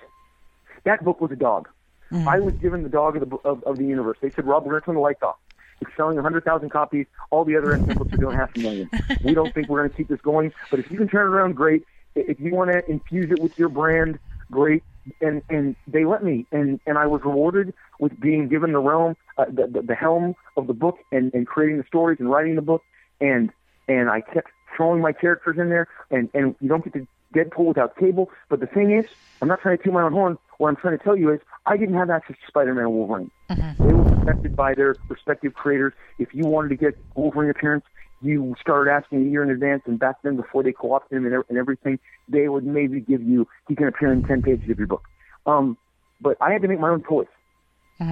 That 0.83 1.03
book 1.03 1.21
was 1.21 1.31
a 1.31 1.35
dog. 1.35 1.69
I 2.11 2.39
was 2.39 2.53
given 2.55 2.83
the 2.83 2.89
dog 2.89 3.15
of 3.15 3.29
the 3.29 3.35
of, 3.37 3.63
of 3.63 3.77
the 3.77 3.85
universe. 3.85 4.17
They 4.21 4.29
said, 4.29 4.45
Rob, 4.45 4.65
we're 4.65 4.71
going 4.71 4.81
to 4.81 4.85
turn 4.85 4.95
the 4.95 5.01
lights 5.01 5.23
off. 5.23 5.37
It's 5.81 5.91
selling 5.95 6.15
100,000 6.15 6.69
copies. 6.69 7.05
All 7.29 7.45
the 7.45 7.55
other 7.55 7.77
books 7.77 8.11
are 8.13 8.17
doing 8.17 8.35
half 8.35 8.55
a 8.55 8.59
million. 8.59 8.89
We 9.23 9.33
don't 9.33 9.53
think 9.53 9.69
we're 9.69 9.79
going 9.79 9.89
to 9.89 9.95
keep 9.95 10.09
this 10.09 10.19
going, 10.21 10.51
but 10.69 10.79
if 10.79 10.91
you 10.91 10.97
can 10.97 11.07
turn 11.07 11.27
it 11.27 11.33
around, 11.33 11.55
great. 11.55 11.83
If 12.15 12.39
you 12.39 12.53
want 12.53 12.71
to 12.71 12.89
infuse 12.89 13.31
it 13.31 13.39
with 13.39 13.57
your 13.57 13.69
brand, 13.69 14.19
great. 14.51 14.83
And 15.21 15.41
and 15.49 15.75
they 15.87 16.05
let 16.05 16.23
me, 16.23 16.45
and 16.51 16.79
and 16.85 16.97
I 16.97 17.07
was 17.07 17.21
rewarded 17.23 17.73
with 17.99 18.19
being 18.19 18.47
given 18.47 18.73
the 18.73 18.79
realm, 18.79 19.15
uh, 19.37 19.45
the, 19.45 19.67
the 19.67 19.81
the 19.81 19.95
helm 19.95 20.35
of 20.57 20.67
the 20.67 20.73
book, 20.73 20.99
and 21.11 21.33
and 21.33 21.47
creating 21.47 21.77
the 21.77 21.83
stories 21.87 22.19
and 22.19 22.29
writing 22.29 22.55
the 22.55 22.61
book, 22.61 22.83
and 23.21 23.49
and 23.87 24.09
I 24.09 24.21
kept 24.21 24.51
throwing 24.75 25.01
my 25.01 25.13
characters 25.13 25.57
in 25.57 25.69
there, 25.69 25.87
and 26.11 26.29
and 26.33 26.55
you 26.59 26.69
don't 26.69 26.83
get 26.83 26.93
to 26.93 27.07
Deadpool 27.35 27.65
without 27.65 27.97
Cable. 27.97 28.29
But 28.49 28.59
the 28.59 28.67
thing 28.67 28.91
is, 28.91 29.05
I'm 29.41 29.47
not 29.47 29.61
trying 29.61 29.77
to 29.77 29.83
toot 29.83 29.93
my 29.93 30.01
own 30.01 30.11
horn. 30.11 30.37
What 30.57 30.69
I'm 30.69 30.75
trying 30.75 30.97
to 30.97 31.03
tell 31.03 31.15
you 31.15 31.31
is, 31.31 31.39
I 31.65 31.77
didn't 31.77 31.95
have 31.95 32.09
access 32.09 32.35
to 32.35 32.47
Spider-Man 32.47 32.85
and 32.85 32.93
Wolverine. 32.93 33.31
They 33.79 33.93
were 33.93 34.03
protected 34.03 34.55
by 34.55 34.73
their 34.73 34.95
respective 35.07 35.53
creators. 35.53 35.93
If 36.17 36.33
you 36.33 36.45
wanted 36.45 36.69
to 36.69 36.75
get 36.75 36.97
Wolverine 37.15 37.49
appearance, 37.49 37.85
you 38.21 38.55
started 38.59 38.91
asking 38.91 39.25
a 39.27 39.29
year 39.29 39.43
in 39.43 39.49
advance, 39.49 39.83
and 39.85 39.97
back 39.97 40.17
then, 40.23 40.35
before 40.35 40.61
they 40.61 40.73
co-opted 40.73 41.17
him 41.17 41.25
and, 41.25 41.43
and 41.47 41.57
everything, 41.57 41.99
they 42.27 42.49
would 42.49 42.65
maybe 42.65 42.99
give 42.99 43.21
you 43.21 43.47
he 43.69 43.75
can 43.75 43.87
appear 43.87 44.11
in 44.11 44.23
ten 44.23 44.41
pages 44.41 44.69
of 44.69 44.77
your 44.77 44.87
book. 44.87 45.03
Um, 45.45 45.77
but 46.19 46.35
I 46.41 46.51
had 46.51 46.61
to 46.63 46.67
make 46.67 46.81
my 46.81 46.89
own 46.89 47.01
toys. 47.03 47.27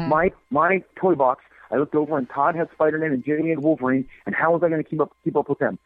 My 0.07 0.31
my 0.49 0.83
toy 0.95 1.15
box. 1.15 1.43
I 1.69 1.75
looked 1.75 1.95
over 1.95 2.17
and 2.17 2.29
Todd 2.29 2.55
had 2.55 2.69
Spider-Man 2.71 3.11
and 3.11 3.25
Jimmy 3.25 3.49
had 3.49 3.59
Wolverine, 3.59 4.07
and 4.25 4.33
how 4.33 4.53
was 4.53 4.63
I 4.63 4.69
going 4.69 4.81
to 4.81 4.89
keep 4.89 5.01
up 5.01 5.11
keep 5.25 5.35
up 5.35 5.49
with 5.49 5.59
them? 5.59 5.77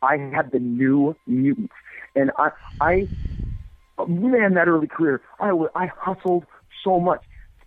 I 0.00 0.16
had 0.16 0.52
the 0.52 0.60
new 0.60 1.16
mutants, 1.26 1.72
and 2.16 2.30
I 2.38 2.50
I 2.80 3.08
man 4.08 4.54
that 4.54 4.68
early 4.68 4.86
career. 4.86 5.20
I 5.38 5.50
I 5.74 5.86
hustled 5.86 6.44
so 6.82 6.98
much. 6.98 7.22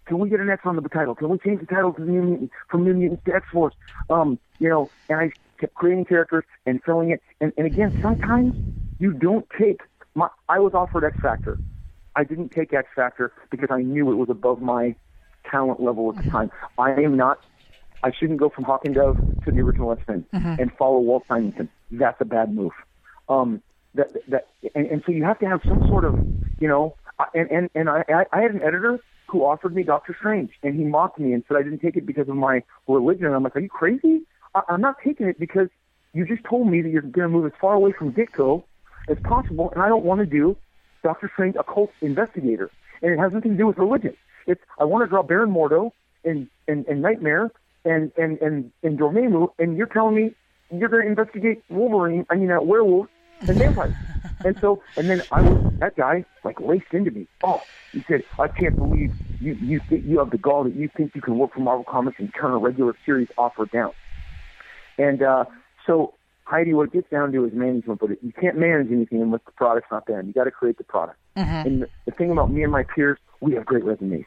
Can 0.05 0.19
we 0.19 0.29
get 0.29 0.39
an 0.39 0.49
X 0.49 0.63
on 0.65 0.75
the 0.75 0.81
title? 0.89 1.15
Can 1.15 1.29
we 1.29 1.37
change 1.37 1.59
the 1.59 1.67
title 1.67 1.93
to 1.93 2.01
New 2.01 2.21
Mutant 2.21 2.51
from 2.69 2.83
New 2.83 2.93
Mutants 2.95 3.23
to 3.25 3.35
X 3.35 3.45
Force? 3.51 3.75
Um, 4.09 4.39
you 4.59 4.67
know, 4.67 4.89
and 5.07 5.19
I 5.19 5.31
kept 5.59 5.75
creating 5.75 6.05
characters 6.05 6.43
and 6.65 6.81
filling 6.83 7.11
it. 7.11 7.21
And 7.39 7.53
and 7.57 7.67
again, 7.67 7.93
sometimes 8.01 8.55
you 8.99 9.13
don't 9.13 9.45
take. 9.57 9.81
My 10.15 10.27
I 10.49 10.59
was 10.59 10.73
offered 10.73 11.05
X 11.05 11.15
Factor. 11.21 11.59
I 12.15 12.23
didn't 12.23 12.49
take 12.49 12.73
X 12.73 12.87
Factor 12.95 13.31
because 13.51 13.69
I 13.71 13.81
knew 13.81 14.11
it 14.11 14.15
was 14.15 14.29
above 14.29 14.61
my 14.61 14.95
talent 15.49 15.79
level 15.79 16.09
at 16.09 16.23
the 16.23 16.29
time. 16.29 16.51
I 16.77 16.91
am 16.91 17.15
not. 17.15 17.39
I 18.01 18.11
shouldn't 18.17 18.39
go 18.39 18.49
from 18.49 18.63
Hawk 18.63 18.85
and 18.85 18.95
Dove 18.95 19.17
to 19.45 19.51
the 19.51 19.59
original 19.59 19.91
X 19.91 20.01
Men 20.07 20.25
and 20.59 20.71
follow 20.77 20.99
Walt 20.99 21.23
Simonson. 21.27 21.69
That's 21.91 22.19
a 22.19 22.25
bad 22.25 22.53
move. 22.53 22.71
Um, 23.27 23.61
that 23.99 24.29
that 24.29 24.47
and, 24.75 24.87
and 24.87 25.03
so 25.05 25.11
you 25.11 25.23
have 25.23 25.39
to 25.39 25.45
have 25.45 25.61
some 25.67 25.87
sort 25.87 26.05
of 26.05 26.15
you 26.59 26.67
know. 26.67 26.95
And 27.33 27.51
and 27.51 27.69
and 27.75 27.89
I 27.89 28.03
I 28.31 28.41
had 28.41 28.51
an 28.51 28.61
editor 28.61 28.99
who 29.27 29.43
offered 29.45 29.75
me 29.75 29.83
Doctor 29.83 30.15
Strange, 30.17 30.51
and 30.63 30.75
he 30.75 30.83
mocked 30.83 31.19
me 31.19 31.33
and 31.33 31.43
said 31.47 31.57
I 31.57 31.63
didn't 31.63 31.79
take 31.79 31.97
it 31.97 32.05
because 32.05 32.29
of 32.29 32.35
my 32.35 32.63
religion. 32.87 33.25
and 33.25 33.35
I'm 33.35 33.43
like, 33.43 33.55
are 33.55 33.59
you 33.59 33.69
crazy? 33.69 34.21
I, 34.55 34.61
I'm 34.69 34.81
not 34.81 34.95
taking 35.03 35.27
it 35.27 35.37
because 35.37 35.67
you 36.13 36.25
just 36.25 36.43
told 36.45 36.67
me 36.67 36.81
that 36.81 36.89
you're 36.89 37.01
going 37.01 37.27
to 37.27 37.29
move 37.29 37.45
as 37.45 37.51
far 37.59 37.73
away 37.75 37.91
from 37.91 38.13
Ditko 38.13 38.63
as 39.09 39.17
possible, 39.23 39.69
and 39.73 39.83
I 39.83 39.89
don't 39.89 40.05
want 40.05 40.19
to 40.21 40.25
do 40.25 40.55
Doctor 41.03 41.29
Strange, 41.33 41.55
a 41.57 41.63
cult 41.63 41.91
investigator, 42.01 42.71
and 43.01 43.11
it 43.11 43.19
has 43.19 43.31
nothing 43.33 43.51
to 43.51 43.57
do 43.57 43.67
with 43.67 43.77
religion. 43.77 44.15
It's 44.47 44.61
I 44.79 44.85
want 44.85 45.03
to 45.03 45.09
draw 45.09 45.21
Baron 45.23 45.51
Mordo 45.51 45.91
and 46.23 46.47
and, 46.67 46.87
and 46.87 47.01
Nightmare 47.01 47.51
and 47.83 48.11
and 48.17 48.39
and 48.39 48.71
and 48.81 48.97
Dormammu, 48.97 49.49
and 49.59 49.77
you're 49.77 49.87
telling 49.87 50.15
me 50.15 50.33
you're 50.71 50.89
going 50.89 51.03
to 51.03 51.09
investigate 51.09 51.63
Wolverine, 51.69 52.25
I 52.29 52.35
mean, 52.35 52.51
uh, 52.51 52.61
werewolves 52.61 53.09
and 53.47 53.57
vampires. 53.57 53.93
and 54.45 54.57
so, 54.59 54.81
and 54.97 55.09
then 55.09 55.21
I 55.31 55.41
was 55.41 55.73
that 55.79 55.95
guy 55.95 56.25
like 56.43 56.59
laced 56.59 56.93
into 56.93 57.11
me. 57.11 57.27
Oh, 57.43 57.61
he 57.91 58.03
said, 58.07 58.23
I 58.37 58.47
can't 58.47 58.75
believe 58.75 59.13
you 59.39 59.53
you 59.53 59.79
think 59.89 60.05
you 60.05 60.19
have 60.19 60.31
the 60.31 60.37
gall 60.37 60.63
that 60.63 60.75
you 60.75 60.89
think 60.95 61.15
you 61.15 61.21
can 61.21 61.37
work 61.37 61.53
for 61.53 61.61
Marvel 61.61 61.85
Comics 61.85 62.19
and 62.19 62.33
turn 62.33 62.51
a 62.51 62.57
regular 62.57 62.95
series 63.05 63.29
off 63.37 63.53
or 63.57 63.65
down. 63.67 63.91
And 64.97 65.21
uh, 65.23 65.45
so 65.85 66.13
Heidi, 66.49 66.73
what 66.73 66.87
it 66.87 66.93
gets 66.93 67.09
down 67.11 67.31
to 67.31 67.45
is 67.45 67.53
management, 67.53 67.99
but 67.99 68.09
you 68.23 68.33
can't 68.33 68.57
manage 68.57 68.91
anything 68.91 69.21
unless 69.21 69.41
the 69.45 69.51
product's 69.51 69.91
not 69.91 70.07
there. 70.07 70.21
You 70.21 70.33
got 70.33 70.45
to 70.45 70.51
create 70.51 70.79
the 70.79 70.83
product. 70.83 71.19
Mm-hmm. 71.37 71.67
And 71.67 71.81
the, 71.83 71.89
the 72.05 72.11
thing 72.11 72.31
about 72.31 72.51
me 72.51 72.63
and 72.63 72.71
my 72.71 72.83
peers, 72.83 73.19
we 73.39 73.53
have 73.53 73.65
great 73.65 73.83
resumes. 73.83 74.25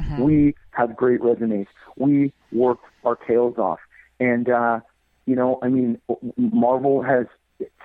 Mm-hmm. 0.00 0.22
We 0.22 0.54
have 0.70 0.96
great 0.96 1.20
resumes. 1.20 1.66
We 1.96 2.32
work 2.52 2.78
our 3.04 3.16
tails 3.16 3.58
off. 3.58 3.80
And, 4.18 4.48
uh, 4.48 4.80
you 5.26 5.36
know, 5.36 5.58
I 5.62 5.68
mean, 5.68 6.00
Marvel 6.38 7.02
has, 7.02 7.26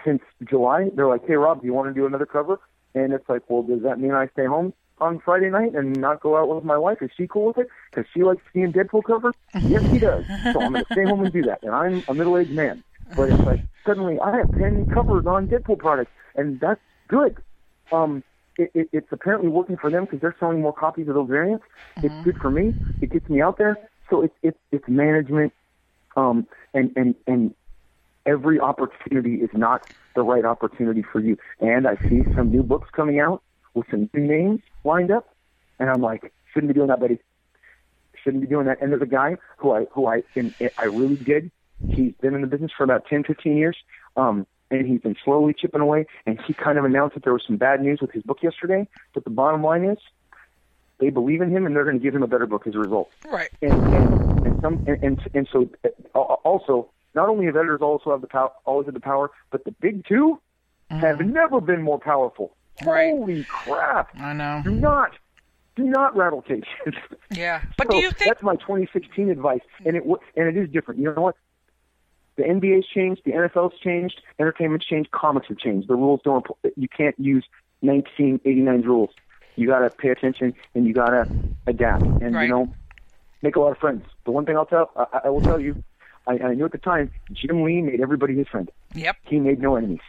since 0.06 0.22
July, 0.44 0.90
they're 0.96 1.08
like, 1.08 1.26
hey, 1.26 1.36
Rob, 1.36 1.62
do 1.62 1.68
you 1.68 1.74
want 1.74 1.90
to 1.90 1.94
do 1.94 2.06
another 2.06 2.26
cover? 2.26 2.60
And 2.96 3.14
it's 3.14 3.28
like, 3.28 3.42
well, 3.50 3.64
does 3.64 3.82
that 3.84 4.00
mean 4.00 4.12
I 4.12 4.28
stay 4.28 4.46
home 4.46 4.74
on 5.00 5.20
Friday 5.20 5.50
night 5.50 5.74
and 5.76 6.00
not 6.00 6.22
go 6.22 6.38
out 6.38 6.54
with 6.54 6.64
my 6.64 6.78
wife? 6.78 7.00
Is 7.02 7.10
she 7.18 7.28
cool 7.28 7.48
with 7.48 7.58
it? 7.58 7.68
Because 7.92 8.10
she 8.14 8.24
likes 8.24 8.42
seeing 8.54 8.72
Deadpool 8.72 9.04
covers? 9.04 9.34
yes, 9.68 9.82
she 9.92 10.00
does. 10.00 10.24
So 10.54 10.62
I'm 10.62 10.74
going 10.74 10.86
to 10.86 10.92
stay 10.92 11.04
home 11.04 11.22
and 11.22 11.34
do 11.34 11.44
that. 11.44 11.64
And 11.64 11.74
I'm 11.74 12.04
a 12.08 12.14
middle 12.14 12.38
aged 12.38 12.52
man. 12.52 12.84
But 13.16 13.30
it's 13.30 13.46
like, 13.46 13.66
suddenly 13.86 14.20
I 14.20 14.38
have 14.38 14.56
10 14.58 14.86
covers 14.88 15.26
on 15.26 15.48
Deadpool 15.48 15.80
products, 15.80 16.12
and 16.36 16.60
that's 16.60 16.82
good. 17.08 17.38
Um, 17.92 18.24
it, 18.58 18.72
it, 18.74 18.90
it's 18.92 19.08
apparently 19.12 19.50
working 19.50 19.78
for 19.78 19.90
them 19.90 20.06
because 20.06 20.20
they're 20.20 20.36
selling 20.40 20.62
more 20.62 20.74
copies 20.74 21.08
of 21.08 21.16
those 21.16 21.30
variants. 21.30 21.66
It's 22.02 22.16
good 22.24 22.38
for 22.38 22.52
me. 22.52 22.74
It 23.02 23.12
gets 23.12 23.30
me 23.30 23.42
out 23.42 23.58
there. 23.58 23.78
So 24.10 24.22
it's 24.22 24.36
it's 24.44 24.58
it's 24.72 24.88
management, 24.88 25.54
um, 26.16 26.48
and 26.74 26.92
and 26.96 27.16
and 27.26 27.56
every 28.26 28.60
opportunity 28.60 29.36
is 29.36 29.50
not 29.54 29.90
the 30.16 30.22
right 30.22 30.46
opportunity 30.46 31.04
for 31.04 31.20
you. 31.20 31.38
And 31.60 31.88
I 31.88 31.96
see 32.10 32.24
some 32.36 32.52
new 32.52 32.64
books 32.64 32.90
coming 32.92 33.20
out 33.20 33.42
with 33.74 33.88
some 33.90 34.10
new 34.14 34.26
names 34.26 34.62
lined 34.84 35.12
up, 35.12 35.34
and 35.80 35.90
I'm 35.90 36.02
like, 36.02 36.34
shouldn't 36.54 36.72
be 36.72 36.74
doing 36.74 36.88
that, 36.88 37.00
buddy. 37.00 37.20
Shouldn't 38.24 38.42
be 38.42 38.48
doing 38.48 38.68
that. 38.68 38.82
And 38.82 38.92
there's 38.92 39.02
a 39.02 39.08
guy 39.08 39.38
who 39.58 39.72
I 39.72 39.86
who 39.92 40.08
I 40.08 40.24
and 40.36 40.54
I 40.78 40.86
really 40.86 41.16
dig. 41.16 41.52
He's 41.90 42.14
been 42.22 42.34
in 42.34 42.42
the 42.42 42.48
business 42.48 42.72
for 42.78 42.84
about 42.84 43.06
10, 43.08 43.26
15 43.26 43.58
years. 43.58 43.76
Um, 44.16 44.48
and 44.72 44.88
he's 44.88 45.02
been 45.02 45.16
slowly 45.24 45.54
chipping 45.54 45.82
away. 45.82 46.06
And 46.26 46.40
he 46.42 46.54
kind 46.54 46.78
of 46.78 46.86
announced 46.86 47.16
that 47.16 47.24
there 47.24 47.34
was 47.34 47.44
some 47.46 47.58
bad 47.58 47.82
news 47.82 48.00
with 48.02 48.12
his 48.12 48.24
book 48.24 48.42
yesterday. 48.42 48.88
But 49.14 49.24
the 49.24 49.30
bottom 49.30 49.62
line 49.62 49.84
is, 49.84 49.98
they 51.00 51.10
believe 51.10 51.42
in 51.42 51.50
him, 51.52 51.66
and 51.66 51.76
they're 51.76 51.84
going 51.84 51.98
to 51.98 52.04
give 52.04 52.16
him 52.16 52.24
a 52.24 52.28
better 52.28 52.46
book 52.46 52.66
as 52.66 52.76
a 52.76 52.80
result. 52.80 53.12
Right. 53.26 53.50
And 53.62 53.74
and, 53.74 54.48
and 54.48 54.62
some 54.62 54.86
and, 54.88 55.04
and 55.04 55.30
and 55.34 55.50
so 55.52 55.70
uh, 56.16 56.20
also, 56.20 56.90
not 57.16 57.30
only 57.30 57.46
have 57.46 57.56
editors 57.56 57.82
also 57.82 58.12
have 58.12 58.22
the 58.22 58.28
power, 58.28 58.52
always 58.66 58.86
have 58.86 58.94
the 58.94 59.00
power, 59.00 59.32
but 59.52 59.64
the 59.66 59.72
big 59.72 60.06
2 60.08 60.40
have 60.90 61.18
mm-hmm. 61.18 61.32
never 61.32 61.62
been 61.62 61.82
more 61.82 62.00
powerful. 62.00 62.56
Right. 62.84 63.12
Holy 63.12 63.44
crap! 63.44 64.10
I 64.20 64.34
know. 64.34 64.62
Do 64.64 64.72
not, 64.72 65.12
do 65.76 65.84
not 65.84 66.16
rattle 66.16 66.42
cages. 66.42 66.66
Yeah. 67.32 67.64
But 67.80 67.88
So 67.88 67.98
do 67.98 67.98
you 67.98 68.12
think 68.12 68.30
that's 68.30 68.44
my 68.44 68.56
2016 68.58 69.32
advice? 69.32 69.62
And 69.86 69.96
it 69.96 70.04
and 70.36 70.48
it 70.48 70.56
is 70.56 70.70
different. 70.70 71.00
You 71.00 71.12
know 71.14 71.22
what? 71.22 71.36
The 72.36 72.44
NBA's 72.44 72.86
changed, 72.88 73.22
the 73.26 73.32
NFL's 73.32 73.80
changed, 73.80 74.22
entertainment's 74.40 74.86
changed, 74.86 75.10
comics 75.12 75.48
have 75.48 75.58
changed. 75.58 75.88
The 75.88 75.96
rules 75.96 76.22
don't. 76.24 76.46
You 76.76 76.88
can't 76.88 77.18
use 77.20 77.44
1989's 77.84 78.86
rules. 78.86 79.10
You 79.56 79.68
got 79.68 79.80
to 79.80 79.90
pay 79.90 80.10
attention 80.10 80.54
and 80.74 80.86
you 80.86 80.94
got 80.94 81.10
to 81.10 81.28
adapt. 81.68 82.04
And 82.04 82.36
Right. 82.36 82.44
you 82.44 82.50
know, 82.50 82.74
make 83.42 83.56
a 83.56 83.60
lot 83.60 83.72
of 83.72 83.78
friends. 83.78 84.06
The 84.26 84.32
one 84.32 84.46
thing 84.46 84.58
I'll 84.58 84.66
tell, 84.66 84.92
I, 84.96 85.22
I 85.26 85.30
will 85.30 85.42
tell 85.42 85.60
you, 85.60 85.84
I, 86.28 86.34
I 86.40 86.54
knew 86.54 86.66
at 86.66 86.72
the 86.72 86.78
time, 86.78 87.12
Jim 87.32 87.64
Lee 87.64 87.82
made 87.82 88.02
everybody 88.02 88.36
his 88.38 88.48
friend. 88.48 88.70
Yep. 88.96 89.18
He 89.24 89.40
made 89.40 89.60
no 89.60 89.76
enemies. 89.76 90.00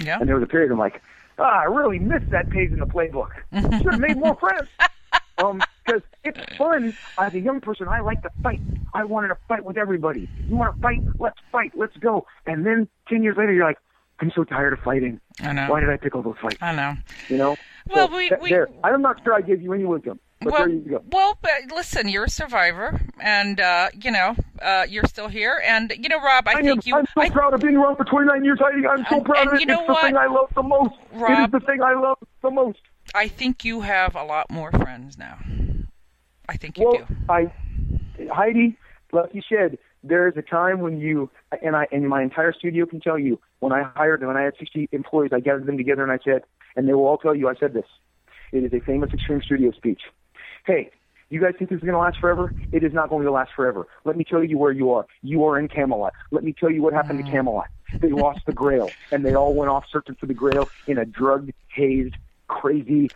Yeah. 0.00 0.18
And 0.18 0.28
there 0.28 0.36
was 0.36 0.44
a 0.44 0.46
period 0.48 0.70
I'm 0.70 0.78
like, 0.78 1.02
ah, 1.38 1.60
I 1.60 1.64
really 1.64 1.98
missed 1.98 2.30
that 2.30 2.50
page 2.50 2.70
in 2.70 2.80
the 2.80 2.86
playbook. 2.86 3.28
Should 3.52 3.92
have 3.92 4.00
made 4.00 4.16
more 4.18 4.36
friends. 4.36 4.68
Um, 5.38 5.62
because 5.86 6.02
it's 6.22 6.38
fun. 6.56 6.96
As 7.18 7.34
a 7.34 7.40
young 7.40 7.60
person, 7.60 7.88
I 7.88 8.00
like 8.00 8.22
to 8.22 8.30
fight. 8.42 8.62
I 8.94 9.04
wanted 9.04 9.28
to 9.28 9.36
fight 9.48 9.64
with 9.64 9.76
everybody. 9.76 10.28
You 10.48 10.56
want 10.56 10.74
to 10.74 10.80
fight? 10.80 11.02
Let's 11.18 11.38
fight. 11.52 11.72
Let's 11.74 11.96
go. 11.96 12.26
And 12.46 12.64
then 12.64 12.88
ten 13.08 13.22
years 13.22 13.36
later, 13.36 13.52
you're 13.52 13.64
like, 13.66 13.78
I'm 14.20 14.30
so 14.34 14.44
tired 14.44 14.72
of 14.72 14.78
fighting. 14.80 15.20
I 15.40 15.52
know. 15.52 15.68
Why 15.70 15.80
did 15.80 15.90
I 15.90 15.96
pick 15.96 16.14
all 16.14 16.22
those 16.22 16.36
fights? 16.40 16.58
I 16.62 16.74
know. 16.74 16.94
You 17.28 17.36
know. 17.36 17.56
Well, 17.88 18.08
So, 18.08 18.16
we- 18.16 18.30
we- 18.40 18.50
there. 18.50 18.68
I'm 18.84 19.02
not 19.02 19.22
sure 19.24 19.34
I 19.34 19.40
gave 19.40 19.60
you 19.60 19.72
any 19.72 19.84
wisdom, 19.84 20.20
but 20.40 20.52
well, 20.52 20.66
there 20.66 20.68
you 20.68 20.80
go. 20.80 21.02
well, 21.10 21.38
but 21.40 21.52
listen, 21.74 22.08
you're 22.08 22.24
a 22.24 22.30
survivor, 22.30 23.00
and 23.20 23.60
uh, 23.60 23.88
you 23.98 24.10
know 24.10 24.36
uh, 24.60 24.86
you're 24.88 25.06
still 25.06 25.28
here. 25.28 25.62
And 25.64 25.92
you 25.98 26.08
know, 26.08 26.20
Rob, 26.20 26.48
I, 26.48 26.52
I 26.52 26.58
am, 26.58 26.64
think 26.64 26.86
you. 26.86 26.96
I'm 26.96 27.06
so 27.14 27.22
I, 27.22 27.30
proud 27.30 27.54
of 27.54 27.60
being 27.60 27.76
around 27.76 27.96
for 27.96 28.04
29 28.04 28.44
years, 28.44 28.58
Heidi. 28.60 28.86
I'm 28.86 29.06
so 29.08 29.20
proud 29.20 29.42
and 29.42 29.48
of 29.48 29.54
it. 29.54 29.60
you 29.60 29.66
know 29.66 29.80
it's 29.80 29.88
the 29.88 29.94
thing 30.06 30.16
I 30.16 30.26
love 30.26 30.50
the 30.54 30.62
most. 30.62 30.94
Rob, 31.12 31.30
it 31.30 31.44
is 31.44 31.60
the 31.60 31.66
thing 31.66 31.82
I 31.82 31.94
love 31.94 32.18
the 32.42 32.50
most. 32.50 32.78
I 33.14 33.28
think 33.28 33.64
you 33.64 33.82
have 33.82 34.16
a 34.16 34.24
lot 34.24 34.50
more 34.50 34.72
friends 34.72 35.16
now. 35.18 35.38
I 36.48 36.56
think 36.56 36.78
you 36.78 36.84
Well, 36.84 36.98
do. 36.98 37.16
I, 37.28 37.52
Heidi, 38.32 38.76
like 39.12 39.30
you 39.34 39.42
said, 39.48 39.78
there 40.02 40.28
is 40.28 40.36
a 40.36 40.42
time 40.42 40.80
when 40.80 40.98
you 41.00 41.30
and 41.62 41.74
I 41.74 41.86
and 41.90 42.08
my 42.08 42.22
entire 42.22 42.52
studio 42.52 42.86
can 42.86 43.00
tell 43.00 43.18
you 43.18 43.40
when 43.60 43.72
I 43.72 43.82
hired 43.94 44.20
them 44.20 44.28
when 44.28 44.36
I 44.36 44.42
had 44.42 44.54
60 44.58 44.88
employees, 44.92 45.30
I 45.32 45.40
gathered 45.40 45.66
them 45.66 45.78
together 45.78 46.02
and 46.02 46.12
I 46.12 46.18
said, 46.24 46.42
and 46.76 46.86
they 46.88 46.92
will 46.92 47.06
all 47.06 47.18
tell 47.18 47.34
you, 47.34 47.48
I 47.48 47.54
said 47.54 47.72
this. 47.72 47.86
It 48.52 48.62
is 48.64 48.72
a 48.72 48.80
famous 48.84 49.12
Extreme 49.12 49.42
Studio 49.42 49.72
speech. 49.72 50.02
Hey, 50.64 50.90
you 51.28 51.40
guys 51.40 51.52
think 51.58 51.70
this 51.70 51.76
is 51.76 51.82
going 51.82 51.92
to 51.92 51.98
last 51.98 52.18
forever? 52.18 52.54
It 52.72 52.82
is 52.82 52.92
not 52.92 53.10
going 53.10 53.24
to 53.24 53.30
last 53.30 53.52
forever. 53.54 53.86
Let 54.04 54.16
me 54.16 54.24
tell 54.24 54.42
you 54.42 54.56
where 54.56 54.72
you 54.72 54.92
are. 54.92 55.06
You 55.22 55.44
are 55.44 55.58
in 55.58 55.68
Camelot. 55.68 56.14
Let 56.30 56.42
me 56.42 56.54
tell 56.58 56.70
you 56.70 56.82
what 56.82 56.94
happened 56.94 57.18
to 57.18 57.24
mm. 57.24 57.30
Camelot. 57.30 57.66
They 58.00 58.10
lost 58.10 58.40
the 58.46 58.52
Grail, 58.52 58.90
and 59.12 59.24
they 59.24 59.34
all 59.34 59.54
went 59.54 59.70
off 59.70 59.84
searching 59.92 60.14
for 60.14 60.26
the 60.26 60.34
Grail 60.34 60.68
in 60.86 60.98
a 60.98 61.04
drug 61.04 61.50
hazed, 61.68 62.16
crazy. 62.48 63.10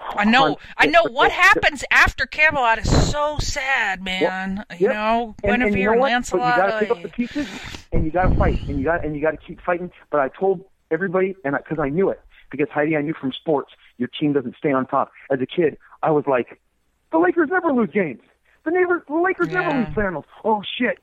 I 0.00 0.24
know. 0.24 0.58
I 0.78 0.86
know. 0.86 1.04
What 1.10 1.32
happens 1.32 1.84
after 1.90 2.26
Camelot 2.26 2.78
is 2.78 3.10
so 3.10 3.36
sad, 3.38 4.02
man. 4.02 4.64
you 4.78 4.88
Yep. 4.88 4.94
know, 4.94 5.34
and, 5.44 5.62
Guinevere 5.62 5.66
and 5.66 5.76
you 5.76 5.84
know 5.84 5.92
what? 5.92 6.10
Lancelot. 6.10 6.56
But 6.56 6.64
you 6.64 6.70
got 6.70 6.80
to 6.80 6.86
pick 6.86 6.90
up 6.90 7.02
the 7.02 7.08
pieces, 7.08 7.48
and 7.92 8.04
you 8.04 8.10
got 8.10 8.28
to 8.28 8.34
fight, 8.36 8.60
and 8.68 8.78
you 8.78 8.84
got 8.84 9.04
and 9.04 9.14
you 9.14 9.22
got 9.22 9.32
to 9.32 9.36
keep 9.36 9.60
fighting. 9.60 9.90
But 10.10 10.20
I 10.20 10.28
told 10.28 10.64
everybody, 10.90 11.36
and 11.44 11.56
because 11.56 11.78
I, 11.78 11.88
knew 11.88 12.10
it, 12.10 12.20
because 12.50 12.68
Heidi, 12.68 12.96
I 12.96 13.02
knew 13.02 13.14
from 13.14 13.32
sports, 13.32 13.72
your 13.98 14.08
team 14.08 14.32
doesn't 14.32 14.56
stay 14.56 14.72
on 14.72 14.86
top. 14.86 15.10
As 15.30 15.40
a 15.40 15.46
kid, 15.46 15.78
I 16.02 16.10
was 16.10 16.24
like, 16.26 16.60
the 17.12 17.18
Lakers 17.18 17.48
never 17.50 17.72
lose 17.72 17.90
games. 17.90 18.20
The 18.64 18.70
neighbor, 18.70 19.04
the 19.06 19.14
Lakers 19.14 19.48
never 19.48 19.76
lose 19.76 19.94
finals. 19.94 20.24
Oh 20.44 20.62
shit, 20.78 20.98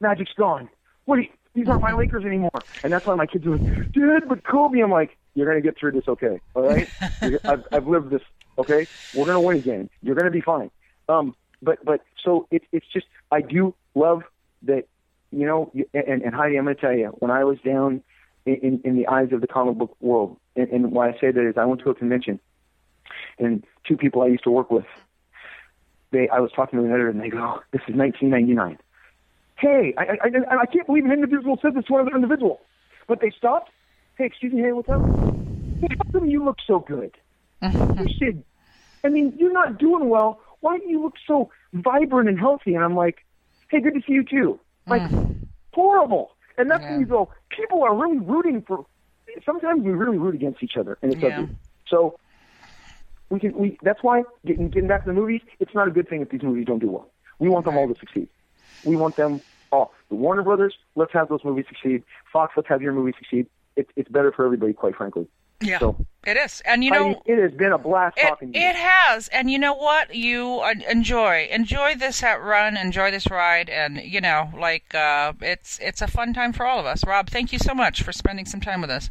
Magic's 0.00 0.32
gone. 0.36 0.68
What? 1.04 1.16
You, 1.16 1.28
these 1.54 1.68
aren't 1.68 1.82
my 1.82 1.92
Lakers 1.92 2.24
anymore. 2.24 2.50
And 2.84 2.92
that's 2.92 3.06
why 3.06 3.14
my 3.16 3.26
kids 3.26 3.46
are 3.46 3.56
like, 3.56 3.92
Dad, 3.92 4.28
but 4.28 4.44
Kobe. 4.44 4.80
I'm 4.80 4.90
like, 4.90 5.16
you're 5.34 5.46
gonna 5.46 5.60
get 5.60 5.78
through 5.78 5.92
this, 5.92 6.06
okay? 6.06 6.40
All 6.54 6.62
right. 6.62 6.88
I've 7.44 7.64
I've 7.72 7.88
lived 7.88 8.10
this. 8.10 8.22
Okay, 8.58 8.86
we're 9.14 9.26
gonna 9.26 9.40
win 9.40 9.56
a 9.56 9.60
game. 9.60 9.90
You're 10.02 10.14
gonna 10.14 10.30
be 10.30 10.40
fine. 10.40 10.70
Um, 11.08 11.34
but 11.62 11.84
but 11.84 12.02
so 12.24 12.46
it's 12.50 12.64
it's 12.72 12.86
just 12.92 13.06
I 13.32 13.40
do 13.40 13.74
love 13.94 14.22
that 14.62 14.86
you 15.30 15.46
know 15.46 15.72
and 15.94 16.22
and 16.22 16.34
Heidi, 16.34 16.56
I'm 16.56 16.64
gonna 16.64 16.74
tell 16.74 16.92
you 16.92 17.08
when 17.18 17.30
I 17.30 17.44
was 17.44 17.58
down 17.60 18.02
in 18.46 18.54
in, 18.56 18.80
in 18.84 18.96
the 18.96 19.06
eyes 19.08 19.32
of 19.32 19.40
the 19.40 19.46
comic 19.46 19.76
book 19.76 19.96
world, 20.00 20.36
and, 20.56 20.68
and 20.68 20.92
why 20.92 21.08
I 21.08 21.12
say 21.20 21.30
that 21.30 21.48
is 21.48 21.56
I 21.56 21.64
went 21.64 21.80
to 21.82 21.90
a 21.90 21.94
convention, 21.94 22.40
and 23.38 23.64
two 23.86 23.96
people 23.96 24.22
I 24.22 24.26
used 24.26 24.44
to 24.44 24.50
work 24.50 24.70
with, 24.70 24.86
they 26.12 26.28
I 26.28 26.40
was 26.40 26.50
talking 26.54 26.78
to 26.78 26.84
an 26.84 26.90
editor 26.90 27.08
and 27.10 27.20
they 27.20 27.28
go, 27.30 27.38
oh, 27.38 27.60
this 27.72 27.82
is 27.88 27.94
1999. 27.94 28.78
Hey, 29.58 29.94
I 29.96 30.02
I 30.02 30.28
I, 30.50 30.56
I 30.62 30.66
can't 30.66 30.86
believe 30.86 31.04
an 31.04 31.12
individual 31.12 31.58
said 31.60 31.74
this 31.74 31.84
to 31.86 31.94
another 31.96 32.14
individual, 32.14 32.60
but 33.06 33.20
they 33.20 33.30
stopped. 33.36 33.70
Hey, 34.16 34.26
excuse 34.26 34.52
me, 34.52 34.62
hey, 34.62 34.72
what's 34.72 34.88
up? 34.88 35.02
Hey, 35.80 35.88
how 35.90 36.20
come 36.20 36.28
you 36.28 36.44
look 36.44 36.58
so 36.66 36.80
good? 36.80 37.14
you 37.62 38.08
should. 38.20 38.44
I 39.04 39.08
mean, 39.08 39.32
you're 39.38 39.52
not 39.52 39.78
doing 39.78 40.08
well. 40.08 40.40
Why 40.60 40.78
do 40.78 40.84
you 40.88 41.00
look 41.02 41.14
so 41.26 41.50
vibrant 41.72 42.28
and 42.28 42.38
healthy? 42.38 42.74
And 42.74 42.84
I'm 42.84 42.96
like, 42.96 43.18
hey, 43.70 43.80
good 43.80 43.94
to 43.94 44.00
see 44.06 44.14
you 44.14 44.24
too. 44.24 44.58
Like, 44.88 45.02
mm. 45.02 45.12
horrible. 45.72 46.30
And 46.56 46.70
that's 46.70 46.82
Yeah. 46.82 46.90
when 46.92 47.00
you 47.00 47.06
go, 47.06 47.30
people 47.50 47.82
are 47.84 47.94
really 47.96 48.18
rooting 48.18 48.62
for. 48.66 48.84
Sometimes 49.44 49.82
we 49.84 49.92
really 49.92 50.18
root 50.18 50.34
against 50.34 50.62
each 50.62 50.76
other, 50.76 50.98
and 51.02 51.12
it's 51.12 51.22
Yeah. 51.22 51.28
ugly. 51.28 51.48
So 51.86 52.18
we 53.30 53.40
can. 53.40 53.52
We 53.56 53.78
that's 53.82 54.02
why 54.02 54.22
getting 54.46 54.68
getting 54.70 54.88
back 54.88 55.04
to 55.04 55.08
the 55.10 55.14
movies. 55.14 55.40
It's 55.60 55.74
not 55.74 55.88
a 55.88 55.90
good 55.90 56.08
thing 56.08 56.22
if 56.22 56.30
these 56.30 56.42
movies 56.42 56.66
don't 56.66 56.78
do 56.78 56.90
well. 56.90 57.10
We 57.38 57.48
want 57.48 57.64
them 57.64 57.76
all 57.76 57.88
to 57.92 57.98
succeed. 57.98 58.28
We 58.84 58.96
want 58.96 59.16
them 59.16 59.40
all. 59.72 59.92
The 60.08 60.14
Warner 60.16 60.42
Brothers, 60.42 60.74
let's 60.96 61.12
have 61.12 61.28
those 61.28 61.44
movies 61.44 61.66
succeed. 61.68 62.02
Fox, 62.32 62.54
let's 62.56 62.68
have 62.68 62.82
your 62.82 62.92
movies 62.92 63.14
succeed. 63.18 63.46
It's 63.76 63.90
it's 63.96 64.08
better 64.08 64.32
for 64.32 64.44
everybody, 64.44 64.72
quite 64.72 64.96
frankly. 64.96 65.26
Yeah, 65.60 65.80
So- 65.80 65.96
it 66.24 66.36
is. 66.36 66.62
And 66.64 66.84
you 66.84 66.90
know, 66.92 67.04
Heidi, 67.08 67.20
it 67.26 67.38
has 67.42 67.52
been 67.52 67.72
a 67.72 67.78
blast 67.78 68.16
It, 68.16 68.28
talking 68.28 68.52
to 68.52 68.58
you. 68.58 68.64
it 68.64 68.76
has, 68.76 69.26
and 69.28 69.50
you 69.50 69.58
know 69.58 69.74
what? 69.74 70.14
You 70.14 70.60
uh, 70.60 70.74
enjoy 70.88 71.48
enjoy 71.50 71.96
this 71.96 72.22
run, 72.22 72.76
enjoy 72.76 73.10
this 73.10 73.28
ride, 73.30 73.68
and 73.68 73.98
you 73.98 74.20
know, 74.20 74.50
like 74.56 74.94
uh, 74.94 75.32
it's 75.40 75.78
it's 75.80 76.00
a 76.00 76.06
fun 76.06 76.32
time 76.32 76.52
for 76.52 76.64
all 76.66 76.78
of 76.78 76.86
us. 76.86 77.04
Rob, 77.04 77.28
thank 77.30 77.52
you 77.52 77.58
so 77.58 77.74
much 77.74 78.02
for 78.02 78.12
spending 78.12 78.46
some 78.46 78.60
time 78.60 78.80
with 78.80 78.90
us. 78.90 79.10